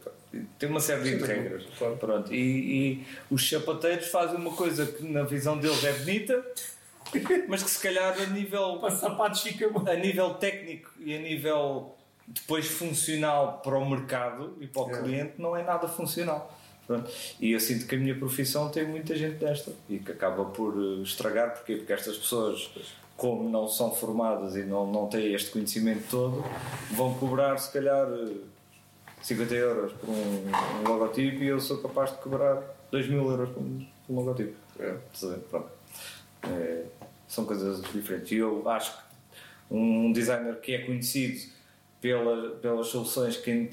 [0.58, 1.64] tem uma série de Sim, regras.
[1.78, 1.96] claro.
[1.96, 2.32] Pronto.
[2.32, 6.44] E, e os sapateiros fazem uma coisa que na visão deles é bonita,
[7.48, 9.84] mas que se calhar a nível Para sapatos fica bom.
[9.88, 11.94] a nível técnico e a nível
[12.32, 15.02] depois funcional para o mercado e para o É.
[15.02, 16.56] cliente não é nada funcional.
[16.86, 17.10] Pronto.
[17.40, 20.74] E eu sinto que a minha profissão tem muita gente desta e que acaba por
[20.76, 21.76] eh, estragar, porquê?
[21.76, 22.70] Porque estas pessoas,
[23.16, 26.44] como não são formadas e não, não têm este conhecimento todo,
[26.92, 28.34] vão cobrar se calhar eh,
[29.22, 30.46] 50 euros por um,
[30.84, 34.54] um logotipo e eu sou capaz de cobrar 2 mil euros por um, um logotipo.
[34.78, 34.96] É.
[35.50, 35.68] Pronto.
[36.44, 36.84] É,
[37.28, 38.32] são coisas diferentes.
[38.32, 39.02] E eu acho que
[39.70, 41.38] um designer que é conhecido
[42.00, 43.70] pela, pelas soluções que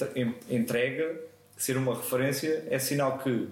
[0.50, 1.22] entrega,
[1.56, 3.48] ser uma referência, é sinal que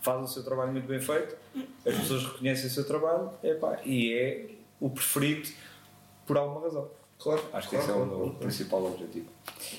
[0.00, 1.36] faz o seu trabalho muito bem feito,
[1.84, 4.46] as pessoas reconhecem o seu trabalho epá, e é
[4.78, 5.48] o preferido
[6.26, 6.88] por alguma razão.
[7.18, 7.42] Claro.
[7.52, 8.24] Acho que claro, esse é o claro.
[8.24, 9.26] meu principal objetivo.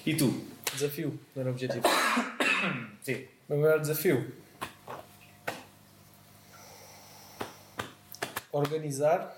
[0.05, 0.45] E tu?
[0.73, 1.81] Desafio, não era objetivo.
[3.01, 3.25] Sim.
[3.49, 4.31] O meu maior desafio.
[8.51, 9.35] Organizar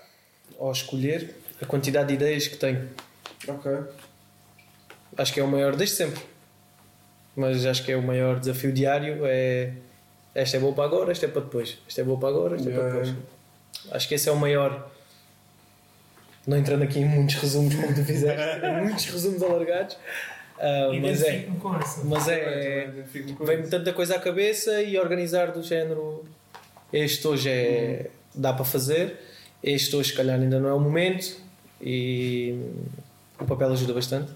[0.58, 2.90] ou escolher a quantidade de ideias que tenho.
[3.48, 3.72] Ok.
[5.16, 6.20] Acho que é o maior desde sempre.
[7.36, 9.20] Mas acho que é o maior desafio diário.
[9.24, 9.72] É
[10.34, 11.78] esta é boa para agora, esta é para depois.
[11.86, 13.14] Esta é boa para agora, esta é para depois.
[13.92, 14.90] Acho que esse é o maior.
[16.46, 19.96] Não entrando aqui em muitos resumos como tu fizeste, muitos resumos alargados.
[20.58, 21.46] ah, mas é.
[22.04, 22.92] Mas é.
[23.40, 26.24] Vem-me tanta coisa à cabeça e organizar do género.
[26.92, 28.10] Este hoje é.
[28.34, 29.16] dá para fazer,
[29.62, 31.36] este hoje, se calhar, ainda não é o momento
[31.80, 32.58] e
[33.38, 34.32] o papel ajuda bastante.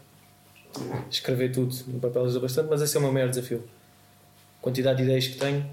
[1.10, 3.62] Escrever tudo no papel ajuda bastante, mas esse é o meu maior desafio.
[4.60, 5.68] Quantidade de ideias que tenho,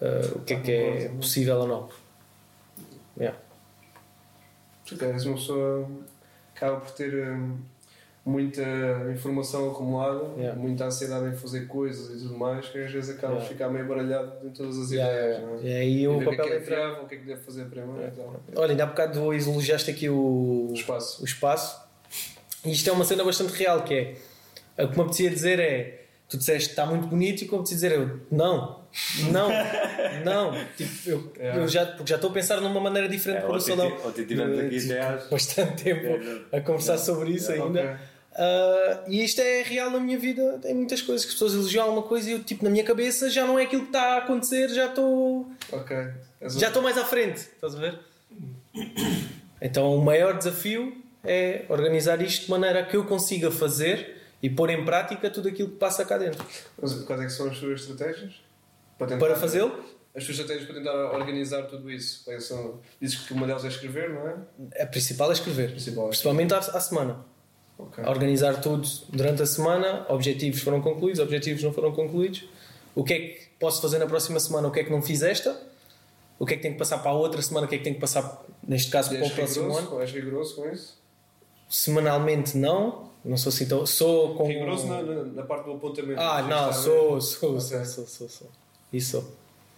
[0.00, 1.88] ah, o que é que é possível ou não.
[3.18, 3.38] Yeah.
[4.86, 5.88] Tu és uma pessoa
[6.54, 7.56] que acaba por ter hum,
[8.24, 8.62] muita
[9.12, 10.58] informação acumulada, Yeah.
[10.60, 13.46] muita ansiedade em fazer coisas e tudo mais, que às vezes acaba Yeah.
[13.48, 15.36] por ficar meio baralhado em todas as Yeah, ideias.
[15.38, 15.52] yeah.
[15.52, 15.62] não é?
[15.66, 17.18] E aí E o ver o que é papel que é viável, o que é
[17.18, 18.40] que deve fazer primeiro e tal.
[18.56, 21.22] Olha, ainda há bocado elogiaste aqui o, O espaço.
[21.22, 21.81] o espaço.
[22.64, 23.94] E isto é uma cena bastante real, que
[24.76, 25.98] é o que me apetecia dizer é
[26.28, 28.80] tu disseste está muito bonito e como te dizer eu não,
[29.30, 29.48] não,
[30.24, 30.52] não.
[30.76, 31.58] Tipo, eu, É.
[31.58, 33.92] eu já, porque já estou a pensar numa maneira diferente É, para o salão.
[34.06, 36.06] ontem tivemos aqui às- bastante tempo
[36.50, 37.64] a conversar sobre isso ainda.
[37.82, 37.90] Ok.
[38.34, 40.58] Ah, e isto é real na minha vida.
[40.62, 43.28] Tem muitas coisas que as pessoas elogiam alguma coisa e eu, tipo, na minha cabeça
[43.28, 45.50] já não é aquilo que está a acontecer, já estou.
[46.58, 47.98] Já estou mais à frente, estás a ver?
[49.60, 54.50] Então o maior desafio é organizar isto de maneira a que eu consiga fazer e
[54.50, 56.44] pôr em prática tudo aquilo que passa cá dentro.
[56.80, 58.34] Mas Quais é são as tuas estratégias?
[58.98, 59.72] Para, Para fazê-lo,
[60.14, 62.24] As tuas estratégias para tentar organizar tudo isso.
[62.24, 62.80] Quais são?
[63.00, 64.82] Dizes que uma delas é escrever, não é?
[64.82, 65.70] a principal é escrever.
[65.70, 66.08] Principal.
[66.08, 67.24] Principalmente à, à semana.
[67.78, 68.04] Ok.
[68.04, 72.44] A organizar tudo durante a semana, objetivos foram concluídos, objetivos não foram concluídos.
[72.94, 75.22] O que é que posso fazer na próxima semana, o que é que não fiz
[75.22, 75.58] esta,
[76.38, 77.84] o que é que tenho que passar para a outra semana, o que é que
[77.84, 80.00] tenho que passar, neste caso, para o próximo ano.
[80.00, 81.01] És rigoroso com isso?
[81.74, 83.86] Semanalmente não, não sou assim tão.
[83.86, 84.46] Sou com.
[84.46, 86.20] Rigoroso na, na, na parte do apontamento.
[86.20, 87.20] Ah, Já não, sou, bem.
[87.22, 87.60] sou, Ok.
[87.60, 88.50] sou, sou, sou, sou.
[88.92, 89.34] Isso sou.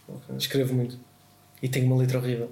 [0.08, 0.36] Ok.
[0.36, 0.98] Escrevo muito.
[1.62, 2.50] E tenho uma letra horrível.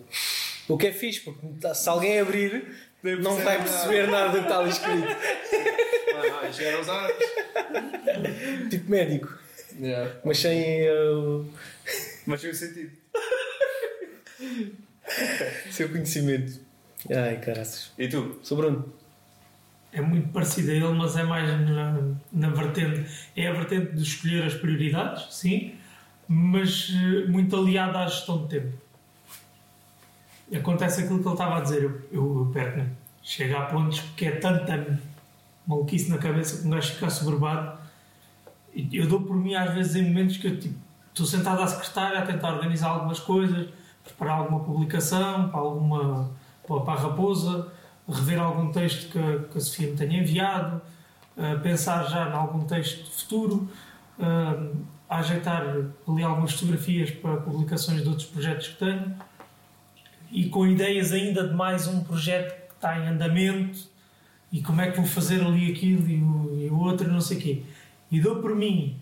[0.68, 2.64] O que é fixe, porque se alguém abrir,
[3.02, 5.08] não vai perceber nada do que está ali escrito.
[6.14, 7.26] Ah, ah, chegaram os árabes.
[8.70, 9.38] Tipo médico.
[9.80, 10.20] Yeah.
[10.24, 10.88] Mas sem.
[10.88, 11.44] uh,
[12.26, 12.92] Mas tem o sentido.
[15.70, 16.60] seu conhecimento.
[17.10, 17.90] Ai, caraças.
[17.98, 18.38] E tu?
[18.42, 18.92] Sou Bruno.
[19.92, 21.98] É muito parecido a ele, mas é mais na,
[22.32, 23.06] na vertente.
[23.36, 25.74] É a vertente de escolher as prioridades, sim,
[26.26, 28.72] mas eh, muito aliada à gestão de tempo.
[30.54, 32.88] Acontece aquilo que ele estava a dizer, eu, eu, perco-me.
[33.22, 34.98] Chega a pontos que é tanta
[35.66, 37.78] maluquice na cabeça que um gajo fica assoberbado.
[38.74, 40.74] E Eu dou por mim, às vezes, em momentos que eu tipo,
[41.08, 43.68] estou sentado à secretária a tentar organizar algumas coisas,
[44.02, 46.30] preparar alguma publicação para alguma
[46.66, 47.70] para a Raposa,
[48.08, 50.80] rever algum texto que, a- que a Sofia me tenha enviado,
[51.36, 53.68] uh, pensar já em algum texto futuro,
[54.18, 54.76] uh,
[55.08, 55.62] ajeitar
[56.08, 59.14] ali algumas fotografias para publicações de outros projetos que tenho
[60.30, 63.78] e com ideias ainda de mais um projeto que está em andamento
[64.50, 67.38] e como é que vou fazer ali aquilo e o, e o outro não sei
[67.38, 67.62] o quê.
[68.10, 68.96] E dou por mim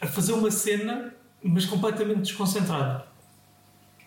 [0.00, 1.12] a fazer uma cena,
[1.42, 3.04] mas completamente desconcentrado.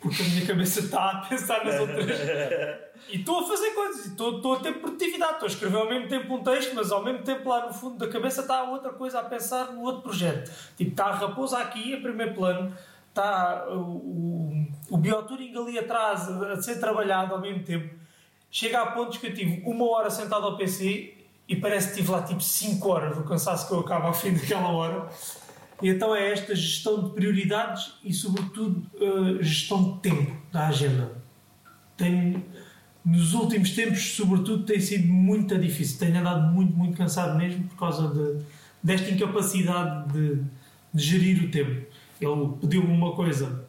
[0.05, 2.05] Porque a minha cabeça está a pensar nas outras.
[3.07, 6.07] E estou a fazer coisas, estou, estou a ter produtividade, estou a escrever ao mesmo
[6.07, 9.19] tempo um texto, mas ao mesmo tempo lá no fundo da cabeça está outra coisa
[9.19, 10.51] a pensar no outro projeto.
[10.75, 12.73] Tipo, está a raposa aqui em primeiro plano,
[13.09, 17.93] está o, o, o bioturing ali atrás a, a ser trabalhado ao mesmo tempo.
[18.49, 21.15] Chega a pontos que eu tive uma hora sentado ao PC
[21.47, 24.33] e parece que tive lá tipo 5 horas do cansaço que eu acabo ao fim
[24.33, 25.07] daquela hora.
[25.81, 28.85] E então é esta gestão de prioridades e, sobretudo,
[29.41, 31.11] gestão de tempo da agenda.
[31.97, 32.43] Tem,
[33.03, 35.99] nos últimos tempos, sobretudo, tem sido muito difícil.
[35.99, 38.41] Tenho andado muito, muito cansado mesmo por causa de,
[38.81, 40.41] desta incapacidade de,
[40.93, 41.85] de gerir o tempo.
[42.21, 43.65] Ele pediu-me uma coisa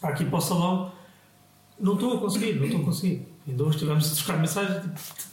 [0.00, 0.92] para aqui para o salão,
[1.78, 3.26] não estou a conseguir, não estou a conseguir.
[3.46, 4.82] Ainda hoje estivemos a trocar mensagens.
[4.82, 5.29] Tipo,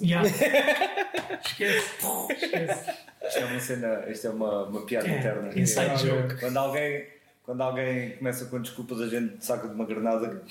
[0.00, 0.28] yeah.
[1.44, 1.90] Esquece,
[2.30, 2.90] esquece.
[3.26, 5.50] Isto é uma cena, isto é uma, uma piada É, interna.
[5.58, 6.34] inside É, joke.
[6.40, 7.06] Quando alguém,
[7.44, 10.42] quando alguém começa com desculpas, a gente saca de uma granada.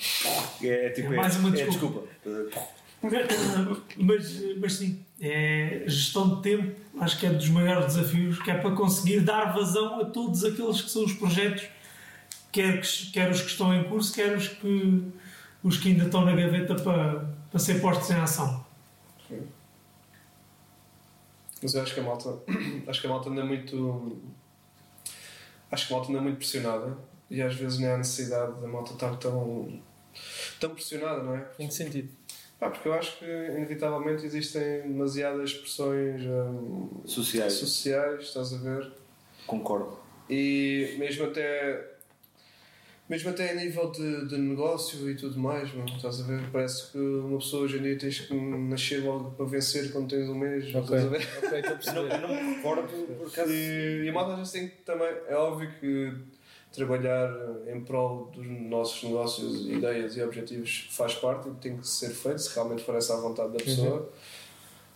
[0.62, 2.02] É, tipo É mais uma é desculpa.
[2.24, 2.68] desculpa.
[3.96, 8.54] mas, mas sim, é, gestão de tempo acho que é dos maiores desafios, que é
[8.54, 11.64] para conseguir dar vazão a todos aqueles que são os projetos,
[12.52, 15.02] quer, que- quer os que estão em curso, quer os que,
[15.64, 18.64] os que ainda estão na gaveta para, para ser postos em ação.
[21.62, 22.38] Mas eu acho que a malta.
[22.86, 24.20] Acho que a malta anda muito.
[25.70, 26.96] Acho que a malta anda muito pressionada
[27.30, 29.80] e às vezes não há necessidade da malta estar tão.
[30.60, 31.46] tão pressionada, não é?
[31.58, 32.08] Em que sentido?
[32.58, 37.54] Pá, porque eu acho que inevitavelmente existem demasiadas pressões hum, Sociais.
[37.54, 38.92] sociais, estás a ver?
[39.46, 39.98] Concordo.
[40.30, 41.91] E mesmo até
[43.12, 46.50] mesmo até a nível de, de negócio e tudo mais, mano, estás a ver?
[46.50, 50.26] Parece que uma pessoa hoje em dia tens que nascer logo para vencer quando tens
[50.30, 51.28] um mês, Ok, estás a ver?
[51.44, 53.52] ok, estou a não, não me recordo por acaso.
[53.52, 56.10] E, e a malta tem que também, é óbvio que
[56.72, 57.30] trabalhar
[57.66, 62.38] em prol dos nossos negócios, ideias e objetivos faz parte e tem que ser feito,
[62.38, 64.10] se realmente for essa a vontade da pessoa.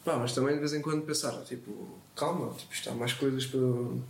[0.06, 3.44] Pá, mas também de vez em quando pensar, tipo, calma, tipo, isto há mais coisas
[3.44, 3.60] para,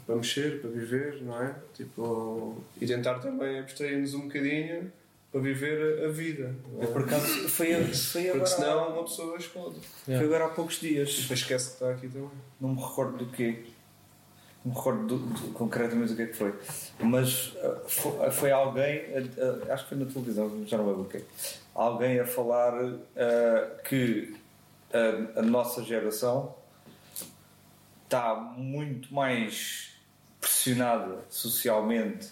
[0.06, 1.56] para mexer, para viver, não é?
[1.74, 4.92] Tipo, e tentar também abstrair-nos um bocadinho
[5.32, 6.54] para viver a, vida.
[6.80, 6.86] É?
[6.86, 9.76] Por acaso foi, foi, Porque agora, senão uma pessoa explode.
[10.04, 11.18] foi agora há poucos E dias.
[11.18, 12.28] depois esquece que está aqui também.
[12.60, 13.64] Não me recordo do quê.
[14.62, 16.52] Não me recordo do, do- concretamente do que é que foi.
[17.00, 21.02] Mas ah, foi, foi alguém, ah, ah, acho que foi na televisão, já não lembro
[21.02, 21.22] o quê.
[21.74, 22.74] Alguém a falar
[23.16, 24.35] ah, que
[24.92, 26.54] a, a nossa geração
[28.04, 29.94] está muito mais
[30.40, 32.30] pressionada socialmente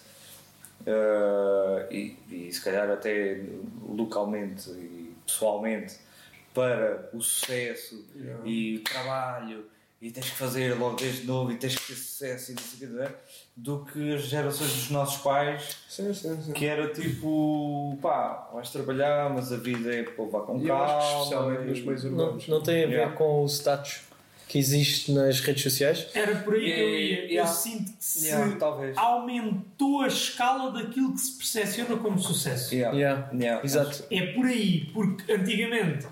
[0.87, 3.41] ah, e, e se calhar até
[3.87, 5.97] localmente e pessoalmente
[6.53, 8.47] para o sucesso Yeah.
[8.47, 9.65] e o trabalho
[10.01, 12.75] e tens que fazer logo desde novo e tens que ter sucesso e não sei
[12.75, 13.15] o que dizer,
[13.55, 16.51] do que as gerações dos nossos pais Sim, sim, sim.
[16.53, 20.99] que era tipo pá, vais trabalhar mas a vida é para levar com E calma
[21.19, 22.47] especialmente e- nos meios Não, urbanos.
[22.47, 23.15] não tem a ver Yeah.
[23.15, 24.01] com o status
[24.47, 26.07] que existe nas redes sociais?
[26.13, 27.15] Era por aí que eu ia.
[27.25, 27.33] Yeah.
[27.33, 32.75] Eu sinto que se Yeah, talvez aumentou a escala daquilo que se percepciona como sucesso.
[32.75, 32.95] Yeah.
[32.95, 33.29] Yeah.
[33.33, 33.65] Yeah.
[33.65, 34.03] Exato.
[34.11, 36.05] É por aí, porque antigamente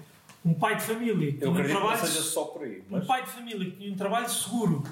[0.46, 3.24] um pai de família que tinha um trabalho, seja só por aí um mas pai
[3.24, 4.84] de família que tinha um trabalho seguro,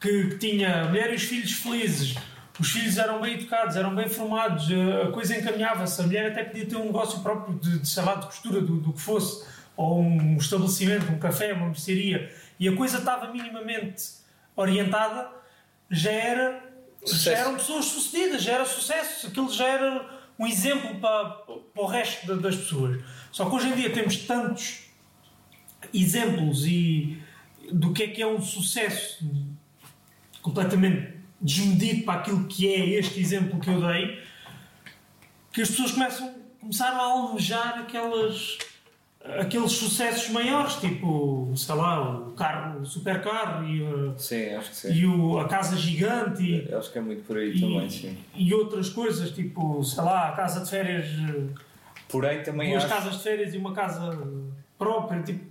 [0.00, 2.14] que, que tinha a mulher e os filhos felizes,
[2.58, 4.66] os filhos eram bem educados, eram bem formados,
[5.06, 8.14] a coisa encaminhava-se, a mulher até podia ter um negócio próprio de, de sei lá,
[8.14, 9.44] de costura, do, do que fosse,
[9.76, 14.02] ou um estabelecimento, um café, uma mercearia, e a coisa estava minimamente
[14.54, 15.28] orientada,
[15.90, 16.64] já era
[17.06, 20.08] já eram pessoas sucedidas, já era sucesso, aquilo já era
[20.38, 23.00] um exemplo para, para o resto da- das pessoas.
[23.30, 24.85] Só que hoje em dia temos tantos
[25.92, 27.18] exemplos e
[27.72, 29.24] do que é que é um sucesso
[30.42, 34.20] completamente desmedido para aquilo que é este exemplo que eu dei,
[35.52, 38.58] que as pessoas começam, começaram a almejar aquelas,
[39.40, 44.76] aqueles sucessos maiores, tipo, sei lá, o carro, o supercarro e, a- sim acho que
[44.76, 44.92] sim.
[44.94, 48.16] e o, a casa gigante e, acho que é muito por aí e, também sim.
[48.34, 51.60] e outras coisas, tipo, sei lá, a casa de férias, eh,
[52.08, 52.94] porém também duas acho.
[52.94, 54.16] casas de férias e uma casa
[54.78, 55.44] própria, tipo,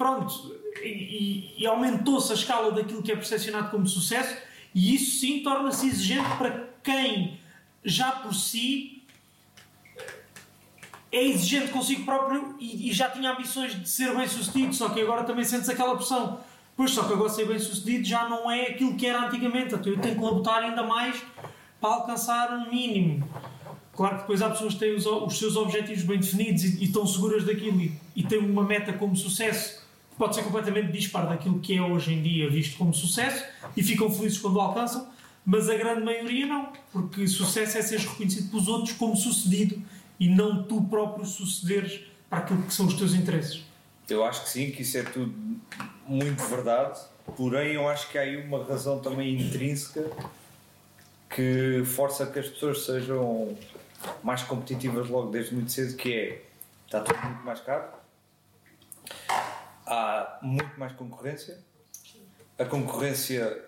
[0.00, 4.34] pronto, e, e- aumentou-se a escala daquilo que é percepcionado como sucesso,
[4.74, 7.38] e isso sim torna-se exigente para quem
[7.84, 9.02] já por si
[11.12, 15.02] é exigente consigo próprio e, e já tinha ambições de ser bem sucedido, só que
[15.02, 16.40] agora também sentes aquela pressão.
[16.74, 19.92] Pois, só que agora ser bem sucedido já não é aquilo que era antigamente, então
[19.92, 21.22] eu tenho que labutar ainda mais
[21.78, 23.28] para alcançar um mínimo.
[23.94, 26.84] Claro que depois há pessoas que têm os, os seus objetivos bem definidos e, e
[26.84, 29.79] estão seguras daquilo e, e têm uma meta como sucesso
[30.20, 33.42] pode ser completamente dispar daquilo que é hoje em dia visto como sucesso
[33.74, 35.08] e ficam felizes quando o alcançam,
[35.46, 39.82] mas a grande maioria não, porque sucesso é seres reconhecido pelos outros como sucedido
[40.20, 43.62] e não tu próprio sucederes para aquilo que são os teus interesses.
[44.10, 45.34] Eu acho que sim, que isso é tudo
[46.06, 47.00] muito verdade,
[47.34, 50.04] porém eu acho que há aí uma razão também intrínseca
[51.34, 53.56] que força que as pessoas sejam
[54.22, 56.42] mais competitivas logo desde muito cedo, que é
[56.84, 57.84] está tudo muito mais caro,
[59.90, 61.58] há muito mais concorrência,
[62.58, 63.62] a concorrência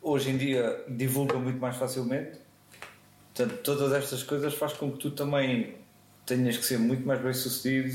[0.00, 2.38] hoje em dia divulga muito mais facilmente,
[3.34, 5.76] portanto todas estas coisas faz com que tu também
[6.26, 7.88] tenhas que ser muito mais bem sucedido,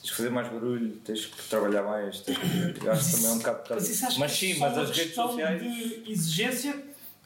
[0.00, 2.46] tens que fazer mais barulho, tens que trabalhar mais, tens que,
[2.88, 4.90] acho que também é um bocado por causa Mas Mas é sim, mas uma as
[4.96, 5.62] redes sociais.
[5.62, 6.82] de exigência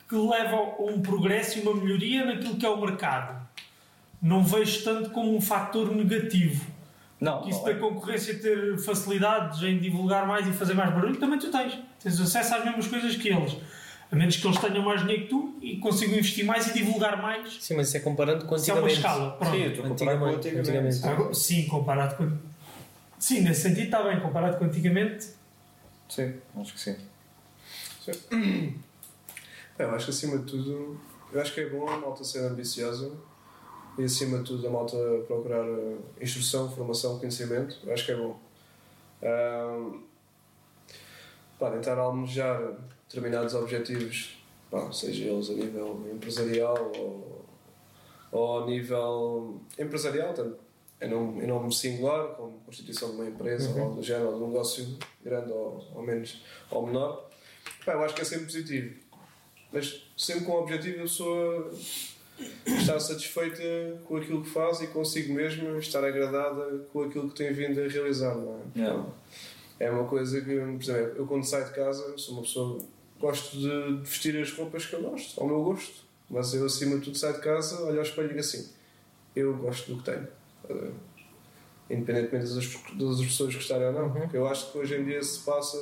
[0.08, 3.46] que leva a um progresso e uma melhoria naquilo que é o mercado.
[4.20, 6.75] Não vejo tanto como um fator negativo.
[7.20, 7.72] Não, Que isso não é.
[7.74, 11.78] da concorrência ter facilidades em divulgar mais e fazer mais barulho, também tu tens.
[12.02, 13.56] Tens acesso às mesmas coisas que eles.
[14.12, 17.20] A menos que eles tenham mais dinheiro que tu e consigam investir mais e divulgar
[17.20, 17.56] mais.
[17.60, 18.98] Sim, mas isso é comparando com Isso é uma antigamente.
[19.06, 19.30] escala.
[19.32, 19.52] Pronto.
[19.56, 20.96] Sim, eu estou a comparar com Antigamente, antigamente.
[20.96, 21.06] antigamente.
[21.08, 22.38] Agora, sim, comparado com.
[23.18, 24.20] Sim, nesse sentido está bem.
[24.20, 25.26] Comparado com antigamente,
[26.08, 26.96] Sim, acho que sim.
[29.78, 31.00] É, eu acho que acima de tudo,
[31.32, 33.10] eu acho que é bom a malta ser ambiciosa
[33.98, 34.96] e acima de tudo a malta
[35.26, 37.78] procurar eh, instrução, formação, conhecimento.
[37.90, 38.38] Acho que é bom.
[39.22, 40.02] Ahm,
[41.58, 42.76] pá, tentar almejar
[43.08, 44.38] determinados objetivos,
[44.70, 47.44] pá, seja eles a nível empresarial ou,
[48.30, 50.58] ou a nível empresarial, tanto
[51.00, 54.44] em nome, em nome singular, como constituição de uma empresa ou do género, ou de
[54.44, 57.28] um negócio grande ou, ou menos ou menor,
[57.84, 58.94] pá, eu acho que é sempre positivo.
[59.72, 61.70] Mas sempre com o objetivo da pessoa
[62.66, 63.62] estar satisfeita
[64.04, 67.88] com aquilo que faz e consigo mesmo estar agradada com aquilo que tem vindo a
[67.88, 68.34] realizar.
[68.34, 68.78] Não é?
[68.78, 69.06] Yeah.
[69.78, 72.78] É uma coisa que, por exemplo, eu quando saio de casa sou uma pessoa
[73.20, 76.06] gosto de vestir as roupas que eu gosto, ao meu gosto.
[76.28, 78.68] Mas eu acima de tudo saio de casa, olho ao espelho e digo assim,
[79.34, 80.26] eu gosto do que tenho.
[81.88, 84.12] Independentemente das, das pessoas gostarem ou não.
[84.12, 85.78] Porque eu acho que hoje em dia se passa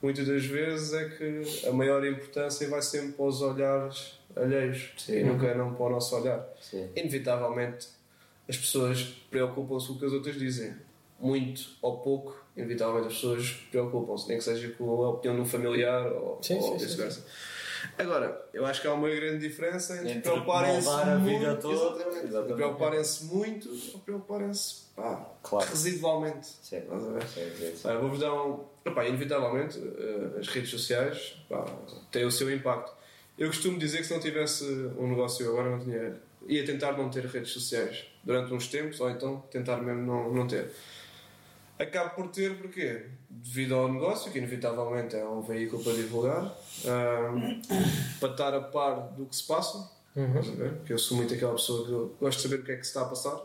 [0.00, 5.18] muitas das vezes é que a maior importância vai sempre para os olhares alheios Sim.
[5.18, 6.46] e nunca não para o nosso olhar.
[6.60, 6.88] Sim.
[6.96, 7.88] Inevitavelmente
[8.48, 10.74] as pessoas preocupam-se com o que as outras dizem.
[11.20, 15.46] Muito ou pouco, inevitavelmente as pessoas preocupam-se, nem que seja com a opinião de um
[15.46, 17.24] familiar ou, Sim, ou vice-versa.
[17.98, 22.54] Agora, eu acho que há uma grande diferença entre, Entre preocuparem-se muito, exatamente, exatamente.
[22.54, 25.68] preocuparem-se muito ou preocuparem-se pá, Claro.
[25.70, 26.46] residualmente.
[26.46, 26.80] Sim.
[26.80, 28.64] Sim, sim, Vou-vos dar um.
[28.84, 31.64] Epá, inevitavelmente, eh, as redes sociais pá,
[32.10, 32.92] têm o seu impacto.
[33.38, 34.64] Eu costumo dizer que se não tivesse
[34.98, 36.16] um negócio agora, não tinha.
[36.46, 40.46] ia tentar não ter redes sociais durante uns tempos, ou então tentar mesmo não, não
[40.46, 40.70] ter.
[41.78, 43.06] Acabo por ter porquê?
[43.28, 46.56] Devido ao negócio, que inevitavelmente é um veículo para divulgar,
[46.86, 47.60] ahm,
[48.20, 49.90] para estar a par do que se passa,
[50.54, 50.72] ver?
[50.74, 52.90] Porque eu sou muito aquela pessoa que gosto de saber o que é que se
[52.90, 53.40] está a passar.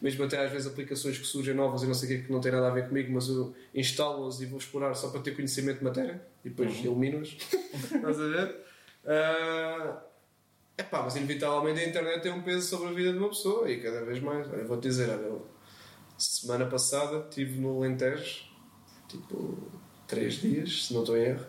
[0.00, 2.40] Mesmo até às vezes aplicações que surgem novas e não sei o que, que não
[2.40, 5.78] têm nada a ver comigo, mas eu instalo-as e vou explorar só para ter conhecimento
[5.78, 7.28] de matéria e depois elimino-as.
[7.74, 8.71] Estás a ver?
[9.04, 10.02] Ah,
[10.78, 13.80] epá, mas inevitavelmente a internet tem um peso sobre a vida de uma pessoa e
[13.80, 14.48] cada vez mais.
[14.48, 15.40] Olha, vou-te dizer, olha,
[16.18, 18.44] semana passada estive no Alentejo,
[19.08, 19.70] tipo,
[20.06, 21.46] três dias, se não estou em erro.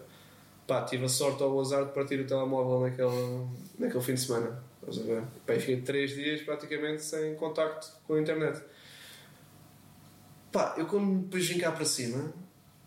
[0.65, 3.47] Pá, tive a sorte ou o azar de partir o telemóvel naquele,
[3.77, 4.63] naquele fim de semana.
[4.79, 5.23] Estás a ver?
[5.45, 5.53] Pá,
[5.85, 8.63] três dias praticamente sem contacto com a internet.
[10.51, 12.31] Pá, eu quando depois vim cá para cima,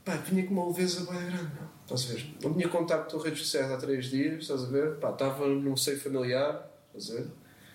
[0.04, 1.54] pá, vinha com uma leveza bem grande.
[1.54, 1.75] meu.
[1.86, 2.26] Estás a ver?
[2.42, 4.96] Não tinha contacto com redes sociais há três dias, estás a ver?
[4.96, 7.30] Pá, estava num seio familiar, estás a ver?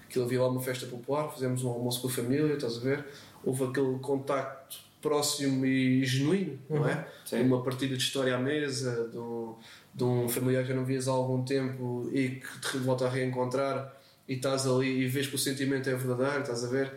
[0.05, 3.05] Aquilo havia lá uma festa popular, fizemos um almoço com a família, estás a ver?
[3.41, 7.07] Houve aquele contacto próximo e genuíno, não é?
[7.25, 7.43] Sim.
[7.43, 9.55] Uma partilha de história à mesa, de um,
[9.95, 13.95] de um familiar que não vias há algum tempo e que te volta a reencontrar
[14.27, 16.91] e estás ali e vês que o sentimento é verdadeiro, estás a ver?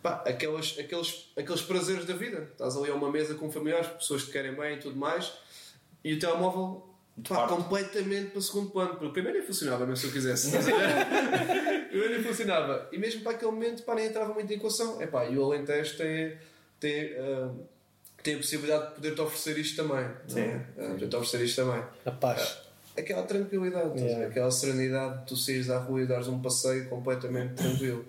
[0.00, 2.48] Pá, aquelas, aqueles, aqueles prazeres da vida.
[2.52, 5.32] Estás ali a uma mesa com familiares, pessoas que te querem bem e tudo mais,
[6.04, 6.86] e o telemóvel
[7.28, 8.96] pá, completamente para o segundo plano.
[8.96, 10.50] Porque primeiro nem funcionava, mesmo se eu quisesse.
[11.88, 12.88] primeiro nem funcionava.
[12.92, 15.00] E mesmo para aquele momento pá, nem entrava muito em equação.
[15.00, 16.36] Epá, e o Alentejo tem,
[16.80, 17.50] tem, ah,
[18.22, 20.04] tem a possibilidade de poder-te oferecer isto também.
[20.04, 20.60] é?
[20.78, 22.58] Ah, Poder-te oferecer isto também A paz.
[22.98, 23.98] aquela tranquilidade?
[24.00, 24.26] Yeah.
[24.26, 28.04] aquela serenidade de tu saís à rua e dares um passeio completamente tranquilo.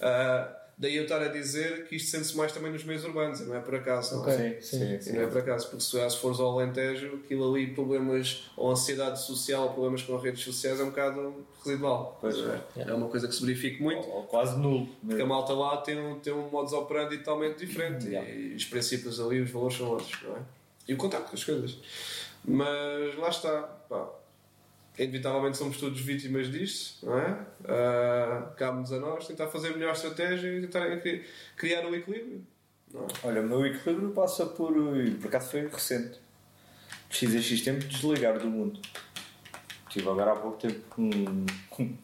[0.00, 3.44] Ah, daí eu estar a dizer que isto sente-se mais também nos meios urbanos, e
[3.44, 4.16] não é por acaso.
[4.16, 4.60] não é?
[4.60, 5.00] Sim, sim.
[5.00, 8.48] sim, E não é por acaso, porque se, se fores ao Alentejo, aquilo ali, problemas
[8.56, 12.16] ou ansiedade social, problemas com redes sociais, é um bocado residual.
[12.20, 12.60] Pois a ver?
[12.76, 14.06] É uma coisa que se verifica muito.
[14.08, 14.88] Ou, ou quase nulo.
[15.04, 18.30] Porque a malta lá tem um, tem um modus operandi totalmente diferente Yeah.
[18.30, 20.40] e os princípios ali, os valores são outros, não é?
[20.86, 21.76] E o contacto com as coisas.
[22.44, 24.08] Mas lá está, pá.
[24.98, 27.38] Inevitavelmente somos todos vítimas disto, não é?
[27.66, 31.24] Ah, Cabe-nos a nós tentar fazer a melhor estratégia e tentar cri-
[31.56, 32.44] criar o equilíbrio.
[32.92, 33.06] Não é?
[33.22, 34.72] Olha, o meu equilíbrio passa por.
[35.20, 36.18] Por acaso foi recente.
[37.08, 38.80] Precisei X tempo de desligar do mundo.
[39.88, 41.46] Tive agora há pouco tempo um-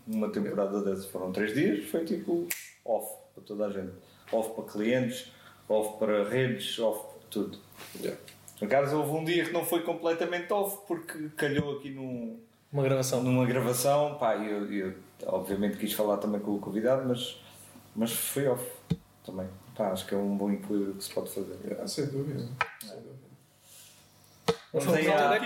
[0.06, 1.06] uma temporada dessas.
[1.06, 2.46] Foram três dias, foi tipo
[2.84, 3.92] off para toda a gente.
[4.32, 5.32] Off para clientes,
[5.68, 7.58] off para redes, off para tudo.
[8.00, 8.18] Yeah.
[8.60, 12.40] No caso, houve um dia que não foi completamente off porque calhou aqui num,
[12.74, 13.22] Uma gravação.
[13.22, 14.16] numa gravação.
[14.18, 14.94] Pá, eu, eu
[15.26, 17.40] obviamente quis falar também com o convidado, mas,
[17.94, 18.68] mas foi off
[19.24, 19.46] também.
[19.76, 21.56] Pá, acho que é um bom equilíbrio que se pode fazer.
[21.64, 22.40] Yeah, sem dúvida.
[22.80, 23.14] Sem dúvida.
[24.72, 25.38] Vamos Fomos aí à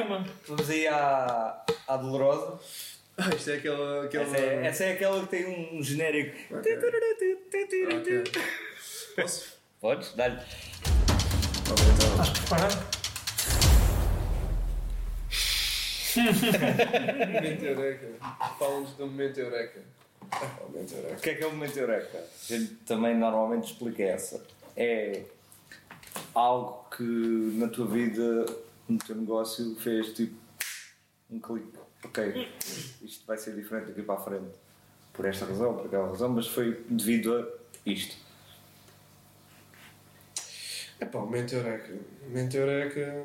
[0.47, 2.59] vamos aí à, à Dolorosa.
[3.19, 4.05] Ah, isto é aquela.
[4.07, 4.25] aquela...
[4.25, 6.35] Essa é, essa é aquela que tem um genérico.
[6.57, 6.79] Ok.
[7.95, 8.25] Ok.
[9.17, 9.59] Posso?
[9.81, 10.15] Podes?
[10.15, 10.37] Dá-lhe.
[10.37, 12.11] Ok, então.
[12.11, 12.98] Estás preparado?
[16.19, 18.07] Momento Eureka.
[18.59, 19.81] Fala-nos do momento Eureka.
[20.61, 21.17] O momento Eureka.
[21.17, 22.19] O que é que é o momento Eureka?
[22.19, 24.45] A gente também normalmente explica essa.
[24.77, 25.25] É
[26.35, 28.47] algo que na tua vida,
[28.89, 30.37] no teu negócio, fez tipo
[31.31, 31.79] um clique.
[32.05, 32.49] Ok,
[33.03, 34.57] isto vai ser diferente daqui para a frente.
[35.13, 37.45] Por esta razão, por aquela razão, mas foi devido a
[37.85, 38.17] isto.
[41.01, 41.93] É pá, o momento Eureka.
[42.23, 43.25] O momento Eureka.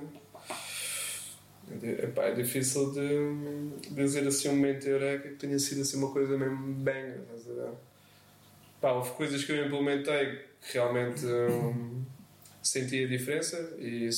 [1.81, 6.38] Epá, é difícil de dizer assim um momento Eureka que tenha sido assim uma coisa
[6.38, 7.22] mesmo ver?
[8.80, 12.03] Pá, houve coisas que eu implementei que realmente hum,
[12.61, 14.10] senti a diferença e,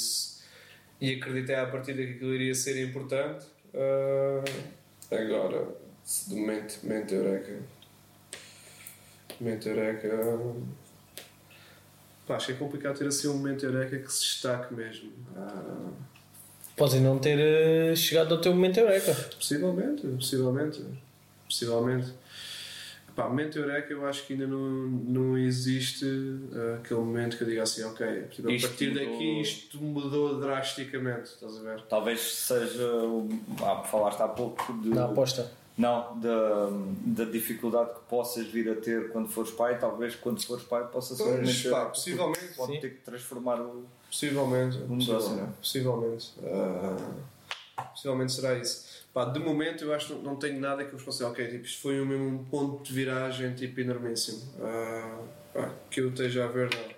[0.99, 3.45] e acreditei à partida que aquilo iria ser importante.
[3.73, 4.43] Ah,
[5.11, 5.67] agora,
[6.27, 7.59] de momento, momento eureka.
[9.39, 10.09] Momento eureka.
[12.25, 15.11] Pá, acho que é complicado ter assim um momento eureka que se destaque mesmo.
[15.35, 15.91] Ah,
[16.75, 19.13] Podes não ter eh, chegado ao teu momento eureka.
[19.37, 20.83] Possivelmente, possivelmente,
[21.47, 22.13] possivelmente.
[23.15, 26.05] Pá, momento eureka eu acho que ainda não, não existe
[26.53, 29.05] ah, aquele momento que eu diga assim, ok, tipo, a partir mudou.
[29.05, 31.81] daqui isto mudou drasticamente, estás a ver?
[31.83, 32.85] Talvez seja.
[33.05, 33.29] o-
[33.63, 34.89] Ah, falaste há pouco de.
[34.89, 35.49] Na aposta.
[35.77, 36.69] Não, da,
[37.05, 41.15] da dificuldade que possas vir a ter quando fores pai, talvez quando fores pai possa
[41.15, 42.53] ser um Pois, pá, possivelmente.
[42.55, 42.79] Pode Sim.
[42.79, 43.83] ter que transformar o.
[44.09, 46.61] Possivelmente, Um negócio, possivelmente, não é?
[46.61, 47.25] possivelmente.
[47.91, 49.03] Possivelmente será isso.
[49.13, 51.47] Pá, de momento eu acho que não, tenho nada que eu vos possa dizer, ok,
[51.47, 54.41] tipo, isto foi um mesmo ponto de viragem tipo enormíssimo.
[54.61, 55.19] Ah,
[55.53, 56.95] pá, que eu esteja a ver não.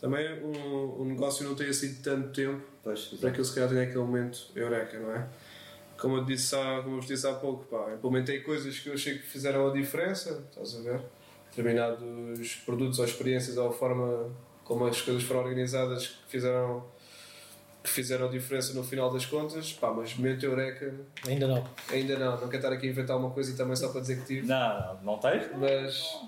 [0.00, 3.68] Também o, o negócio não tem assim tanto tempo Pois, para que eu se calhar
[3.68, 5.26] tenha aquele momento eureka, não é?
[5.98, 8.94] Como eu, disse há, como eu vos disse há pouco, pá, implementei coisas que eu
[8.94, 11.00] achei que fizeram a diferença, estás a ver?
[11.50, 14.30] Determinados produtos ou experiências ou a forma
[14.64, 16.84] como as coisas foram organizadas que fizeram,
[17.82, 20.92] que fizeram a diferença no final das contas, pá, mas momento eureka
[21.26, 21.64] Ainda não.
[21.90, 24.18] ainda não, não quero estar aqui a inventar uma coisa e também só para dizer
[24.20, 25.46] que tive, Não, não, não tens?
[25.56, 26.18] mas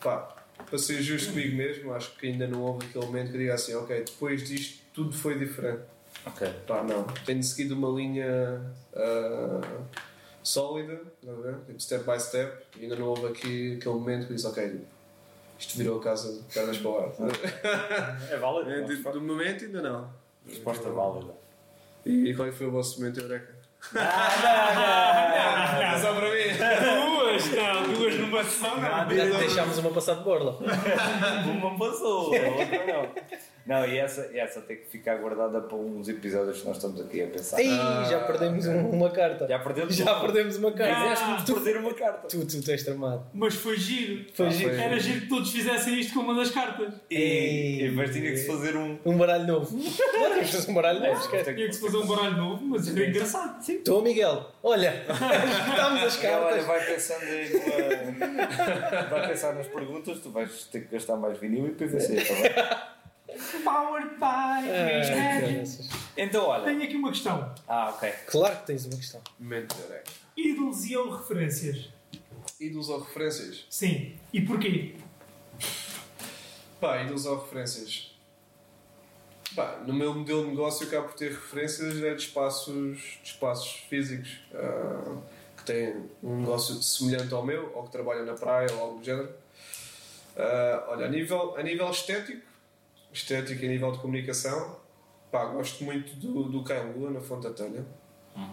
[0.00, 0.36] pá,
[0.68, 3.54] para ser justo comigo mesmo, acho que ainda não houve aquele momento que eu diga
[3.54, 5.82] assim, ok, depois disto tudo foi diferente.
[6.26, 6.48] Ok.
[6.66, 7.04] Pá, não.
[7.24, 8.60] Tenho seguido uma linha
[8.94, 9.60] ah,
[10.42, 11.56] sólida, a ver?
[11.66, 14.80] Tipo, step by step, e ainda não houve aqui aquele momento que disse, ok,
[15.58, 17.08] isto virou a casa de pernas para o ar.
[18.30, 18.70] É válido.
[18.70, 20.10] É, uma de, resposta- do momento ainda não.
[20.46, 21.34] Resposta válida.
[22.04, 23.54] E, qual é foi o vosso momento eureka?
[23.94, 27.16] Ah, só para mim!
[27.16, 29.06] Duas, não, duas numa sessão, não.
[29.38, 30.58] Deixámos uma passar de borla.
[31.46, 33.08] Uma passou, a outra não.
[33.66, 37.00] Não, e essa, e essa tem que ficar guardada para uns episódios que nós estamos
[37.00, 37.58] aqui a pensar.
[37.60, 37.66] Ei,
[38.08, 39.46] já perdemos um- uma carta.
[39.48, 40.20] Já perdemos Já uma.
[40.20, 41.00] perdemos uma carta.
[41.16, 42.28] Fizeste-me perder uma carta.
[42.28, 43.26] Tu, tu tens tramado.
[43.34, 44.26] Mas foi giro.
[44.34, 44.70] Foi Ah, giro.
[44.70, 44.80] foi.
[44.80, 46.94] Era giro que todos fizessem isto com uma das cartas.
[47.10, 48.98] E, e mas tinha que se fazer um.
[49.04, 49.76] Um baralho novo.
[49.76, 51.20] Não, de fazer um baralho novo.
[51.20, 51.54] esquece.
[51.54, 53.60] Tinha que se fazer um baralho novo, mas era engraçado.
[53.64, 53.74] Sim.
[53.78, 54.48] Estou, Miguel.
[54.62, 56.64] Olha, escutámos as Olha, cartas.
[56.66, 57.20] vai pensando.
[59.10, 63.62] Vai pensar nas perguntas, tu vais ter que gastar mais vinil e PVC, está bem?
[63.62, 65.14] Powered by Magic.
[65.14, 65.88] caraças.
[66.16, 66.64] Então, olha.
[66.64, 67.54] Tenho aqui uma questão.
[67.68, 68.10] Ah, ok.
[68.26, 69.20] claro que tens uma questão.
[69.38, 70.10] Momento eureka.
[70.36, 71.90] Ídolos e ou referências?
[72.60, 73.66] Ídolos ou referências?
[73.68, 74.16] Sim.
[74.32, 74.94] E porquê?
[76.80, 78.14] Pá, ídolos ou referências?
[79.54, 83.30] Pá, no meu modelo de negócio eu acabo por ter referências é de espaços, de
[83.30, 84.56] espaços físicos que
[85.66, 89.28] têm um negócio semelhante ao meu ou que trabalham na praia ou algo do género.
[90.36, 92.46] Ah, olha, a nível, a nível estético,
[93.12, 94.78] estético e a nível de comunicação,
[95.30, 97.84] pá, gosto muito do, do Caio Lua na Fonte da Telha.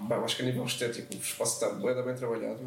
[0.07, 2.61] Pá, eu acho que a nível estético o espaço está da bem trabalhado.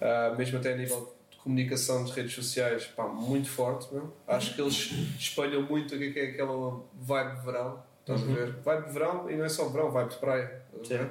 [0.00, 3.92] Ah, mesmo até a nível de comunicação de redes sociais, pá, muito forte.
[3.92, 4.12] Meu.
[4.26, 7.82] Acho que eles espelham muito o que é é aquela vibe de verão.
[8.00, 8.52] Estás a ver?
[8.52, 10.62] Vibe de verão e não é só verão, vibe de praia.
[10.88, 11.10] Ver?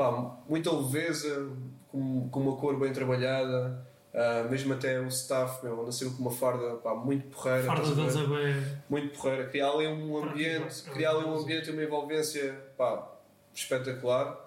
[0.00, 0.10] Pá,
[0.48, 1.50] muita leveza,
[1.92, 3.86] com, com uma cor bem trabalhada.
[4.14, 7.64] ah, mesmo até o staff, meu, nasceu com uma farda pá, muito porreira.
[7.64, 8.66] Farda deles é bem.
[8.88, 13.10] muito porreira, criar ali um ambiente, criar ali um ambiente e uma envolvência pá,
[13.54, 14.40] espetacular.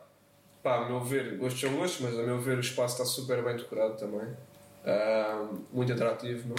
[0.63, 3.43] Pá, a meu ver, gostos são gostos, mas a meu ver o espaço está super
[3.43, 4.35] bem decorado também.
[4.83, 6.55] Ah, muito atrativo, não?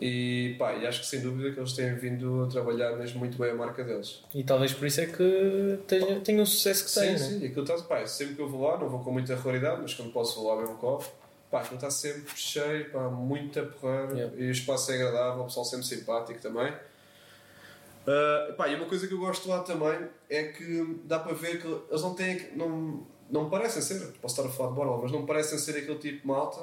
[0.00, 3.38] E, pá, e acho que sem dúvida que eles têm vindo a trabalhar mesmo muito
[3.38, 4.22] bem a marca deles.
[4.34, 7.40] E talvez por isso é que tenha, tenha o sucesso que tem, sim, né?
[7.40, 9.94] sim, aquilo está, pá, sempre que eu vou lá, não vou com muita regularidade, mas
[9.94, 11.10] quando posso vou lá um copo.
[11.50, 14.36] Pá, aquilo está sempre cheio, pá, muita porreira Yeah.
[14.36, 16.72] e o espaço é agradável, o pessoal sempre simpático também.
[18.06, 21.60] Ah, pá, e uma coisa que eu gosto lá também é que dá para ver
[21.60, 22.50] que eles não têm.
[22.54, 25.98] Não, não parecem ser, posso estar a falar de borla, mas não parecem ser aquele
[25.98, 26.60] tipo de malta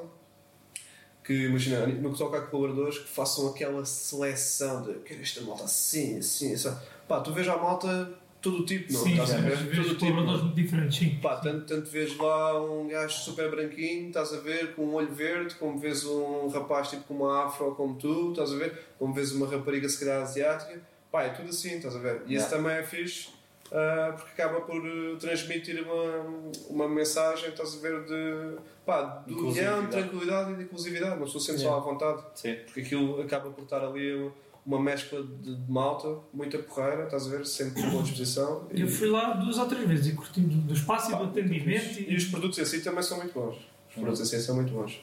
[1.23, 5.63] que, imagina, no que toca a colaboradores, que façam aquela seleção de quero esta malta
[5.63, 6.75] assim, assim, assim.
[7.07, 9.03] Pá, tu vês a malta todo o tipo, não?
[9.03, 9.53] Sim, Estás a ver?
[9.53, 9.99] às Todo tipo.
[9.99, 11.19] colaboradores muito diferentes, sim.
[11.21, 15.13] Pá, tanto, tanto vês lá um gajo super branquinho, estás a ver, com um olho
[15.13, 19.13] verde, como vês um rapaz tipo com uma afro como tu, estás a ver, como
[19.13, 22.23] vês uma rapariga se calhar asiática, pá, é tudo assim, estás a ver.
[22.27, 22.57] E isso Yeah.
[22.57, 23.29] também é fixe,
[23.73, 29.33] ah, porque acaba por eh, transmitir uma, uma mensagem, estás a ver, de, pá, de
[29.33, 31.75] união, tranquilidade e de inclusividade, uma pessoa sente-se Yeah.
[31.75, 32.55] lá à vontade, Sim.
[32.65, 34.31] porque aquilo acaba por estar ali
[34.63, 38.67] uma mescla de, de malta, muita porreira, estás a ver, sempre com boa disposição.
[38.69, 41.99] Eu fui lá duas ou três vezes e curti do espaço e do Pá, atendimento.
[41.99, 43.55] E os produtos em si também são muito bons.
[43.89, 45.01] Os produtos em si são muito bons.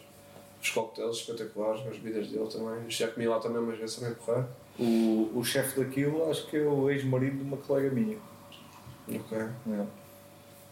[0.62, 2.88] Os coquetéis espetaculares, as bebidas dele também.
[2.88, 4.48] Já comi lá também umas vezes também porrar.
[4.78, 8.16] O, o chefe daquilo acho que é o ex-marido de uma colega minha.
[9.16, 9.38] Ok.
[9.38, 9.86] É.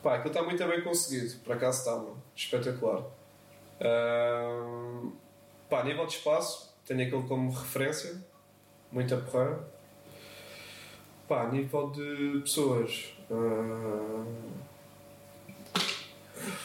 [0.03, 2.05] Pá, aquilo está muito bem conseguido, por acaso está.
[2.37, 3.05] Espetacular.
[3.81, 5.13] Ahm,
[5.69, 8.23] pá, a nível de espaço, tenho aquilo como referência,
[8.93, 9.61] muita porreira.
[11.29, 13.13] Pá, a nível de pessoas.
[13.31, 14.27] ahm,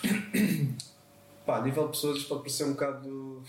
[1.46, 3.44] pá, a nível de pessoas isto pode parecer um bocado.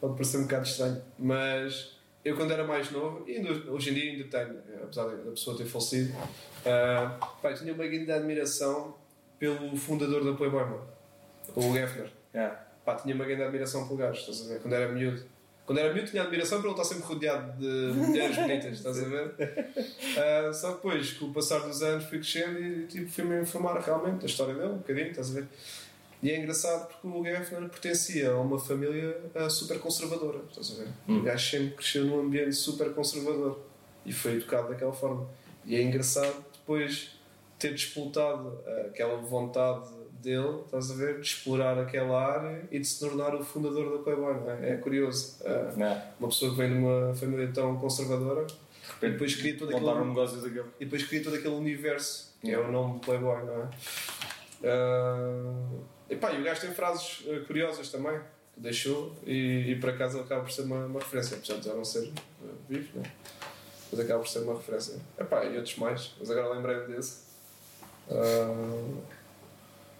[0.00, 3.38] pode parecer um bocado estranho, mas eu quando era mais novo, e
[3.68, 6.12] hoje em dia ainda tenho, apesar da pessoa ter falecido,
[6.66, 8.94] ah, pá, tinha uma grande admiração
[9.38, 10.86] pelo fundador da Playboy, mano.
[11.56, 12.10] o Geffner.
[12.34, 12.50] É.
[12.84, 14.60] Pá, tinha uma grande admiração pelo gajo, estás a ver?
[14.60, 15.22] Quando era miúdo.
[15.64, 19.04] Quando era miúdo tinha admiração por ele estar sempre rodeado de mulheres bonitas, estás a
[19.04, 19.34] ver?
[20.18, 24.20] Ah, só depois, com o passar dos anos, fui crescendo e tipo, fui-me informar realmente
[24.20, 25.48] da história dele, um bocadinho, estás a ver?
[26.22, 30.82] E é engraçado porque o Geffner pertencia a uma família ah, super conservadora, estás a
[30.82, 30.88] ver?
[31.08, 33.60] O gajo sempre cresceu num ambiente super conservador
[34.04, 35.26] e foi educado daquela forma.
[35.64, 37.10] E é engraçado depois
[37.58, 39.88] ter disputado aquela vontade
[40.22, 44.04] dele, estás a ver, de explorar aquela área e de se tornar o fundador da
[44.04, 44.34] Playboy.
[44.34, 44.70] não é?
[44.70, 45.38] É curioso.
[45.76, 46.06] Não é?
[46.20, 48.46] uma pessoa que vem de uma família tão conservadora
[49.02, 50.68] e depois cria todo Montar um aquele, negócio daquele.
[50.78, 53.68] e depois cria todo aquele universo que é o nome Playboy, não é?
[54.64, 58.18] Ah, e pá, e o gajo tem frases ah, curiosas também
[58.54, 61.66] que deixou e, e por acaso ele acaba por ser uma, uma referência, apesar de
[61.66, 62.10] já não ser
[62.42, 63.39] ah, vivo, não é?
[63.90, 64.94] Mas acaba por ser uma referência.
[65.18, 67.30] Epá, e outros mais, mas agora lembrei-me desse.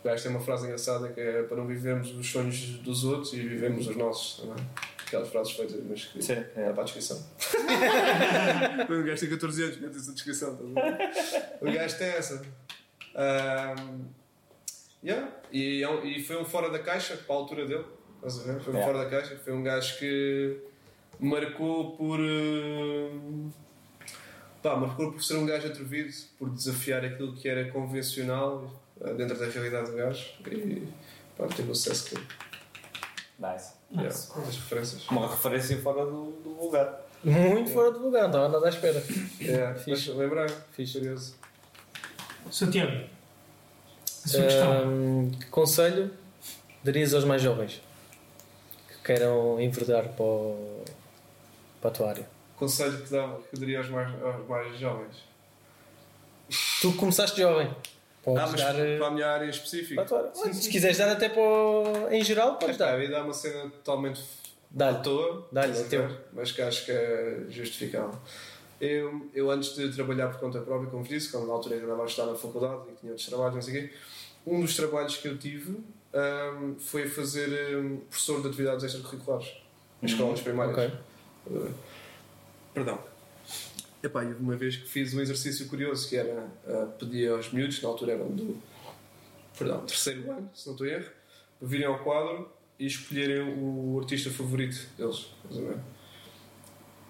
[0.02, 3.32] O gajo tem uma frase engraçada que é para não vivermos os sonhos dos outros
[3.34, 4.66] e vivemos os nossos também.
[5.06, 6.72] Aquelas frases feitas, mas que Sim, é é.
[6.72, 7.18] para a descrição.
[8.88, 10.50] o gajo tem 14 anos, mete essa descrição.
[10.50, 11.58] a ver?
[11.60, 12.42] O gajo tem essa.
[13.14, 14.04] Ahm,
[15.02, 15.32] yeah.
[15.50, 17.84] e, é e foi um fora da caixa para a altura dele.
[18.16, 18.60] Estás a ver?
[18.62, 19.36] Foi um fora da caixa.
[19.36, 20.60] Foi um gajo que
[21.18, 22.20] marcou por.
[22.20, 23.50] hum,
[24.62, 28.70] pá, marcou por ser um gajo atrevido, por desafiar aquilo que era convencional
[29.00, 30.24] eh, dentro da realidade do gajo.
[30.50, 30.86] E
[31.36, 32.14] pá, teve o sucesso que.
[33.38, 33.72] Nice.
[33.92, 34.32] Yeah, Nice.
[34.48, 35.08] as referências.
[35.08, 37.00] Uma referência fora do, do lugar.
[37.24, 39.02] Muito fora do lugar, não estava nada à espera.
[39.40, 40.08] Yeah, Fixe.
[40.10, 40.98] mas lembrei, Fixe.
[40.98, 41.34] curioso.
[42.50, 42.92] Santiago,
[44.24, 44.72] a sua questão.
[44.72, 46.10] Ahm, que conselho
[46.82, 47.82] darias aos mais jovens
[48.88, 50.84] que queiram enverdar para, o-
[51.80, 52.28] para a tua área?
[52.60, 55.16] Conselho que, dava, que daria aos mais, aos mais jovens.
[56.80, 57.74] Tu começaste jovem.
[58.22, 60.04] Podes Ah, mas dar eh, para a minha área a específica.
[60.04, 60.52] tua área.
[60.52, 62.08] Se quiseres dar até para o...
[62.10, 62.98] em geral, podes Epá, dar.
[62.98, 64.22] eu ia dar uma cena totalmente
[64.78, 68.14] à toa, Dá-lhe, é a mas que acho que é justificável.
[68.80, 71.84] Eu, eu antes de trabalhar por conta própria, como vos disse, quando na altura eu
[71.84, 73.94] andava a estudar na faculdade e tinha outros trabalhos, não sei o quê,
[74.46, 75.78] um dos trabalhos que eu tive
[76.14, 79.48] ahm, foi fazer ahm, professor de atividades extracurriculares
[80.02, 80.76] em escolas primárias.
[80.78, 80.92] Ok.
[81.46, 81.70] Uh,
[82.74, 83.02] perdão.
[84.02, 87.82] Epá, houve uma vez que fiz um exercício curioso que era uh, pedir aos miúdos,
[87.82, 88.56] na altura eram do
[89.58, 91.10] perdão, terceiro ano, se não estou em erro,
[91.58, 95.30] para virem ao quadro e escolherem o artista favorito deles.
[95.44, 95.78] Estás a ver?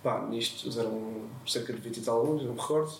[0.03, 2.93] Pá, nisto eram cerca de 20 e tal alunos, não me recordo.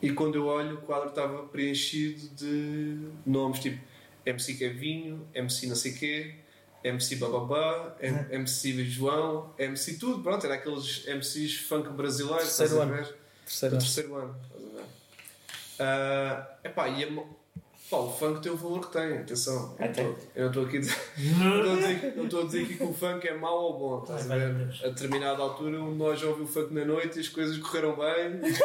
[0.00, 3.82] E quando eu olho, o quadro estava preenchido de nomes tipo
[4.24, 6.34] MC Kevinho, MC não sei quê,
[6.88, 12.80] MC Bababá, M- MC João, MC tudo, pronto, era aqueles MCs funk brasileiros, Terceiro estás
[12.80, 12.94] a ano.
[13.04, 13.16] ver?
[13.44, 13.84] Terceiro Do ano.
[13.84, 14.84] terceiro ano, estás a ver?
[15.78, 17.06] Ah, epá, e a
[17.90, 19.76] pá, o funk tem o valor que tem, atenção.
[19.94, 20.16] Tem?
[20.34, 20.96] Eu não estou aqui a dizer,
[21.38, 23.58] não estou a dizer que- não estou a dizer aqui que o funk é mau
[23.62, 24.74] ou bom, estás a ver?
[24.84, 27.96] A determinada altura, um de nós já ouviu funk na noite e as coisas correram
[27.96, 28.40] bem.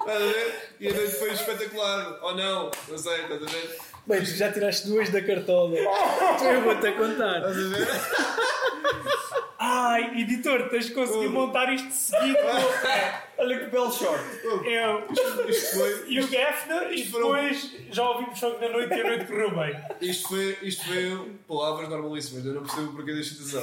[0.00, 0.67] Estás a ver?
[0.80, 3.78] E a noite foi espetacular, ou não, não sei, estás a ver?
[4.06, 5.74] Bem, tu já tiraste duas da cartola.
[5.76, 7.38] eu vou-te a contar.
[7.38, 7.88] Estás a ver?
[9.58, 12.38] Ai, editor, tens de conseguir montar isto seguido.
[13.38, 14.22] Olha que belo short.
[14.66, 19.00] É o Isto foi, e o Geffner, e depois já ouvimos só na noite e
[19.00, 19.76] a noite correu bem.
[20.00, 23.62] isto foi, isto foi palavras normalíssimas, eu não percebo o porquê da instituição.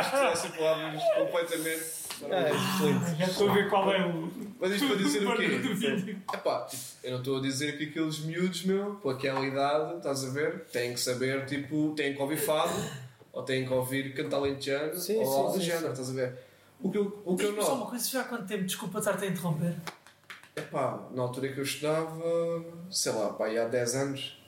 [0.00, 2.54] Isto são palavras completamente Ah, normais.
[2.74, 3.18] excelente.
[3.18, 4.30] Já estou a ver qual é o.
[4.60, 5.46] Mas isto para dizer o quê?
[5.74, 6.22] vídeo.
[6.32, 10.24] Epá, tipo, eu não estou a dizer que aqueles miúdos, meu, com aquela idade, estás
[10.24, 12.72] a ver, têm que saber, tipo, têm que ouvir fado,
[13.32, 16.38] ou têm que ouvir cantar lentejano, Sim, ou sim, algo do género, estás a ver?
[16.80, 18.64] O que eu, o que eu Diz-me só uma coisa, já há quanto tempo?
[18.64, 19.74] Desculpa estar-te a interromper.
[20.56, 24.38] epá, na altura que eu estudava, sei lá, pá, há 10 anos,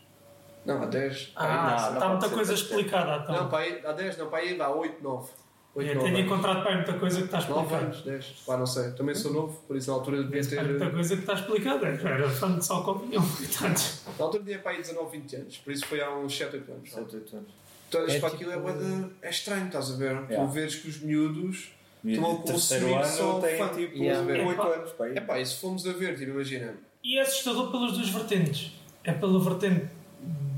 [0.64, 3.34] não, há 10, Ah, não, não está muita coisa explicada então.
[3.42, 5.30] não, pá, aí, há 10, não, pá, aí há 8, 9,
[5.76, 6.32] 8, Eu 9 tenho anos.
[6.32, 7.84] encontrado pá, muita coisa que está 9 explicada.
[7.84, 8.24] anos, 10.
[8.46, 8.90] Pá, não sei.
[8.92, 10.64] Também sou novo, por isso na altura devia Pá, ter.
[10.64, 11.86] muita coisa que está explicada.
[11.88, 13.22] Eu era fã de sal com opinião.
[13.28, 13.82] Portanto,
[14.18, 16.72] Na altura tinha para aí 19, 20 anos, por isso foi há uns 7, 8
[16.72, 16.90] anos.
[16.90, 17.48] 7, 8 anos.
[17.94, 20.10] Olhas É para tipo- aquilo é, de- é estranho, estás a ver?
[20.12, 20.36] Yeah.
[20.36, 21.70] Tu vês que os miúdos
[22.04, 23.68] estão a terceiro consumir só ano tem fã.
[23.68, 24.22] tipo Yeah.
[24.46, 24.66] 8 Epá.
[24.68, 24.92] anos.
[24.92, 25.16] Pá, aí.
[25.16, 26.74] É pá, e se formos a ver, tipo, imagina,
[27.04, 28.72] E é assustador pelas duas vertentes.
[29.04, 29.86] É pela vertente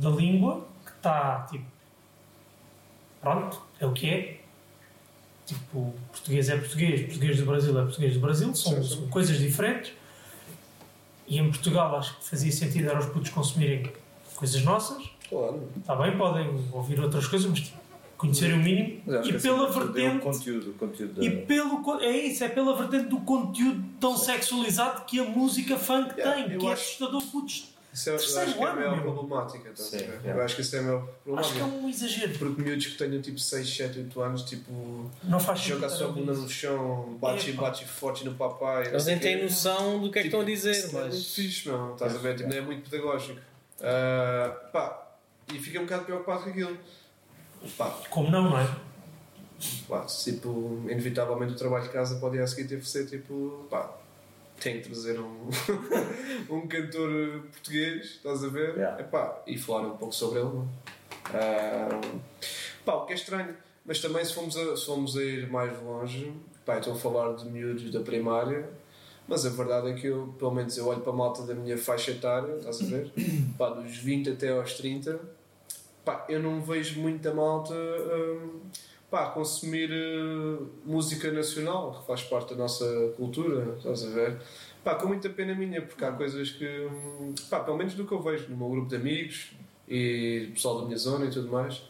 [0.00, 1.64] da língua, que está tipo.
[3.20, 4.37] Pronto, é o que é.
[5.48, 9.92] Tipo, português é português, português do Brasil é português do Brasil, são, são coisas diferentes.
[11.26, 13.90] E em Portugal acho que fazia sentido era os putos consumirem
[14.36, 15.02] coisas nossas.
[15.28, 17.78] claro, Está bem, podem ouvir outras coisas, mas tipo,
[18.18, 19.00] conhecerem o mínimo.
[19.24, 20.18] E que pela é vertente.
[20.22, 25.06] Conteúdo, conteúdo E da- pelo, co- é isso, é pela vertente do conteúdo tão sexualizado
[25.06, 27.74] que a música funk Yeah, tem, que é acho- assustador, putros.
[27.98, 30.20] Isso é, eu acho que é a maior problemática, estás a Sim, ver?
[30.24, 31.64] Eu acho que isso é a maior Acho que é problemática.
[31.66, 32.38] um exagero.
[32.38, 35.98] Porque miúdos que tenham tipo 6, 7, 8 anos, tipo, Não faz joga a sentido
[35.98, 37.62] sua a bunda no chão, bate e Epá.
[37.62, 38.84] bate forte no papai.
[38.84, 41.14] não Eles nem têm noção do que é que estão a dizer, Isso é muito
[41.14, 41.34] mas.
[41.34, 41.92] fixe, meu.
[41.94, 42.36] Estás a ver?
[42.36, 43.40] Tipo, não é muito pedagógico.
[43.80, 45.06] Ah, pá,
[45.52, 46.78] e fica um bocado preocupado com aquilo.
[47.76, 48.68] Pá, Como não, não é?
[49.88, 53.66] pá, tipo, inevitavelmente o trabalho de casa o dia a seguir teve que ser tipo,
[53.70, 53.90] pá,
[54.60, 55.48] tem que trazer um,
[56.50, 58.76] um cantor português, estás a ver?
[58.76, 59.00] Yeah.
[59.00, 60.62] Epá, e falar um pouco sobre ele.
[61.32, 62.00] Ah,
[62.84, 63.54] pá, o que é estranho.
[63.84, 66.32] Mas também se formos a, se formos a ir mais longe,
[66.64, 68.68] pá, estou a falar de miúdos da primária,
[69.26, 71.78] mas a verdade é que eu, pelo menos eu olho para a malta da minha
[71.78, 73.10] faixa etária, estás a ver?
[73.56, 75.18] Pá, dos 20 até aos 30,
[76.04, 78.60] pá, eu não vejo muita malta hum,
[79.10, 84.38] pá, consumir eh, música nacional, que faz parte da nossa cultura, estás a ver?
[84.84, 88.12] Pá, com muita pena minha, porque há coisas que, hum, pá, pelo menos do que
[88.12, 89.52] eu vejo no meu grupo de amigos
[89.88, 91.82] e pessoal da minha zona e tudo mais,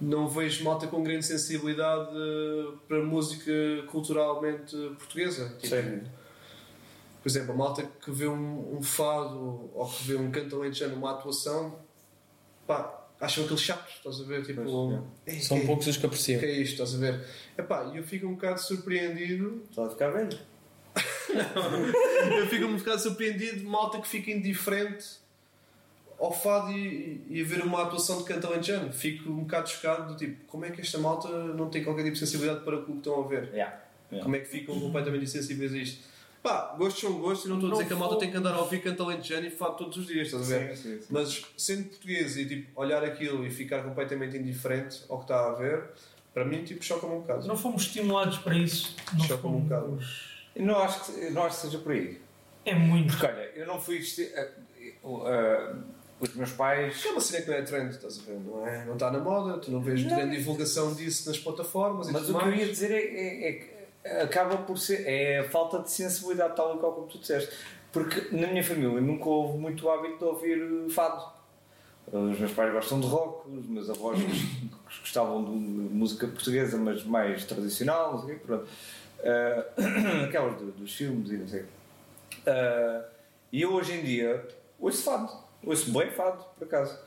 [0.00, 3.52] não vejo malta com grande sensibilidade eh, para música
[3.90, 5.54] culturalmente portuguesa.
[5.60, 6.02] Tipo, Sim.
[7.22, 10.94] por exemplo, a malta que vê um, um fado ou que vê um canto alentejano
[10.94, 11.78] numa atuação,
[12.66, 14.44] pá, acham aquilo chato, estás a ver?
[14.44, 15.00] Tipo, Pois,
[15.36, 16.40] "Ei, São que é- poucos os que que apreciam.
[16.42, 17.24] é isto, estás a ver?
[17.58, 19.62] Epá, eu fico um bocado surpreendido.
[19.70, 20.38] Está a ficar velho.
[22.38, 25.06] eu fico um bocado surpreendido de malta que fica indiferente
[26.18, 28.92] ao fado e, e a ver uma atuação de canto alentejano.
[28.92, 32.14] Fico um bocado chocado do tipo, como é que esta malta não tem qualquer tipo
[32.14, 33.44] de sensibilidade para o que estão a ver?
[33.52, 33.80] Yeah.
[34.10, 34.24] Yeah.
[34.24, 36.02] Como é que ficam completamente insensíveis a isto?
[36.42, 38.54] Pá, gostos são gostos e não estou a dizer que a malta tem que andar
[38.54, 40.74] a ouvir canto alentejano e fado todos os dias, estás a ver?
[40.76, 41.06] Sim, sim, sim.
[41.10, 45.52] Mas sendo português e tipo, olhar aquilo e ficar completamente indiferente ao que está a
[45.52, 45.84] ver,
[46.32, 47.46] para mim tipo, choca-me um bocado.
[47.46, 48.96] Não fomos estimulados para isso.
[49.18, 49.86] Não Choca-me um bocado.
[49.86, 50.30] fomos...
[50.56, 52.18] Eu não acho, que, não acho que seja por aí.
[52.64, 53.10] É muito.
[53.16, 53.98] Porque olha, eu não fui.
[53.98, 54.48] esti- ah,
[55.04, 55.74] ah,
[56.20, 57.02] os meus pais.
[57.04, 58.38] É uma cena que não é trend, estás a ver?
[58.40, 62.12] Não, é, não está na moda, tu não vês grande divulgação disso nas plataformas e
[62.12, 62.60] Mas tudo o que eu mais.
[62.62, 63.69] ia dizer é, é- é que
[64.04, 65.06] acaba por ser.
[65.06, 67.54] É a falta de sensibilidade, tal e qual como tu disseste.
[67.92, 71.38] Porque na minha família nunca houve muito hábito de ouvir eh, fado.
[72.12, 74.18] Os meus pais gostam de rock, os meus avós
[75.00, 78.66] gostavam de música portuguesa, mas mais tradicional, não sei pronto.
[79.22, 79.64] Ah,
[80.26, 81.64] aquelas do- dos filmes e não sei.
[82.46, 83.04] Ah,
[83.52, 84.44] e eu hoje em dia
[84.78, 85.30] ouço fado,
[85.64, 86.98] ouço bem fado, por acaso.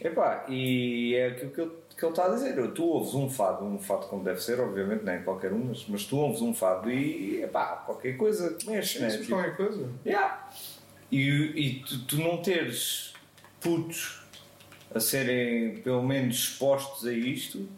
[0.00, 1.70] Epá, e é aquilo que ele,
[2.02, 2.72] que ele está a dizer.
[2.72, 5.84] Tu ouves um fado, um fado como deve ser, obviamente, não é qualquer um, mas,
[5.86, 9.08] mas tu ouves um fado e epá, qualquer coisa mexe, né?
[9.08, 9.88] Tipo, qualquer coisa.
[10.04, 10.48] Yeah.
[11.10, 13.12] E, e tu, tu não teres
[13.60, 14.20] putos
[14.92, 17.68] a serem pelo menos expostos a isto,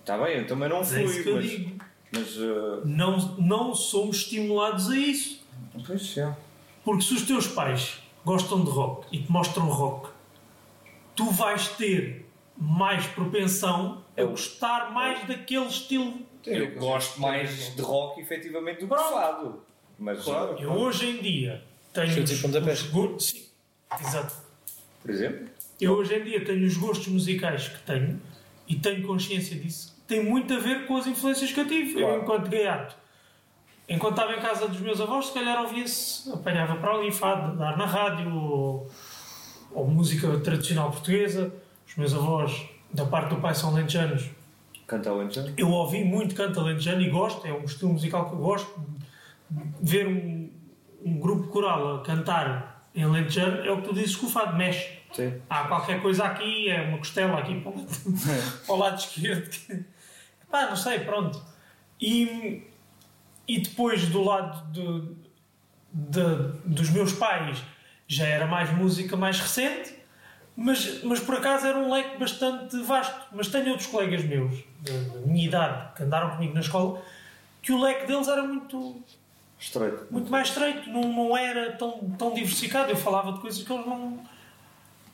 [0.00, 1.50] está bem, eu também não Mas é isso fui, que eu mas.
[1.50, 1.78] digo.
[2.12, 5.44] mas uh, Não, não somos estimulados a isso.
[5.84, 6.32] pois é.
[6.84, 10.10] Porque se os teus pais gostam de rock e te mostram rock,
[11.16, 12.23] tu vais ter
[12.56, 16.20] mais propensão a Eu- gostar mais daquele estilo.
[16.46, 19.62] Eu gosto mais de rock efetivamente do que fado.
[19.98, 20.56] Mas, Claro.
[20.60, 21.62] Eu hoje em dia
[21.92, 23.30] tenho os, os gostos.
[23.30, 23.44] Sim,
[24.00, 24.34] exato.
[25.00, 25.48] por exemplo,
[25.80, 28.20] Eu hoje em dia tenho os gostos musicais que tenho
[28.68, 29.94] e tenho consciência disso.
[30.06, 31.94] Tem muito a ver com as influências que eu tive.
[31.94, 32.14] Claro.
[32.16, 32.96] Eu, enquanto gaiato,
[33.88, 37.76] enquanto estava em casa dos meus avós, se calhar ouvia-se, apanhava para ali fado, dar
[37.78, 38.90] na rádio ou,
[39.72, 41.52] ou música tradicional portuguesa.
[41.86, 44.28] Os meus avós, da parte do pai, são lentejanos.
[44.86, 45.54] canta Lentejano.
[45.56, 48.80] Eu ouvi muito canto alentejano e gosto, é um estilo musical que eu gosto.
[49.80, 50.50] Ver um,
[51.04, 54.56] um grupo coral a cantar em lentejano é o que tu dizes que o fado
[54.56, 54.98] mexe.
[55.12, 55.34] Sim.
[55.48, 57.86] Há qualquer coisa aqui, é uma costela aqui para o lado,
[58.66, 59.48] para o lado esquerdo.
[59.50, 59.84] que-
[60.50, 61.40] Pá, não sei, pronto.
[62.00, 62.62] E,
[63.46, 65.14] e depois do lado de,
[65.92, 67.62] de- dos meus pais
[68.06, 69.94] já era mais música mais recente.
[70.56, 73.14] Mas, mas por acaso era um leque bastante vasto.
[73.32, 74.92] Mas tenho outros colegas meus, da
[75.26, 77.02] minha idade, que andaram comigo na escola,
[77.60, 79.02] que o leque deles era muito,
[79.58, 80.06] Estreito.
[80.10, 82.90] muito mais estreito, não, não era tão, tão diversificado.
[82.90, 84.20] Eu falava de coisas que eles não,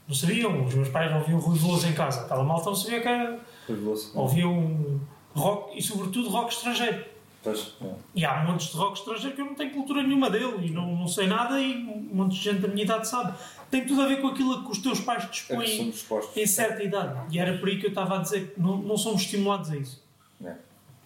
[0.07, 0.65] não sabiam.
[0.67, 2.23] Os meus pais ouviam Rui Veloso em casa.
[2.23, 3.39] Aquela malta não sabia que era.
[3.67, 4.11] Pois vou-se.
[4.15, 5.01] Ouviam
[5.35, 7.05] rock e, sobretudo, rock estrangeiro.
[7.43, 7.95] Pois, é.
[8.15, 10.95] E há montes de rock estrangeiro que eu não tenho cultura nenhuma dele e não,
[10.95, 13.33] não sei nada e um monte de gente da minha idade sabe.
[13.71, 16.37] Tem tudo a ver com aquilo que os teus pais É dispõem expostos.
[16.37, 17.35] em certa idade.
[17.35, 19.77] E era por aí que eu estava a dizer que não, não somos estimulados a
[19.77, 20.03] isso.
[20.45, 20.55] É.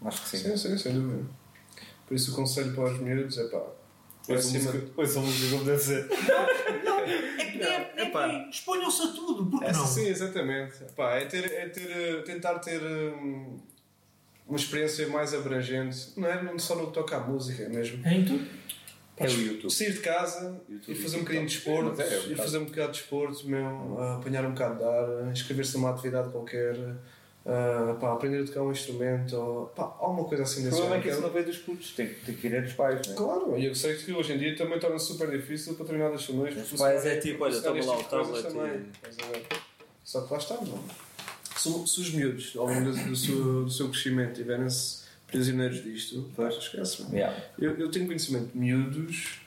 [0.04, 0.38] Acho que sim.
[0.38, 1.24] Sim, sim, sem dúvida.
[2.06, 3.62] Por isso o conselho para os miúdos é pá.
[4.96, 6.08] Ouçam música como deve ser.
[7.38, 8.48] É que nem, é, é Epá.
[8.50, 9.86] exponham-se a tudo, porque Essa, não?
[9.86, 10.78] sim, exatamente.
[10.96, 13.58] Pá, é, ter, é ter, eh, tentar ter hum,
[14.48, 16.12] uma experiência mais abrangente.
[16.16, 18.06] Não é não só no que toca à música, é mesmo.
[18.06, 18.46] É em tudo.
[19.16, 19.72] É o YouTube.
[19.72, 22.36] Sair de casa YouTube e fazer e um bocadinho de desporto, é, é um bocado.
[22.36, 26.76] fazer um bocado de desporto, meu, apanhar um bocado de ar, inscrever-se numa atividade qualquer,
[27.46, 30.96] ah, pá, aprender a tocar um instrumento, ou, pá, alguma coisa assim O desse problema
[30.96, 31.92] é que isso não veio dos putos.
[31.92, 33.16] Tem, tem que ir dos pais, não é?
[33.16, 36.72] Claro, e eu sei que hoje em dia também torna super difícil para determinadas famílias.
[36.72, 38.86] Os pais é tipo, olha, toma lá o tipo tablet?
[40.02, 40.84] Só que lá está, não.
[41.56, 45.03] Se, se os miúdos, ao longo do, do seu, do seu crescimento, tiverem-se
[45.34, 46.30] prisioneiros disto,
[46.60, 47.02] esquece.
[47.02, 47.14] mano.
[47.14, 47.44] Yeah.
[47.58, 49.40] Eu, eu tenho conhecimento de miúdos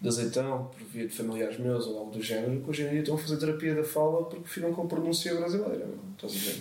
[0.00, 3.00] de azeitão, por via de familiares meus ou algo do género, que hoje em dia
[3.00, 5.86] estão a fazer terapia da fala porque ficam com pronúncia brasileira.
[6.16, 6.56] Estás a ver?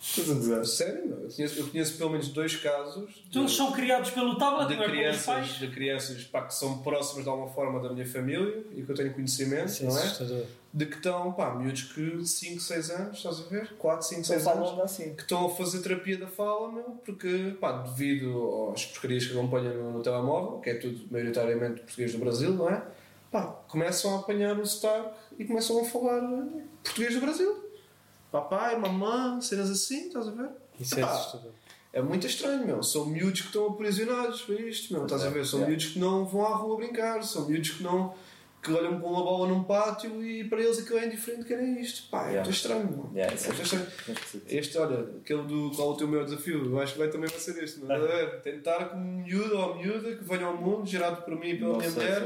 [0.00, 0.64] Estás a dizer?
[0.66, 1.18] Sério, meu.
[1.22, 3.08] Eu conheço, eu conheço pelo menos dois casos.
[3.12, 5.48] de- Então eles são criados pelo tablet, de não é crianças, pais.
[5.58, 8.94] de crianças pá, que são próximas de alguma forma da minha família e que eu
[8.94, 10.02] tenho conhecimento, Sim, não é?
[10.02, 10.44] assustador.
[10.72, 13.72] De que estão, pá, miúdos que 5, 6 anos, estás a ver?
[13.78, 15.14] 4, 5, 6 falam anos, assim.
[15.14, 19.72] que estão a fazer terapia da fala, meu, porque, pá, devido às porcarias que acompanham
[19.74, 22.82] no, no telemóvel, que é tudo maioritariamente português do Brasil, não é?
[23.32, 25.08] Pá, começam a apanhar o sotaque
[25.38, 27.65] e começam a falar eh, português do Brasil.
[28.40, 30.50] Papai, mamãe, cenas assim, estás a ver?
[30.78, 31.52] Isso é Pá, assustador.
[31.92, 32.82] é muito estranho, meu.
[32.82, 35.04] São miúdos que estão aprisionados para isto, meu.
[35.04, 35.46] Estás a ver?
[35.46, 35.70] São Yeah.
[35.70, 38.14] miúdos que não vão à rua brincar, são miúdos que não.
[38.62, 42.10] que olham para uma bola num pátio e para eles aquilo é indiferente, querem isto.
[42.10, 42.42] Pá, é Yeah.
[42.42, 43.10] muito estranho, meu.
[43.14, 43.86] Yeah, é é muito estranho.
[44.48, 47.30] Este, olha, aquele do qual é o teu maior desafio, eu acho que vai também
[47.30, 47.86] vai ser este, meu.
[47.92, 48.40] Estás a ver?
[48.42, 51.78] Tentar como um miúdo ou miúda que venha ao mundo, gerado por mim e pela
[51.78, 52.22] minha mulher,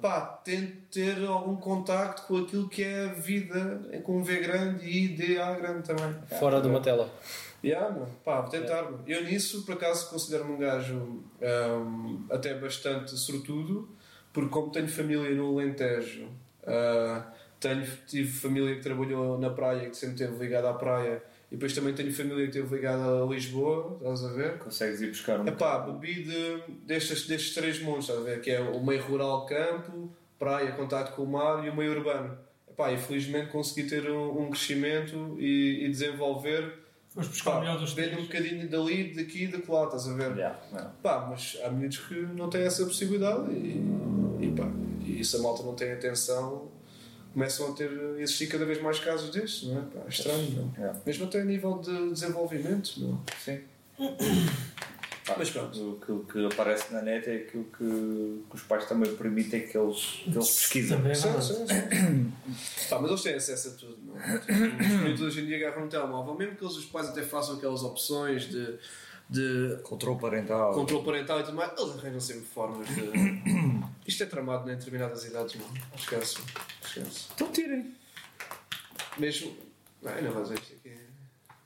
[0.00, 4.86] pá, tente ter algum contacto com aquilo que é a vida, com um V grande
[4.88, 6.14] e D A grande também.
[6.38, 7.10] Fora de uma tela.
[7.62, 8.06] Yeah, meu.
[8.24, 8.82] Pá, vou tentar.
[8.84, 9.00] meu.
[9.06, 13.88] Eu nisso, por acaso, considero-me um gajo ahm, até bastante sortudo,
[14.32, 16.26] porque como tenho família no Alentejo,
[16.66, 17.22] ah,
[17.58, 21.74] tenho, tive família que trabalhou na praia, que sempre esteve ligada à praia, e depois
[21.74, 24.58] também tenho família que esteve ligada a Lisboa, estás a ver?
[24.58, 25.46] consegues ir buscar um.
[25.46, 28.40] Epá, bebi de, destes, destes três mundos, estás a ver?
[28.40, 32.38] Que é o meio rural campo, praia, contato com o mar e o meio urbano.
[32.68, 37.76] Epá, e felizmente consegui ter um, um crescimento e, e desenvolver Foste buscar o melhor
[37.76, 40.30] dos vendo um bocadinho dali, daqui e de lá, estás a ver?
[40.36, 40.92] Yeah, yeah.
[41.02, 43.82] Pá, mas há miúdos que não têm essa possibilidade e,
[44.40, 44.70] e pá,
[45.04, 46.69] e se a malta não tem atenção,
[47.32, 49.82] começam a ter a existir cada vez mais casos destes, não é?
[49.82, 50.72] Pá, é estranho, não?
[50.76, 51.00] Yeah.
[51.04, 53.22] Mesmo até a nível de desenvolvimento, não?
[53.44, 53.60] Sim.
[55.36, 55.98] Mas pronto.
[56.02, 60.22] Aquilo que aparece na net é aquilo que, que os pais também permitem que eles,
[60.24, 60.96] que eles pesquisem.
[60.96, 62.32] Também é Sim, sim, sim.
[62.88, 64.36] Pá, mas eles têm acesso a tudo, não é?
[64.36, 67.56] Os miúdos hoje em dia agarram um telemóvel, mesmo que eles, os pais até façam
[67.56, 68.78] aquelas opções de,
[69.30, 70.74] de Controle parental.
[70.74, 73.00] controle parental e tudo mais, eles arranjam sempre formas de.
[74.06, 75.66] Isto é tramado em determinadas idades, não.
[75.96, 76.38] Esquece.
[76.84, 77.26] Esquece.
[77.34, 77.94] Então tirem.
[79.18, 79.56] Mesmo.
[80.02, 80.96] Não, eu não vou dizer isto aqui.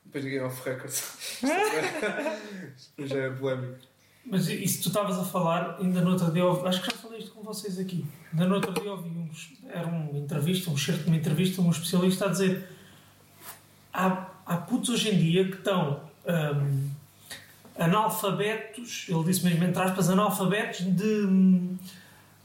[0.05, 0.91] Depois ninguém off record.
[0.91, 3.79] Isto já é polémico.
[4.27, 7.19] Mas isso tu estavas a falar, ainda no outro dia, ouvi- acho que já falei
[7.19, 8.03] isto com vocês aqui.
[8.33, 9.29] Ainda no outro dia ouvi um,
[9.69, 12.67] era uma entrevista, um certo de uma entrevista, um especialista a dizer
[13.93, 16.89] há, há putos hoje em dia que estão hum,
[17.77, 21.77] analfabetos, ele disse mesmo entre aspas, analfabetos de,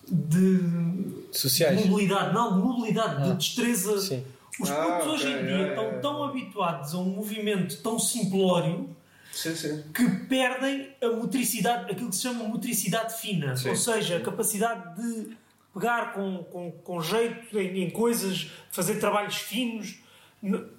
[0.08, 1.86] de Sociais.
[1.86, 3.34] mobilidade, não, de mobilidade, de Ah.
[3.34, 3.98] destreza.
[4.00, 4.24] Sim.
[4.60, 6.00] Os Ah, putos hoje em dia yeah, estão yeah.
[6.02, 8.94] tão habituados a um movimento tão simplório
[9.32, 9.84] Sim, sim.
[9.94, 13.70] que perdem a motricidade, aquilo que se chama motricidade fina, Sim.
[13.70, 15.30] ou seja, a capacidade de
[15.72, 20.00] pegar com, com, com jeito em, em coisas, fazer trabalhos finos,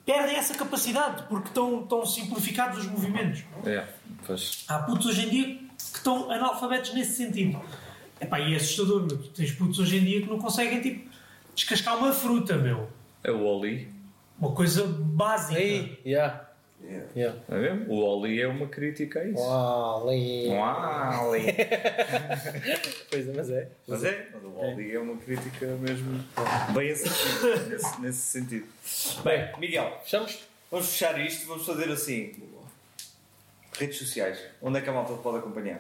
[0.06, 3.44] perdem essa capacidade porque estão, estão simplificados os movimentos.
[3.66, 3.86] É,
[4.26, 4.66] pois.
[4.68, 7.62] Há putos hoje em dia que estão analfabetos nesse sentido.
[8.20, 9.18] Epá, e é assustador, meu.
[9.18, 11.10] Tu tens putos hoje em dia que não conseguem tipo,
[11.56, 12.90] descascar uma fruta, meu.
[13.24, 13.92] É o Oli.
[14.40, 15.60] Uma coisa básica.
[15.60, 16.51] Ei, yeah.
[16.84, 17.08] Yeah.
[17.16, 17.40] Yeah.
[17.50, 17.92] É mesmo?
[17.94, 19.40] O Oli é uma crítica a isso.
[19.42, 20.08] Uau,
[21.30, 21.46] Oli.
[23.10, 23.68] Pois é, mas é.
[23.88, 26.24] Mas é, mas o Oli é uma crítica mesmo
[26.74, 28.68] bem assertiva nesse, nesse sentido.
[29.24, 30.40] Bem, Miguel, Fechamos?
[30.70, 32.34] vamos fechar isto, vamos fazer assim.
[33.78, 35.80] Redes sociais, onde é que a malta pode acompanhar?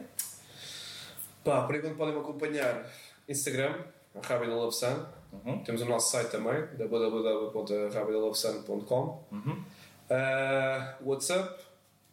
[1.44, 2.86] Pá, por enquanto podem me acompanhar
[3.28, 3.76] Instagram,
[4.14, 5.06] Love Sun.
[5.46, 5.64] Uhum.
[5.64, 9.24] Temos o nosso site também, www.rabidalovsun.com.
[9.32, 9.64] Uhum.
[10.12, 11.64] Uh, WhatsApp,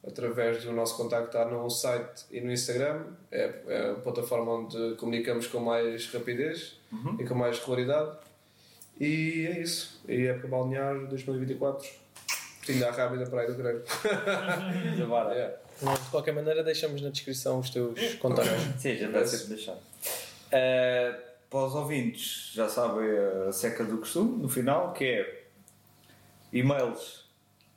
[0.06, 3.06] através do nosso contacto está no site e no Instagram.
[3.32, 6.78] É, é a plataforma onde comunicamos com mais rapidez
[7.18, 8.16] e com mais regularidade.
[9.00, 10.00] E é isso.
[10.08, 11.88] E época balnear 2024.
[12.64, 13.82] Tinha a rápida Praia do Grego.
[15.34, 15.54] Yeah.
[15.80, 18.62] De qualquer maneira, deixamos na descrição os teus contactos.
[18.82, 19.74] Sim, já vai sempre deixar.
[19.74, 23.08] Uh, para os ouvintes, já sabem
[23.48, 25.44] a seca do costume, no final, que é
[26.52, 27.27] e-mails.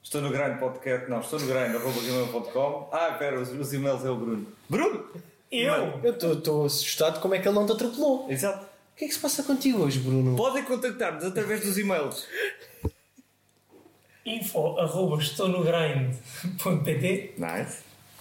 [0.04, 2.90] Estou no grande podcast, não, estou no grande, arroba gmail.com.
[2.92, 4.48] Ah, espera, os, os e-mails é o Bruno.
[4.68, 5.06] Bruno!
[5.52, 6.00] Eu?
[6.04, 8.26] Eu estou assustado como é que ele não te atropelou.
[8.30, 8.66] Exato.
[8.66, 10.36] O que é que se passa contigo hoje, Bruno?
[10.36, 12.28] Podem contactar-nos através dos e-mails.
[14.26, 17.80] Info arroba estou no grind.pt Nice.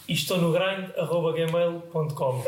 [0.09, 2.43] e estou no grind arroba gmail.com.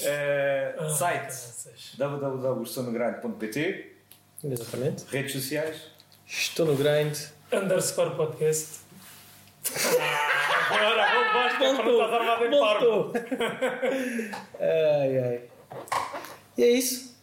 [0.00, 1.94] Uh, site Graças.
[1.96, 3.92] www.estonogrande.pt
[4.44, 5.04] Exatamente.
[5.10, 5.95] Redes sociais
[6.26, 7.16] Estou no grind.
[7.52, 8.80] Underscore podcast.
[10.70, 12.50] Agora, vou basta para não estar armado em
[14.60, 15.40] ai, ai.
[16.58, 17.15] E é isso.